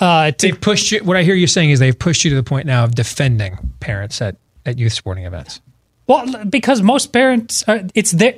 [0.00, 1.02] Uh, to, They've pushed you.
[1.02, 3.58] What I hear you saying is they've pushed you to the point now of defending
[3.80, 5.60] parents at, at youth sporting events.
[6.08, 8.34] Well, because most parents are, it's their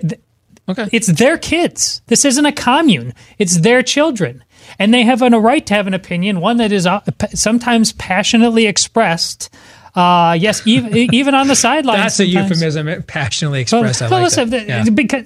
[0.68, 0.88] okay.
[0.92, 2.02] it's their kids.
[2.08, 3.14] This isn't a commune.
[3.38, 4.44] It's their children,
[4.78, 7.00] and they have a right to have an opinion, one that is uh,
[7.32, 9.48] sometimes passionately expressed.
[9.94, 12.00] Uh, yes, even even on the sidelines.
[12.00, 13.04] That's a euphemism.
[13.04, 14.02] Passionately expressed.
[14.02, 14.68] I Well, like listen, that.
[14.68, 14.84] Yeah.
[14.90, 15.24] because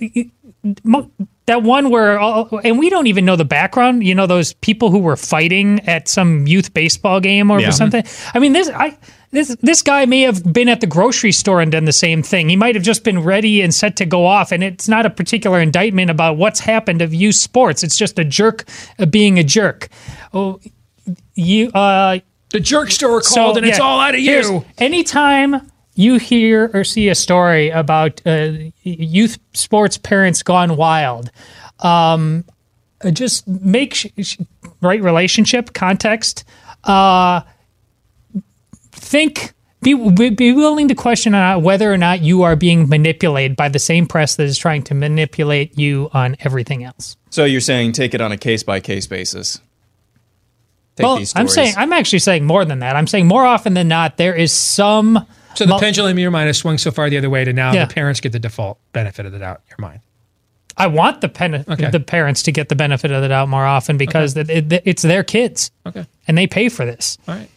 [1.46, 4.02] that one where, all, and we don't even know the background.
[4.04, 7.70] You know, those people who were fighting at some youth baseball game or Yeah.
[7.70, 8.02] something.
[8.32, 8.96] I mean, this I
[9.30, 12.48] this this guy may have been at the grocery store and done the same thing.
[12.48, 14.52] He might have just been ready and set to go off.
[14.52, 17.82] And it's not a particular indictment about what's happened of youth sports.
[17.82, 18.64] It's just a jerk
[18.98, 19.88] uh, being a jerk.
[20.32, 20.60] Oh,
[21.34, 22.20] you uh
[22.50, 24.64] the jerk store called and it's all out of you.
[24.78, 28.52] Anytime you hear or see a story about uh,
[28.82, 31.30] youth sports parents gone wild,
[31.80, 32.44] um,
[33.12, 34.38] just make sh- sh-
[34.80, 36.44] right relationship context.
[36.84, 37.42] Uh,
[38.92, 39.52] think.
[39.82, 39.92] Be,
[40.30, 44.36] be willing to question whether or not you are being manipulated by the same press
[44.36, 47.18] that is trying to manipulate you on everything else.
[47.28, 49.60] So you're saying take it on a case by case basis.
[50.96, 52.96] Take well, these I'm saying I'm actually saying more than that.
[52.96, 55.26] I'm saying more often than not there is some.
[55.56, 57.52] So the mul- pendulum in your mind has swung so far the other way to
[57.52, 57.84] now Yeah.
[57.86, 60.00] the parents get the default benefit of the doubt in your mind.
[60.76, 61.90] I want the pen- Okay.
[61.90, 65.02] the parents to get the benefit of the doubt more often because it, it, it's
[65.02, 65.70] their kids.
[65.86, 66.04] Okay.
[66.26, 67.16] And they pay for this.
[67.28, 67.48] All right.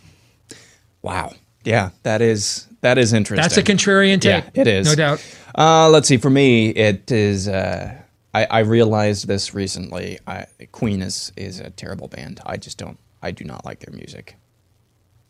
[1.01, 1.33] Wow.
[1.63, 3.41] Yeah, that is That is interesting.
[3.41, 4.43] That's a contrarian take.
[4.53, 4.87] Yeah, it is.
[4.87, 5.25] No doubt.
[5.57, 6.17] Uh, let's see.
[6.17, 7.47] For me, it is.
[7.47, 7.95] Uh,
[8.33, 10.19] I, I realized this recently.
[10.27, 12.39] I, Queen is is a terrible band.
[12.45, 12.99] I just don't.
[13.23, 14.35] I do not like their music.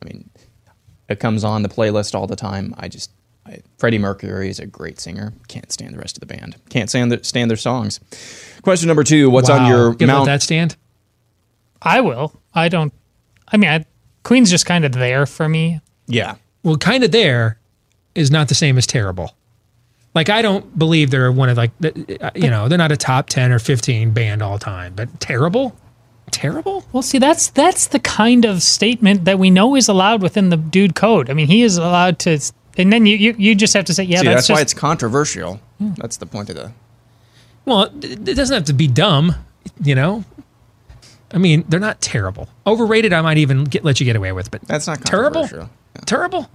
[0.01, 0.29] I mean,
[1.09, 2.73] it comes on the playlist all the time.
[2.77, 3.11] I just.
[3.45, 5.31] I, Freddie Mercury is a great singer.
[5.47, 6.57] Can't stand the rest of the band.
[6.69, 8.01] Can't stand the, stand their songs.
[8.61, 9.29] Question number two.
[9.29, 10.25] What's on your Give mount?
[10.25, 10.75] that stand?
[11.81, 12.33] I will.
[12.53, 12.91] I don't.
[13.47, 13.85] I mean, I,
[14.23, 15.79] Queen's just kind of there for me.
[16.07, 16.35] Yeah.
[16.63, 17.57] Well, kind of there
[18.15, 19.33] is not the same as terrible.
[20.13, 21.71] Like I don't believe they're one of like
[22.35, 25.77] you know they're not a top ten or fifteen band all time, but terrible,
[26.37, 26.85] terrible.
[26.91, 30.57] Well, see, that's that's the kind of statement that we know is allowed within the
[30.57, 31.29] dude code.
[31.29, 32.39] I mean, he is allowed to,
[32.77, 34.73] and then you you, you just have to say, yeah, See, that's, that's, why just,
[34.73, 35.59] it's controversial.
[35.79, 35.93] Hmm.
[35.97, 36.71] That's the point of the.
[37.65, 39.35] Well, it it doesn't have to be dumb,
[39.83, 40.23] you know.
[41.33, 42.47] I mean, they're not terrible.
[42.65, 45.41] Overrated, I might even get, let you get away with, but That's not terrible.
[45.41, 45.69] controversial.
[46.05, 46.49] Terrible.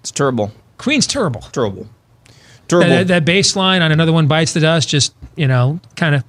[0.00, 0.50] It's terrible.
[0.78, 1.42] Queen's terrible.
[1.52, 1.84] Terrible.
[1.84, 2.90] That, Terrible.
[2.90, 4.88] that, that bass line on another one bites the dust.
[4.88, 6.24] Just you know, kind of,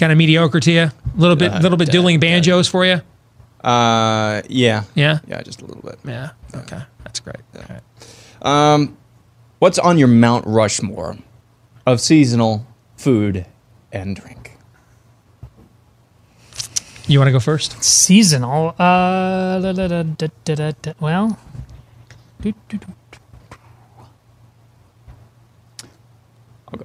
[0.00, 0.80] kind of mediocre to you.
[0.82, 3.00] A little bit, Uh, little bit uh, dueling banjos for you.
[3.62, 4.84] Uh, yeah.
[4.94, 5.18] Yeah.
[5.28, 5.98] Yeah, just a little bit.
[6.04, 6.30] Yeah.
[6.54, 6.80] Okay.
[7.04, 7.36] That's great.
[7.54, 8.74] All right.
[8.74, 8.96] Um,
[9.58, 11.18] what's on your Mount Rushmore
[11.86, 12.66] of seasonal
[12.96, 13.44] food
[13.92, 14.56] and drink?
[17.06, 17.82] You want to go first?
[17.84, 18.68] seasonal.
[18.78, 20.92] Uh, da, da, da, da, da, da, da.
[21.00, 21.38] well,
[22.40, 22.86] do, do, do.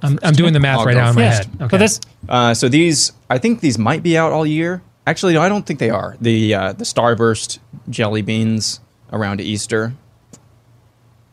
[0.02, 1.44] I'm, I'm doing the math I'll right now in my first.
[1.48, 1.58] head.
[1.58, 1.78] But Okay.
[1.78, 4.82] this, Uh, so these, I think these might be out all year.
[5.06, 6.16] Actually, no, I don't think they are.
[6.20, 7.58] The uh, the Starburst
[7.88, 8.80] jelly beans
[9.12, 9.92] around Easter.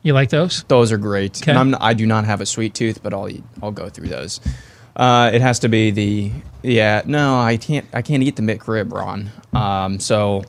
[0.04, 0.64] you like those?
[0.68, 1.42] Those are great.
[1.42, 1.52] Okay.
[1.52, 4.10] And I'm, I do not have a sweet tooth, but I'll eat, I'll go through
[4.10, 4.40] those.
[4.96, 6.32] Uh, it has to be the
[6.62, 7.02] yeah.
[7.06, 7.88] No, I can't.
[7.94, 9.32] I can't eat the McRib, Ron.
[9.54, 10.44] Um, so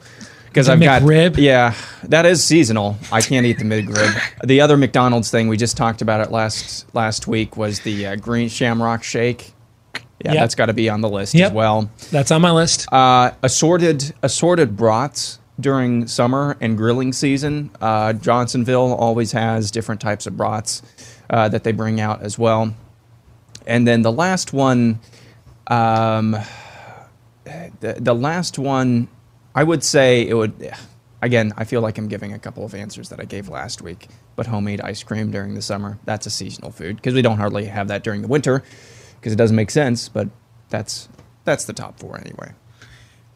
[0.54, 1.36] because I've got McRib?
[1.36, 1.74] Yeah,
[2.04, 2.96] that is seasonal.
[3.10, 4.20] I can't eat the McRib.
[4.46, 8.16] the other McDonald's thing we just talked about it last last week was the uh,
[8.16, 9.52] green Shamrock Shake.
[10.24, 10.40] Yeah, Yep.
[10.40, 11.48] that's got to be on the list Yep.
[11.50, 11.90] as well.
[12.12, 12.86] That's on my list.
[12.92, 17.70] Uh, assorted assorted brats during summer and grilling season.
[17.80, 20.82] Uh, Johnsonville always has different types of brats
[21.30, 22.74] uh, that they bring out as well.
[23.66, 25.00] And then the last one,
[25.66, 26.36] um,
[27.80, 29.08] the, the last one,
[29.54, 30.72] I would say it would.
[31.22, 34.08] Again, I feel like I'm giving a couple of answers that I gave last week.
[34.36, 37.64] But homemade ice cream during the summer, that's a seasonal food because we don't hardly
[37.66, 38.62] have that during the winter
[39.20, 40.08] because it doesn't make sense.
[40.08, 40.28] But
[40.68, 41.08] that's
[41.44, 42.52] that's the top four anyway.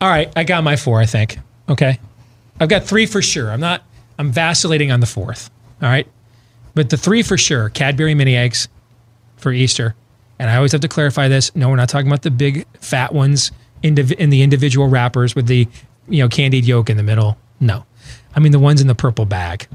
[0.00, 1.00] All right, I got my four.
[1.00, 1.38] I think.
[1.68, 1.98] Okay,
[2.60, 3.50] I've got three for sure.
[3.50, 3.82] I'm not.
[4.18, 5.50] I'm vacillating on the fourth.
[5.80, 6.06] All right,
[6.74, 8.68] but the three for sure: Cadbury mini eggs
[9.36, 9.94] for Easter.
[10.40, 11.54] And I always have to clarify this.
[11.56, 13.50] No, we're not talking about the big fat ones
[13.82, 15.66] in the individual wrappers with the
[16.08, 17.36] you know candied yolk in the middle.
[17.60, 17.84] No,
[18.34, 19.66] I mean the ones in the purple bag.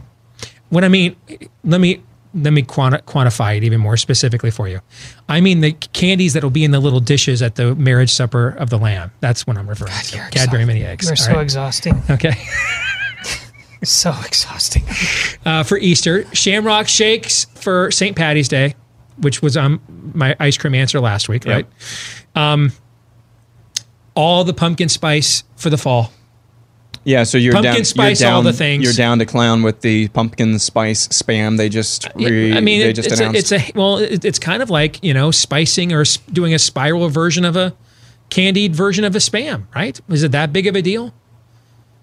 [0.69, 1.15] What I mean,
[1.63, 2.01] let me
[2.33, 4.81] let me quanti- quantify it even more specifically for you.
[5.29, 8.49] I mean the candies that will be in the little dishes at the marriage supper
[8.49, 9.11] of the lamb.
[9.19, 10.29] That's what I'm referring to.
[10.31, 11.07] Cadbury mini eggs.
[11.07, 11.41] you're so right?
[11.41, 12.01] exhausting.
[12.09, 12.33] Okay.
[13.83, 14.83] So exhausting.
[15.45, 18.15] uh, for Easter, Shamrock shakes for St.
[18.15, 18.75] Patty's Day,
[19.17, 19.81] which was um,
[20.13, 21.67] my ice cream answer last week, right?
[22.33, 22.71] Um,
[24.15, 26.13] all the pumpkin spice for the fall.
[27.05, 28.83] Yeah, so you're Pumpkin down, spice, you're down, all the things.
[28.83, 31.57] You're down to clown with the pumpkin spice spam.
[31.57, 34.39] They just uh, re, I mean, they just it's, a, it's a well, it, it's
[34.39, 37.75] kind of like you know spicing or doing a spiral version of a
[38.29, 39.99] candied version of a spam, right?
[40.09, 41.13] Is it that big of a deal?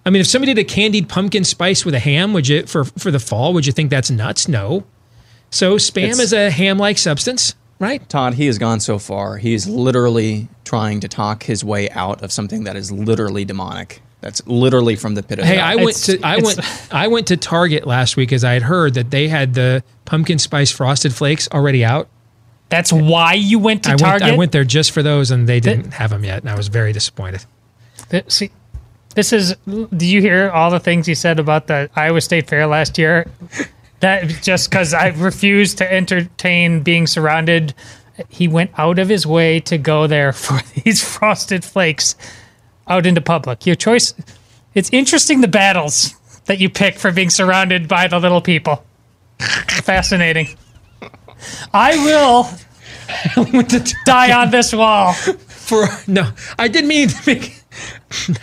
[0.04, 2.84] I mean, if somebody did a candied pumpkin spice with a ham, would you for
[2.84, 3.54] for the fall?
[3.54, 4.48] Would you think that's nuts?
[4.48, 4.84] No.
[5.50, 8.06] So spam It's- is a ham-like substance, right?
[8.08, 9.38] Todd, he has gone so far.
[9.38, 14.00] He is literally trying to talk his way out of something that is literally demonic.
[14.20, 15.66] That's literally from the pit of Hey, hell.
[15.66, 18.94] I went to I went I went to Target last week as I had heard
[18.94, 22.08] that they had the pumpkin spice frosted flakes already out.
[22.68, 24.22] That's why you went to I Target.
[24.22, 26.54] Went, I went there just for those, and they didn't have them yet, and I
[26.54, 27.44] was very disappointed.
[28.10, 28.50] Th- See,
[29.16, 29.56] this is.
[29.66, 33.26] Do you hear all the things he said about the Iowa State Fair last year?
[34.00, 37.74] That just because I refused to entertain being surrounded,
[38.28, 42.14] he went out of his way to go there for these frosted flakes
[42.90, 43.64] out into public.
[43.64, 44.12] Your choice.
[44.74, 46.14] It's interesting the battles
[46.44, 48.84] that you pick for being surrounded by the little people.
[49.38, 50.48] Fascinating.
[51.72, 52.50] I will
[54.04, 55.12] die on this wall.
[55.12, 57.56] For no, I didn't mean to make.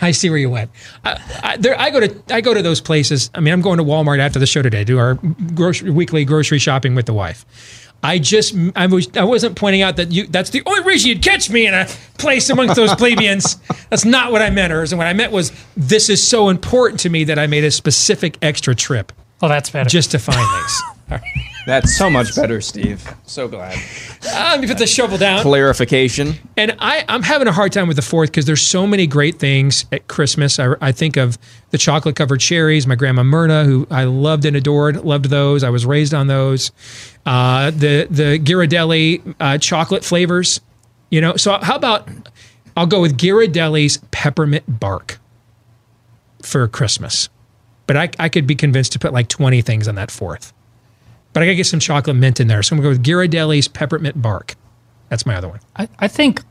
[0.00, 0.70] I see where you went.
[1.04, 3.30] I, I, there, I go to I go to those places.
[3.34, 4.84] I mean, I'm going to Walmart after the show today.
[4.84, 5.14] Do our
[5.54, 7.87] grocery, weekly grocery shopping with the wife.
[8.02, 11.22] I just I was I wasn't pointing out that you that's the only reason you'd
[11.22, 13.56] catch me in a place amongst those plebeians.
[13.90, 17.08] That's not what I meant, or what I meant was this is so important to
[17.08, 19.12] me that I made a specific extra trip.
[19.40, 19.88] Oh, that's better.
[19.88, 20.82] Just to find things.
[21.66, 23.06] That's so much better, Steve.
[23.24, 23.78] So glad.
[24.26, 25.42] Ah, let me put the shovel down.
[25.42, 26.34] Clarification.
[26.56, 29.38] And I, I'm having a hard time with the fourth because there's so many great
[29.38, 30.58] things at Christmas.
[30.58, 31.38] I, I think of
[31.70, 35.62] the chocolate covered cherries, my grandma Myrna, who I loved and adored, loved those.
[35.62, 36.72] I was raised on those.
[37.26, 40.60] Uh, the the Ghirardelli uh, chocolate flavors,
[41.10, 41.36] you know.
[41.36, 42.08] So how about
[42.76, 45.18] I'll go with Ghirardelli's peppermint bark
[46.42, 47.28] for Christmas.
[47.86, 50.52] But I, I could be convinced to put like 20 things on that fourth.
[51.38, 52.64] But I gotta get some chocolate mint in there.
[52.64, 54.56] So I'm gonna go with Ghirardelli's peppermint bark.
[55.08, 55.60] That's my other one.
[55.76, 56.42] I, I think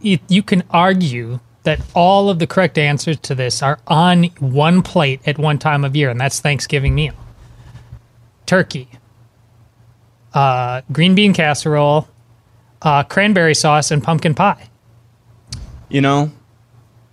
[0.00, 4.82] y- you can argue that all of the correct answers to this are on one
[4.82, 7.14] plate at one time of year, and that's Thanksgiving meal.
[8.46, 8.88] Turkey,
[10.34, 12.08] uh, green bean casserole,
[12.82, 14.68] uh, cranberry sauce, and pumpkin pie.
[15.88, 16.30] You know,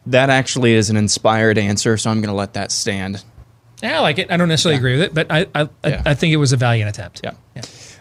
[0.05, 3.23] that actually is an inspired answer, so I'm going to let that stand.
[3.81, 4.31] Yeah, I like it.
[4.31, 6.57] I don't necessarily agree with it, but I I, I, I think it was a
[6.57, 7.21] valiant attempt.
[7.23, 7.33] Yeah.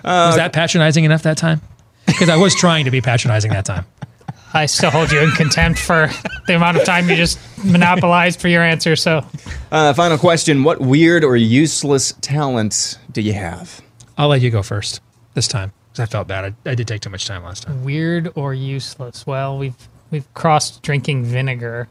[0.04, 1.60] was that patronizing enough that time?
[2.06, 3.84] Because I was trying to be patronizing that time.
[4.54, 6.08] I still hold you in contempt for
[6.46, 8.96] the amount of time you just monopolized for your answer.
[8.96, 9.26] So,
[9.70, 13.82] Uh, final question What weird or useless talents do you have?
[14.16, 15.00] I'll let you go first
[15.34, 16.54] this time because I felt bad.
[16.64, 17.84] I, I did take too much time last time.
[17.84, 19.26] weird or useless?
[19.26, 21.88] Well, we've we've crossed drinking vinegar.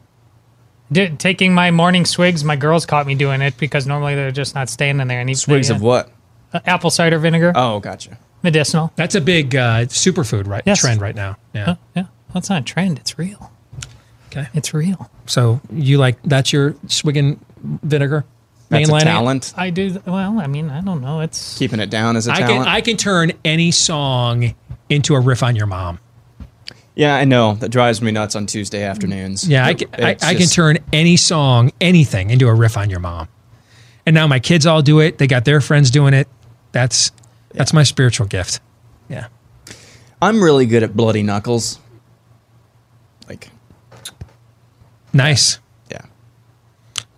[0.92, 4.54] Did, taking my morning swigs, my girls caught me doing it because normally they're just
[4.56, 5.20] not standing there.
[5.20, 6.12] And eat- Swigs they, of uh, what?
[6.54, 7.52] uh, apple cider vinegar.
[7.56, 8.18] Oh, gotcha.
[8.44, 8.92] Medicinal.
[8.96, 10.80] That's a big uh, superfood right Yes.
[10.82, 11.38] trend right now.
[11.54, 11.66] Yeah.
[11.66, 11.76] Huh?
[11.96, 12.04] yeah.
[12.34, 13.00] That's not a trend.
[13.00, 13.52] It's real.
[14.28, 14.48] Okay.
[14.54, 15.10] It's real.
[15.26, 18.26] So you like that's your swigging vinegar?
[18.70, 19.54] That's a Mainlining talent.
[19.56, 20.02] I do.
[20.06, 21.22] Well, I mean, I don't know.
[21.22, 22.66] It's Keeping it down as a I talent.
[22.66, 24.54] can I can turn any song
[24.90, 26.00] into a riff on your mom.
[26.96, 27.56] Yeah, I know.
[27.56, 29.48] That drives me nuts on Tuesday afternoons.
[29.48, 32.90] Yeah, I can, I, I can just- turn any song, anything, into a riff on
[32.90, 33.28] your mom.
[34.06, 35.18] And now my kids all do it.
[35.18, 36.28] They got their friends doing it.
[36.72, 37.12] That's
[37.54, 38.60] that's my spiritual gift.
[39.10, 39.28] Yeah.
[40.22, 41.80] I'm really good at bloody knuckles.
[43.28, 43.50] Like,
[45.14, 45.60] Nice.
[45.90, 46.02] Yeah.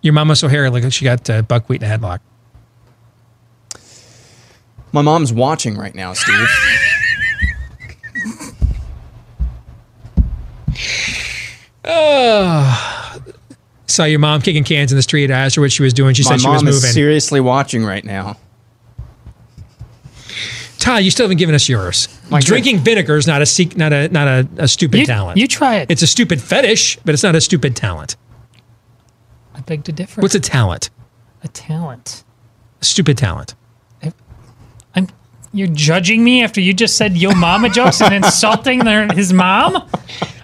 [0.02, 2.20] Your mom was so hairy, like she got uh, buckwheat in a headlock.
[4.92, 6.48] my mom's watching right now, Steve.
[11.88, 13.16] Oh.
[13.86, 15.30] Saw your mom kicking cans in the street.
[15.30, 16.14] I asked her what she was doing.
[16.14, 16.76] She my said she was moving.
[16.76, 18.36] is seriously watching right now.
[20.78, 22.06] Todd, you still haven't given us yours.
[22.30, 25.38] My Drinking vinegar is not a seek, not a not a, a stupid You- talent.
[25.38, 25.90] you try it.
[25.90, 28.16] It's a stupid fetish, but it's not a stupid talent.
[29.54, 30.20] I beg to differ.
[30.20, 30.90] What's a talent?
[31.42, 32.24] a talent?
[32.80, 33.54] A stupid talent.
[35.58, 35.66] I'm.
[35.66, 39.88] You're judging me after you just said yo mama jokes and insulting their, his mom.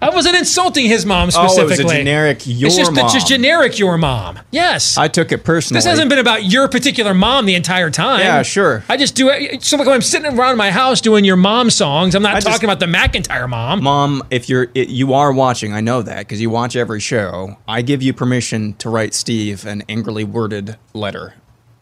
[0.03, 1.85] I wasn't insulting his mom Oh, it specifically.
[1.85, 3.05] was a generic your it's just, mom.
[3.05, 4.39] It's just generic your mom.
[4.51, 4.99] Yes.
[4.99, 5.79] I took it personally.
[5.79, 8.21] this hasn't been about your particular mom the entire time.
[8.21, 8.85] Yeah, sure.
[8.89, 9.63] I just do it.
[9.63, 12.41] So like when I'm sitting around my house doing your mom songs, I'm not I
[12.41, 13.83] just- talking about the McIntire mom.
[13.83, 17.57] Mom, if you're it, you are watching, I know that because you watch every show.
[17.67, 21.35] I give you permission to write Steve an angrily worded letter,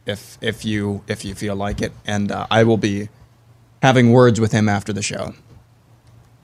[0.06, 3.08] if if you if you feel like it, and uh, I will be
[3.82, 5.34] having words with him after the show.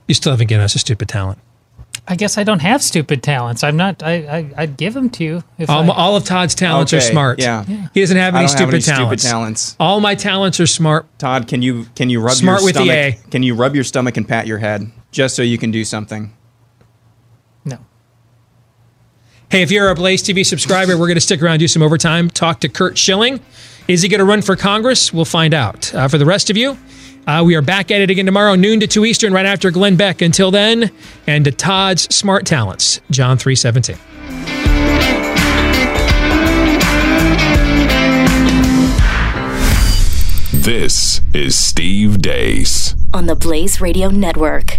[0.07, 1.39] You still haven't given us a stupid talent.
[2.11, 3.63] I guess I don't have stupid talents.
[3.63, 4.03] I'm not.
[4.03, 4.15] I.
[4.15, 7.39] I I'd give them to you if All, I, all of Todd's talents are smart.
[7.39, 7.65] yeah.
[7.69, 7.89] Yeah.
[7.93, 9.25] He doesn't have I any, don't have stupid, any stupid talents.
[9.25, 9.77] talents.
[9.79, 11.07] All my talents are smart.
[11.19, 13.27] Todd, can you can you rub Smart your with the stomach?
[13.27, 13.31] A.
[13.31, 16.33] Can you rub your stomach and pat your head just so you can do something?
[17.67, 17.77] no.
[19.51, 21.83] Hey, if you're a Blaze TV subscriber, we're going to stick around and do some
[21.83, 22.31] overtime.
[22.31, 23.41] Talk to Curt Schilling.
[23.87, 25.13] Is he going to run for Congress?
[25.13, 25.95] We'll find out.
[25.95, 26.77] Uh, for the rest of you,
[27.29, 29.97] uh, we are back at it again tomorrow, noon to 2 Eastern, right after Glenn
[29.97, 30.23] Beck.
[30.23, 30.91] Until then,
[31.27, 33.97] and to Todd's smart talents, John 317.
[40.53, 42.95] This is Steve Deace.
[43.15, 44.79] on the Blaze Radio Network.